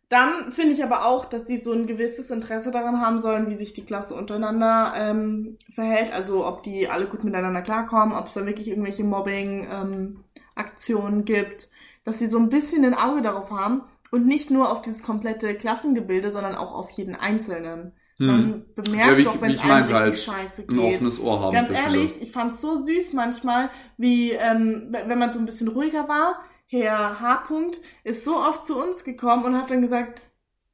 Dann 0.10 0.52
finde 0.52 0.74
ich 0.74 0.84
aber 0.84 1.06
auch, 1.06 1.26
dass 1.26 1.46
sie 1.46 1.58
so 1.58 1.72
ein 1.72 1.86
gewisses 1.86 2.32
Interesse 2.32 2.72
daran 2.72 3.00
haben 3.00 3.20
sollen, 3.20 3.48
wie 3.50 3.54
sich 3.56 3.74
die 3.74 3.86
Klasse 3.86 4.16
untereinander 4.16 4.94
ähm, 4.96 5.58
verhält. 5.76 6.12
Also 6.12 6.48
ob 6.48 6.64
die 6.64 6.88
alle 6.90 7.06
gut 7.06 7.24
miteinander 7.24 7.62
klarkommen, 7.62 8.18
ob 8.18 8.26
es 8.26 8.34
da 8.34 8.44
wirklich 8.46 8.68
irgendwelche 8.70 9.04
Mobbing-Aktionen 9.04 11.26
gibt. 11.26 11.70
Dass 12.06 12.18
sie 12.20 12.28
so 12.28 12.38
ein 12.40 12.50
bisschen 12.50 12.86
ein 12.86 12.94
Auge 12.96 13.22
darauf 13.22 13.52
haben 13.52 13.84
und 14.12 14.26
nicht 14.26 14.50
nur 14.50 14.72
auf 14.72 14.82
dieses 14.82 15.04
komplette 15.04 15.54
Klassengebilde, 15.54 16.32
sondern 16.32 16.56
auch 16.56 16.74
auf 16.74 16.90
jeden 16.92 17.14
Einzelnen. 17.16 17.92
hm, 18.18 18.28
Man 18.28 18.66
bemerkt 18.76 19.12
Ja, 19.12 19.18
wie- 19.18 19.24
doch, 19.26 19.40
wenn 19.42 19.52
es 19.52 19.62
einem 19.64 19.94
halt 19.94 20.18
scheiße 20.18 20.62
geht. 20.64 20.72
ein 20.72 20.80
offenes 20.80 21.22
Ohr 21.22 21.40
haben 21.40 21.54
Ganz 21.54 21.70
ehrlich, 21.70 22.14
Schüler. 22.14 22.24
ich 22.24 22.32
fand's 22.32 22.62
so 22.62 22.78
süß 22.78 23.14
manchmal, 23.14 23.70
wie 23.98 24.32
ähm, 24.32 24.88
wenn 24.92 25.20
man 25.20 25.32
so 25.32 25.38
ein 25.40 25.46
bisschen 25.46 25.68
ruhiger 25.68 26.08
war. 26.10 26.42
Herr 26.72 27.20
H. 27.20 27.44
-Punkt 27.48 27.78
ist 28.04 28.24
so 28.24 28.38
oft 28.38 28.66
zu 28.66 28.80
uns 28.82 29.04
gekommen 29.04 29.44
und 29.46 29.58
hat 29.58 29.72
dann 29.72 29.82
gesagt, 29.82 30.22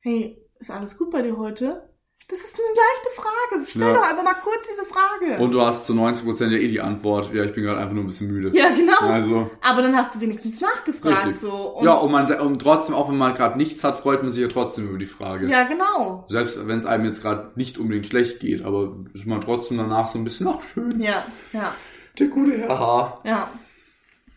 hey, 0.01 0.37
ist 0.59 0.69
alles 0.71 0.97
gut 0.97 1.09
bei 1.11 1.21
dir 1.21 1.37
heute? 1.37 1.89
Das 2.27 2.39
ist 2.39 2.55
eine 2.55 2.67
leichte 2.75 3.21
Frage. 3.21 3.65
Stell 3.67 3.81
Ja. 3.83 3.93
doch 3.93 4.09
einfach 4.09 4.23
mal 4.23 4.33
kurz 4.33 4.65
diese 4.69 4.83
Frage. 4.85 5.37
Und 5.43 5.51
du 5.51 5.61
hast 5.61 5.85
zu 5.85 5.93
90% 5.93 6.47
ja 6.49 6.57
eh 6.57 6.67
die 6.67 6.81
Antwort, 6.81 7.31
ja, 7.33 7.43
ich 7.43 7.53
bin 7.53 7.63
gerade 7.63 7.79
einfach 7.79 7.93
nur 7.93 8.03
ein 8.03 8.07
bisschen 8.07 8.31
müde. 8.31 8.49
ja, 8.57 8.69
genau. 8.73 8.97
Also, 8.99 9.51
Aber 9.61 9.83
dann 9.83 9.95
hast 9.95 10.15
du 10.15 10.21
wenigstens 10.21 10.59
nachgefragt. 10.59 11.27
Richtig. 11.27 11.41
So. 11.41 11.51
Und, 11.51 11.85
ja, 11.85 11.93
und 11.93 12.11
man 12.11 12.25
und 12.41 12.59
trotzdem, 12.59 12.95
auch 12.95 13.09
wenn 13.09 13.17
man 13.17 13.35
gerade 13.35 13.57
nichts 13.57 13.83
hat, 13.83 13.97
freut 13.99 14.23
man 14.23 14.31
sich 14.31 14.41
ja 14.41 14.47
trotzdem 14.47 14.89
über 14.89 14.97
die 14.97 15.05
Frage. 15.05 15.47
ja, 15.47 15.63
genau. 15.65 16.25
Selbst 16.27 16.67
wenn 16.67 16.77
es 16.79 16.85
einem 16.87 17.05
jetzt 17.05 17.21
gerade 17.21 17.51
nicht 17.55 17.77
unbedingt 17.77 18.07
schlecht 18.07 18.39
geht, 18.39 18.65
aber 18.65 18.95
ist 19.13 19.27
man 19.27 19.39
trotzdem 19.41 19.77
danach 19.77 20.07
so 20.07 20.17
ein 20.17 20.23
bisschen, 20.23 20.47
ach 20.47 20.61
schön, 20.63 20.99
Ja, 20.99 21.25
ja, 21.53 21.75
der 22.17 22.27
gute 22.27 22.57
Herr 22.57 22.79
H. 22.79 23.21
ja. 23.23 23.49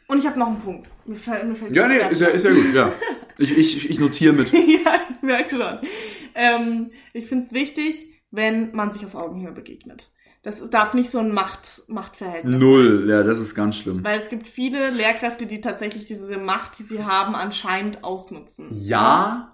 Und 0.08 0.18
ich 0.18 0.26
habe 0.26 0.38
noch 0.38 0.48
einen 0.48 0.60
Punkt. 0.60 0.88
Mir 1.04 1.16
fällt, 1.16 1.46
mir 1.46 1.54
fällt 1.54 1.76
Ja, 1.76 1.86
nee, 1.86 1.98
ist 2.10 2.20
ja, 2.20 2.28
ist 2.28 2.44
ja 2.44 2.52
gut, 2.52 2.74
ja. 2.74 2.92
Ich, 3.36 3.56
ich, 3.56 3.90
ich 3.90 3.98
notiere 4.00 4.32
mit. 4.32 4.50
ja, 4.52 5.00
ich 5.12 5.22
merke 5.22 5.56
schon. 5.56 5.88
Ähm, 6.34 6.90
ich 7.12 7.26
finde 7.26 7.44
es 7.44 7.52
wichtig, 7.52 8.22
wenn 8.30 8.74
man 8.74 8.92
sich 8.92 9.04
auf 9.04 9.14
Augenhöhe 9.14 9.52
begegnet. 9.52 10.10
Das 10.42 10.58
darf 10.70 10.94
nicht 10.94 11.10
so 11.10 11.18
ein 11.18 11.32
Macht, 11.32 11.82
Machtverhältnis 11.88 12.52
sein. 12.52 12.60
Null, 12.60 13.06
ja, 13.08 13.22
das 13.22 13.38
ist 13.38 13.54
ganz 13.54 13.76
schlimm. 13.76 14.02
Weil 14.02 14.20
es 14.20 14.28
gibt 14.28 14.46
viele 14.46 14.90
Lehrkräfte, 14.90 15.46
die 15.46 15.60
tatsächlich 15.60 16.06
diese 16.06 16.38
Macht, 16.38 16.78
die 16.78 16.84
sie 16.84 17.04
haben, 17.04 17.34
anscheinend 17.34 18.02
ausnutzen. 18.02 18.68
Ja, 18.72 19.50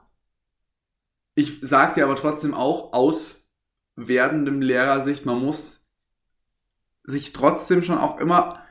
ich 1.34 1.58
sag 1.62 1.94
dir 1.94 2.04
aber 2.04 2.16
trotzdem 2.16 2.54
auch 2.54 2.92
aus 2.92 3.52
werdendem 3.96 4.60
Lehrersicht, 4.60 5.26
man 5.26 5.40
muss 5.40 5.90
sich 7.02 7.32
trotzdem 7.32 7.82
schon 7.82 7.98
auch 7.98 8.18
immer 8.18 8.63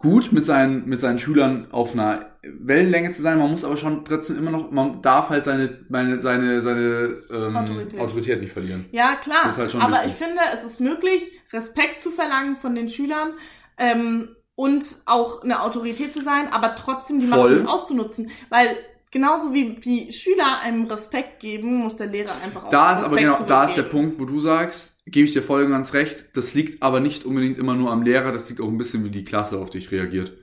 gut 0.00 0.32
mit 0.32 0.46
seinen, 0.46 0.88
mit 0.88 0.98
seinen 0.98 1.18
Schülern 1.18 1.68
auf 1.70 1.92
einer 1.92 2.30
Wellenlänge 2.42 3.10
zu 3.10 3.20
sein. 3.20 3.38
Man 3.38 3.50
muss 3.50 3.64
aber 3.64 3.76
schon 3.76 4.04
trotzdem 4.04 4.38
immer 4.38 4.50
noch, 4.50 4.70
man 4.70 5.02
darf 5.02 5.28
halt 5.28 5.44
seine, 5.44 5.84
meine, 5.90 6.20
seine, 6.20 6.62
seine 6.62 7.22
ähm, 7.30 7.56
Autorität. 7.56 8.00
Autorität. 8.00 8.40
nicht 8.40 8.52
verlieren. 8.52 8.86
Ja, 8.92 9.16
klar. 9.16 9.40
Das 9.44 9.54
ist 9.54 9.58
halt 9.58 9.72
schon 9.72 9.82
Aber 9.82 9.96
wichtig. 9.96 10.12
ich 10.12 10.16
finde, 10.16 10.40
es 10.56 10.64
ist 10.64 10.80
möglich, 10.80 11.22
Respekt 11.52 12.00
zu 12.00 12.10
verlangen 12.10 12.56
von 12.56 12.74
den 12.74 12.88
Schülern 12.88 13.34
ähm, 13.76 14.36
und 14.54 14.84
auch 15.04 15.42
eine 15.42 15.62
Autorität 15.62 16.14
zu 16.14 16.22
sein, 16.22 16.48
aber 16.50 16.74
trotzdem 16.76 17.20
die 17.20 17.26
Macht 17.26 17.50
nicht 17.50 17.66
auszunutzen. 17.66 18.30
Weil 18.48 18.78
genauso 19.10 19.52
wie 19.52 19.74
die 19.80 20.12
Schüler 20.12 20.60
einem 20.60 20.86
Respekt 20.86 21.40
geben, 21.40 21.76
muss 21.76 21.96
der 21.96 22.06
Lehrer 22.06 22.32
einfach 22.42 22.64
auch 22.64 22.68
Da 22.70 22.94
ist 22.94 23.02
aber 23.02 23.16
Respekt 23.16 23.36
genau, 23.36 23.46
da 23.46 23.64
ist 23.64 23.76
der. 23.76 23.82
Punkt, 23.82 24.18
wo 24.18 24.24
du 24.24 24.40
sagst, 24.40 24.99
gebe 25.10 25.26
ich 25.26 25.32
dir 25.32 25.42
voll 25.42 25.64
und 25.64 25.70
ganz 25.70 25.92
recht, 25.94 26.36
das 26.36 26.54
liegt 26.54 26.82
aber 26.82 27.00
nicht 27.00 27.24
unbedingt 27.24 27.58
immer 27.58 27.74
nur 27.74 27.90
am 27.92 28.02
Lehrer, 28.02 28.32
das 28.32 28.48
liegt 28.48 28.60
auch 28.60 28.68
ein 28.68 28.78
bisschen, 28.78 29.04
wie 29.04 29.10
die 29.10 29.24
Klasse 29.24 29.58
auf 29.58 29.70
dich 29.70 29.90
reagiert. 29.90 30.36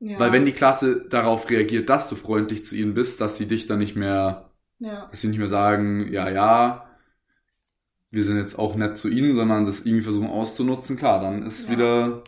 Ja. 0.00 0.18
Weil 0.18 0.32
wenn 0.32 0.46
die 0.46 0.52
Klasse 0.52 1.06
darauf 1.08 1.50
reagiert, 1.50 1.88
dass 1.88 2.08
du 2.08 2.14
freundlich 2.14 2.64
zu 2.64 2.76
ihnen 2.76 2.94
bist, 2.94 3.20
dass 3.20 3.36
sie 3.36 3.46
dich 3.46 3.66
dann 3.66 3.80
nicht 3.80 3.96
mehr, 3.96 4.52
ja. 4.78 5.06
dass 5.10 5.20
sie 5.20 5.28
nicht 5.28 5.38
mehr 5.38 5.48
sagen, 5.48 6.12
ja, 6.12 6.30
ja, 6.30 6.88
wir 8.10 8.24
sind 8.24 8.38
jetzt 8.38 8.58
auch 8.58 8.74
nett 8.76 8.96
zu 8.96 9.08
ihnen, 9.08 9.34
sondern 9.34 9.66
das 9.66 9.80
irgendwie 9.84 10.02
versuchen 10.02 10.28
auszunutzen, 10.28 10.96
klar, 10.96 11.20
dann 11.20 11.42
ist 11.42 11.58
es 11.58 11.66
Ja. 11.66 11.72
wieder 11.72 12.24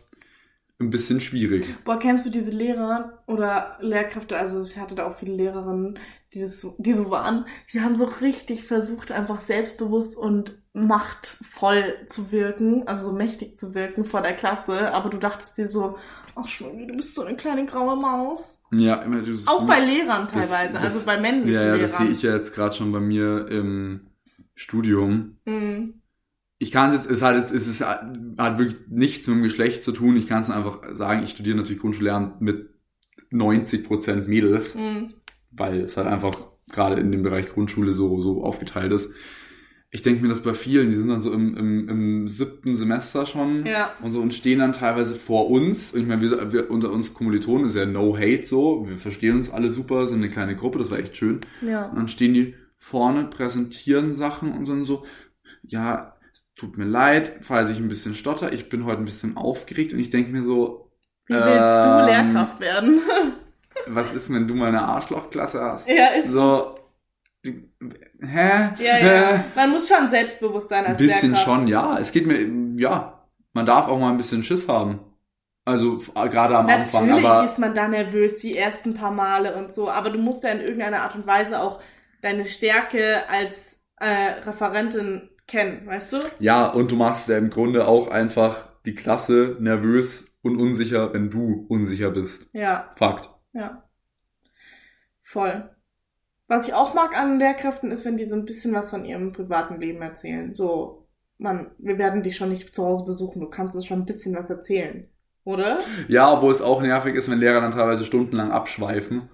ein 0.78 0.90
bisschen 0.90 1.20
schwierig. 1.20 1.68
Boah, 1.84 1.98
kennst 1.98 2.26
du 2.26 2.30
diese 2.30 2.50
Lehrer 2.50 3.22
oder 3.26 3.78
Lehrkräfte, 3.80 4.36
also 4.36 4.62
ich 4.62 4.76
hatte 4.78 4.94
da 4.94 5.06
auch 5.06 5.18
viele 5.18 5.34
Lehrerinnen, 5.34 5.98
die, 6.34 6.40
das 6.40 6.66
die 6.78 6.92
so 6.92 7.10
waren, 7.10 7.46
die 7.72 7.80
haben 7.80 7.96
so 7.96 8.06
richtig 8.06 8.64
versucht, 8.64 9.12
einfach 9.12 9.40
selbstbewusst 9.40 10.16
und 10.16 10.59
machtvoll 10.72 11.96
zu 12.06 12.30
wirken, 12.32 12.86
also 12.86 13.06
so 13.10 13.12
mächtig 13.12 13.56
zu 13.58 13.74
wirken 13.74 14.04
vor 14.04 14.22
der 14.22 14.34
Klasse, 14.34 14.92
aber 14.92 15.10
du 15.10 15.18
dachtest 15.18 15.58
dir 15.58 15.66
so, 15.68 15.96
ach 16.36 16.46
Schwingi, 16.48 16.86
du 16.86 16.94
bist 16.96 17.14
so 17.14 17.22
eine 17.22 17.36
kleine 17.36 17.66
graue 17.66 17.96
Maus. 17.96 18.62
Ja, 18.72 19.02
immer 19.02 19.22
du 19.22 19.34
Auch 19.46 19.66
bei 19.66 19.80
Lehrern 19.80 20.28
das- 20.32 20.48
teilweise, 20.48 20.74
das- 20.74 20.82
also 20.82 21.06
bei 21.06 21.18
männlichen 21.20 21.54
Ja, 21.54 21.66
ja, 21.66 21.76
das 21.78 21.90
sehe 21.92 22.00
Lehrern. 22.00 22.12
ich 22.12 22.22
ja 22.22 22.34
jetzt 22.34 22.54
gerade 22.54 22.74
schon 22.74 22.92
bei 22.92 23.00
mir 23.00 23.48
im 23.48 24.06
Studium. 24.54 25.38
Mhm. 25.44 25.94
Ich 26.58 26.70
kann 26.70 26.90
es 26.90 26.96
jetzt, 26.96 27.10
es 27.10 27.22
hat 27.22 27.36
jetzt, 27.36 27.52
es 27.52 27.66
ist, 27.66 27.80
hat 27.84 28.58
wirklich 28.58 28.76
nichts 28.88 29.26
mit 29.26 29.38
dem 29.38 29.42
Geschlecht 29.42 29.82
zu 29.82 29.92
tun. 29.92 30.16
Ich 30.16 30.26
kann 30.28 30.42
es 30.42 30.50
einfach 30.50 30.82
sagen, 30.92 31.22
ich 31.24 31.30
studiere 31.30 31.56
natürlich 31.56 31.80
Grundschullehramt 31.80 32.40
mit 32.42 32.68
90% 33.32 34.28
Mädels, 34.28 34.74
Mhm. 34.76 35.14
weil 35.50 35.80
es 35.80 35.96
halt 35.96 36.06
einfach 36.06 36.34
gerade 36.68 37.00
in 37.00 37.10
dem 37.10 37.22
Bereich 37.22 37.48
Grundschule 37.48 37.92
so, 37.92 38.20
so 38.20 38.44
aufgeteilt 38.44 38.92
ist. 38.92 39.12
Ich 39.92 40.02
denke 40.02 40.22
mir 40.22 40.28
das 40.28 40.42
bei 40.42 40.54
vielen, 40.54 40.90
die 40.90 40.96
sind 40.96 41.08
dann 41.08 41.20
so 41.22 41.32
im, 41.32 41.56
im, 41.56 41.88
im 41.88 42.28
siebten 42.28 42.76
Semester 42.76 43.26
schon 43.26 43.66
Ja. 43.66 43.92
und 44.02 44.12
so 44.12 44.20
und 44.20 44.32
stehen 44.32 44.60
dann 44.60 44.72
teilweise 44.72 45.14
vor 45.16 45.50
uns. 45.50 45.92
Und 45.92 46.00
ich 46.02 46.06
meine, 46.06 46.22
wir, 46.22 46.52
wir 46.52 46.70
unter 46.70 46.90
uns 46.92 47.12
Kommilitonen 47.12 47.66
ist 47.66 47.74
ja 47.74 47.86
no 47.86 48.16
hate 48.16 48.44
so. 48.44 48.86
Wir 48.88 48.96
verstehen 48.98 49.36
uns 49.36 49.50
alle 49.50 49.72
super, 49.72 50.06
sind 50.06 50.18
eine 50.18 50.30
kleine 50.30 50.54
Gruppe, 50.56 50.78
das 50.78 50.90
war 50.92 50.98
echt 50.98 51.16
schön. 51.16 51.40
Ja. 51.60 51.86
Und 51.86 51.96
dann 51.96 52.08
stehen 52.08 52.34
die 52.34 52.54
vorne, 52.76 53.24
präsentieren 53.24 54.14
Sachen 54.14 54.52
und 54.52 54.68
dann 54.68 54.84
so, 54.84 55.04
ja, 55.62 56.14
es 56.32 56.46
tut 56.54 56.78
mir 56.78 56.84
leid, 56.86 57.38
falls 57.42 57.68
ich 57.70 57.78
ein 57.78 57.88
bisschen 57.88 58.14
stotter, 58.14 58.52
ich 58.52 58.68
bin 58.68 58.84
heute 58.84 58.98
ein 59.02 59.04
bisschen 59.04 59.36
aufgeregt 59.36 59.92
und 59.92 59.98
ich 59.98 60.10
denke 60.10 60.30
mir 60.30 60.44
so, 60.44 60.92
Wie 61.26 61.34
willst 61.34 61.46
Ähm, 61.46 61.98
du 61.98 62.06
Lehrkraft 62.06 62.60
werden? 62.60 63.00
was 63.88 64.14
ist, 64.14 64.32
wenn 64.32 64.46
du 64.46 64.54
mal 64.54 64.68
eine 64.68 64.82
Arschlochklasse 64.82 65.60
hast? 65.60 65.88
ja, 65.88 66.06
ist, 66.22 66.30
So, 66.30 66.76
hä? 68.22 68.70
ja, 68.78 68.98
ja. 68.98 69.44
Man 69.54 69.70
muss 69.70 69.88
schon 69.88 70.10
selbstbewusst 70.10 70.68
sein 70.68 70.84
Ein 70.84 70.92
als 70.92 70.98
bisschen 70.98 71.32
Lehrkraft. 71.32 71.60
schon, 71.60 71.68
ja. 71.68 71.98
Es 71.98 72.12
geht 72.12 72.26
mir, 72.26 72.80
ja, 72.80 73.26
man 73.52 73.66
darf 73.66 73.88
auch 73.88 73.98
mal 73.98 74.10
ein 74.10 74.16
bisschen 74.16 74.42
Schiss 74.42 74.68
haben. 74.68 75.00
Also 75.64 75.98
gerade 76.14 76.56
am 76.56 76.66
Anfang, 76.68 77.06
Natürlich 77.06 77.50
ist 77.50 77.58
man 77.58 77.74
da 77.74 77.86
nervös 77.86 78.38
die 78.38 78.56
ersten 78.56 78.94
paar 78.94 79.12
Male 79.12 79.54
und 79.56 79.72
so, 79.72 79.90
aber 79.90 80.10
du 80.10 80.18
musst 80.18 80.42
ja 80.42 80.50
in 80.50 80.60
irgendeiner 80.60 81.02
Art 81.02 81.14
und 81.14 81.26
Weise 81.26 81.60
auch 81.60 81.80
deine 82.22 82.44
Stärke 82.44 83.28
als 83.28 83.80
äh, 83.96 84.40
Referentin 84.44 85.28
kennen, 85.46 85.86
weißt 85.86 86.12
du? 86.14 86.18
ja, 86.38 86.66
und 86.68 86.90
du 86.90 86.96
machst 86.96 87.28
ja 87.28 87.36
im 87.36 87.50
Grunde 87.50 87.86
auch 87.86 88.08
einfach 88.08 88.68
die 88.86 88.94
Klasse 88.94 89.56
nervös 89.60 90.38
und 90.42 90.58
unsicher, 90.58 91.12
wenn 91.12 91.30
du 91.30 91.66
unsicher 91.68 92.10
bist. 92.10 92.48
Ja, 92.54 92.90
Fakt. 92.96 93.28
ja. 93.52 93.84
Voll. 95.22 95.70
Was 96.50 96.66
ich 96.66 96.74
auch 96.74 96.94
mag 96.94 97.16
an 97.16 97.38
Lehrkräften 97.38 97.92
ist, 97.92 98.04
wenn 98.04 98.16
die 98.16 98.26
so 98.26 98.34
ein 98.34 98.44
bisschen 98.44 98.74
was 98.74 98.90
von 98.90 99.04
ihrem 99.04 99.32
privaten 99.32 99.80
Leben 99.80 100.02
erzählen. 100.02 100.52
So, 100.52 101.06
man, 101.38 101.70
wir 101.78 101.96
werden 101.96 102.24
dich 102.24 102.36
schon 102.36 102.48
nicht 102.48 102.74
zu 102.74 102.84
Hause 102.84 103.04
besuchen, 103.04 103.40
du 103.40 103.48
kannst 103.48 103.76
uns 103.76 103.86
schon 103.86 104.00
ein 104.00 104.04
bisschen 104.04 104.34
was 104.34 104.50
erzählen. 104.50 105.08
Oder? 105.44 105.78
Ja, 106.08 106.32
obwohl 106.32 106.50
es 106.50 106.60
auch 106.60 106.82
nervig 106.82 107.14
ist, 107.14 107.30
wenn 107.30 107.38
Lehrer 107.38 107.60
dann 107.60 107.70
teilweise 107.70 108.04
stundenlang 108.04 108.50
abschweifen. 108.50 109.28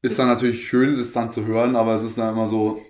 Ist 0.00 0.18
dann 0.18 0.28
natürlich 0.28 0.66
schön, 0.66 0.94
es 0.94 1.12
dann 1.12 1.30
zu 1.30 1.44
hören, 1.44 1.76
aber 1.76 1.94
es 1.96 2.02
ist 2.02 2.16
dann 2.16 2.32
immer 2.32 2.46
so, 2.46 2.80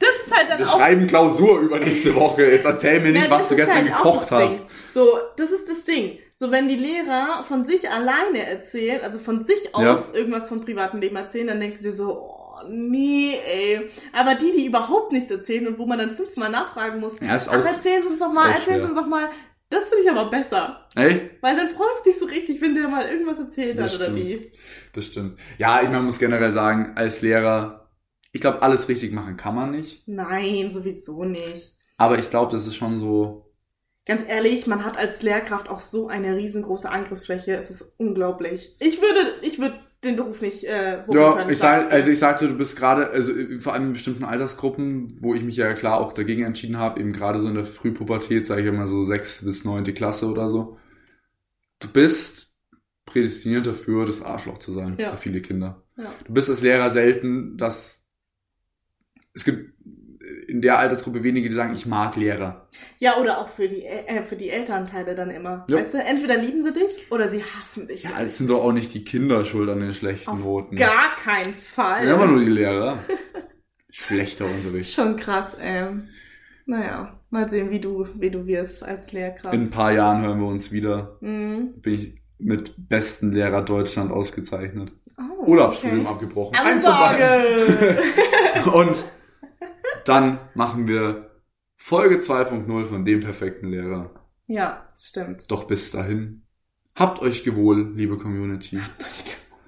Das 0.00 0.10
ist 0.26 0.36
halt 0.36 0.50
dann 0.50 0.58
wir 0.58 0.66
auch 0.66 0.76
schreiben 0.76 1.06
Klausur 1.06 1.60
über 1.60 1.78
nächste 1.78 2.16
Woche, 2.16 2.50
jetzt 2.50 2.64
erzähl 2.64 2.98
mir 2.98 3.12
nicht, 3.12 3.26
Ja, 3.26 3.30
was 3.30 3.48
du 3.48 3.54
gestern 3.54 3.84
halt 3.84 3.94
gekocht 3.94 4.32
hast. 4.32 4.66
So, 4.92 5.18
das 5.36 5.50
ist 5.50 5.68
das 5.68 5.84
Ding. 5.84 6.18
So, 6.40 6.52
wenn 6.52 6.68
die 6.68 6.76
Lehrer 6.76 7.42
von 7.44 7.66
sich 7.66 7.90
alleine 7.90 8.46
erzählen, 8.46 9.00
also 9.02 9.18
von 9.18 9.44
sich 9.44 9.74
aus 9.74 9.82
Ja. 9.82 10.04
irgendwas 10.14 10.48
vom 10.48 10.60
privaten 10.60 11.00
Leben 11.00 11.16
erzählen, 11.16 11.48
dann 11.48 11.58
denkst 11.60 11.78
du 11.78 11.84
dir 11.84 11.92
so, 11.92 12.12
oh, 12.16 12.62
nee, 12.68 13.36
ey. 13.44 13.90
Aber 14.12 14.36
die, 14.36 14.52
die 14.52 14.66
überhaupt 14.66 15.10
nichts 15.10 15.30
erzählen 15.32 15.66
und 15.66 15.78
wo 15.78 15.86
man 15.86 15.98
dann 15.98 16.14
fünfmal 16.14 16.48
nachfragen 16.50 17.00
muss, 17.00 17.18
Ja, 17.20 17.34
ist 17.34 17.48
ach, 17.48 17.60
auch, 17.60 17.64
erzählen 17.64 18.02
Sie 18.04 18.08
uns 18.10 18.20
doch 18.20 18.32
mal, 18.32 18.50
erzählen 18.52 18.82
Sie 18.82 18.86
uns 18.92 18.94
doch 19.00 19.06
mal. 19.08 19.30
Das 19.70 19.88
finde 19.88 20.04
ich 20.04 20.10
aber 20.10 20.30
besser. 20.30 20.88
echt? 20.94 21.42
Weil 21.42 21.56
dann 21.56 21.70
freust 21.70 22.06
du 22.06 22.10
dich 22.10 22.18
so 22.20 22.26
richtig, 22.26 22.60
wenn 22.60 22.74
der 22.74 22.88
mal 22.88 23.06
irgendwas 23.08 23.38
erzählt 23.38 23.76
Das 23.78 23.92
hat 23.94 24.00
oder 24.00 24.04
stimmt. 24.12 24.16
die. 24.16 24.52
Das 24.92 25.06
stimmt. 25.06 25.38
Ja, 25.58 25.82
ich 25.82 25.88
man 25.90 26.04
muss 26.04 26.18
generell 26.20 26.52
sagen, 26.52 26.92
als 26.96 27.20
Lehrer, 27.20 27.90
ich 28.32 28.40
glaube, 28.40 28.62
alles 28.62 28.88
richtig 28.88 29.12
machen 29.12 29.36
kann 29.36 29.54
man 29.56 29.72
nicht. 29.72 30.06
Nein, 30.06 30.72
sowieso 30.72 31.24
nicht. 31.24 31.76
Aber 31.96 32.18
ich 32.18 32.30
glaube, 32.30 32.52
das 32.52 32.66
ist 32.66 32.76
schon 32.76 32.96
so. 32.96 33.47
Ganz 34.08 34.22
ehrlich, 34.26 34.66
man 34.66 34.84
hat 34.86 34.96
als 34.96 35.22
Lehrkraft 35.22 35.68
auch 35.68 35.80
so 35.80 36.08
eine 36.08 36.34
riesengroße 36.34 36.88
Angriffsfläche. 36.90 37.54
Es 37.56 37.70
ist 37.70 37.84
unglaublich. 37.98 38.74
Ich 38.80 39.00
würde, 39.02 39.34
ich 39.42 39.58
würde 39.58 39.78
den 40.02 40.16
Beruf 40.16 40.40
nicht 40.40 40.64
äh, 40.64 41.04
Ja, 41.10 41.46
ich 41.48 41.58
sag, 41.58 41.92
also 41.92 42.10
ich 42.10 42.18
sagte, 42.18 42.48
du 42.48 42.54
bist 42.56 42.78
gerade, 42.78 43.10
also 43.10 43.32
äh, 43.32 43.60
vor 43.60 43.74
allem 43.74 43.88
in 43.88 43.92
bestimmten 43.92 44.24
Altersgruppen, 44.24 45.18
wo 45.20 45.34
ich 45.34 45.42
mich 45.42 45.56
ja 45.56 45.74
klar 45.74 46.00
auch 46.00 46.14
dagegen 46.14 46.44
entschieden 46.44 46.78
habe, 46.78 47.00
eben 47.00 47.12
gerade 47.12 47.38
so 47.38 47.48
in 47.48 47.54
der 47.54 47.64
Frühpubertät, 47.66 48.46
sage 48.46 48.62
ich 48.62 48.66
immer 48.68 48.88
so 48.88 49.02
sechs 49.02 49.44
bis 49.44 49.64
neunte 49.64 49.92
Klasse 49.92 50.26
oder 50.30 50.48
so. 50.48 50.78
Du 51.78 51.88
bist 51.88 52.56
prädestiniert 53.04 53.66
dafür, 53.66 54.06
das 54.06 54.22
Arschloch 54.22 54.58
zu 54.58 54.72
sein 54.72 54.96
Ja. 54.98 55.10
für 55.10 55.16
viele 55.18 55.42
Kinder. 55.42 55.82
Ja. 55.96 56.14
Du 56.24 56.32
bist 56.32 56.48
als 56.48 56.62
Lehrer 56.62 56.88
selten, 56.90 57.58
dass 57.58 58.06
es 59.34 59.44
gibt 59.44 59.74
in 60.48 60.62
der 60.62 60.78
Altersgruppe 60.78 61.22
wenige, 61.22 61.48
die 61.50 61.54
sagen, 61.54 61.74
ich 61.74 61.86
mag 61.86 62.16
Lehrer. 62.16 62.68
Ja, 62.98 63.18
oder 63.18 63.38
auch 63.38 63.50
für 63.50 63.68
die, 63.68 63.84
äh, 63.84 64.22
für 64.24 64.36
die 64.36 64.48
Elternteile 64.48 65.14
dann 65.14 65.30
immer. 65.30 65.66
Ja. 65.68 65.76
Weißt 65.76 65.92
du, 65.92 65.98
entweder 65.98 66.38
lieben 66.38 66.64
sie 66.64 66.72
dich 66.72 67.12
oder 67.12 67.28
sie 67.28 67.42
hassen 67.42 67.86
dich. 67.86 68.04
Ja, 68.04 68.22
es 68.22 68.38
sind 68.38 68.48
doch 68.48 68.64
auch 68.64 68.72
nicht 68.72 68.94
die 68.94 69.04
Kinder 69.04 69.44
schuld 69.44 69.68
an 69.68 69.80
den 69.80 69.92
schlechten 69.92 70.30
Auf 70.30 70.40
Noten. 70.40 70.76
Gar 70.76 71.16
keinen 71.22 71.52
Fall. 71.52 72.06
Ja, 72.06 72.14
immer 72.14 72.26
nur 72.26 72.40
die 72.40 72.50
Lehrer. 72.50 73.04
Schlechter 73.90 74.46
Unterricht. 74.46 74.94
Schon 74.94 75.16
krass, 75.16 75.54
ähm. 75.60 76.08
Naja, 76.64 77.18
mal 77.30 77.48
sehen, 77.48 77.70
wie 77.70 77.80
du, 77.80 78.06
wie 78.14 78.30
du 78.30 78.46
wirst 78.46 78.82
als 78.82 79.12
Lehrkraft. 79.12 79.54
In 79.54 79.64
ein 79.64 79.70
paar 79.70 79.92
Jahren 79.92 80.22
hören 80.22 80.40
wir 80.40 80.46
uns 80.46 80.72
wieder. 80.72 81.18
Mhm. 81.20 81.74
Bin 81.80 81.94
ich 81.94 82.14
mit 82.38 82.74
besten 82.88 83.32
Lehrer 83.32 83.62
Deutschland 83.62 84.12
ausgezeichnet. 84.12 84.92
Oh, 85.18 85.46
Urlaubsstudium 85.46 86.06
okay. 86.06 86.10
abgebrochen. 86.10 86.56
Eins 86.56 86.84
beiden. 86.84 88.72
Und 88.72 89.04
dann 90.08 90.38
machen 90.54 90.86
wir 90.88 91.30
Folge 91.76 92.16
2.0 92.16 92.84
von 92.86 93.04
dem 93.04 93.20
perfekten 93.20 93.68
Lehrer. 93.68 94.24
ja, 94.46 94.88
stimmt. 94.98 95.50
Doch 95.50 95.64
bis 95.64 95.90
dahin, 95.90 96.42
habt 96.94 97.20
euch 97.20 97.44
gewohl, 97.44 97.92
liebe 97.94 98.18
Community. 98.18 98.80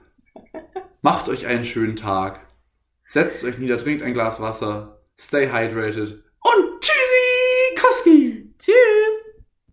Macht 1.03 1.29
euch 1.29 1.47
einen 1.47 1.65
schönen 1.65 1.97
Tag. 1.97 2.47
Setzt 3.07 3.45
euch 3.45 3.59
nieder, 3.59 3.79
trinkt 3.79 4.03
ein 4.03 4.13
Glas 4.13 4.41
Wasser. 4.41 5.03
Stay 5.19 5.51
hydrated. 5.51 6.25
Und 6.41 6.81
tschüss! 6.81 7.10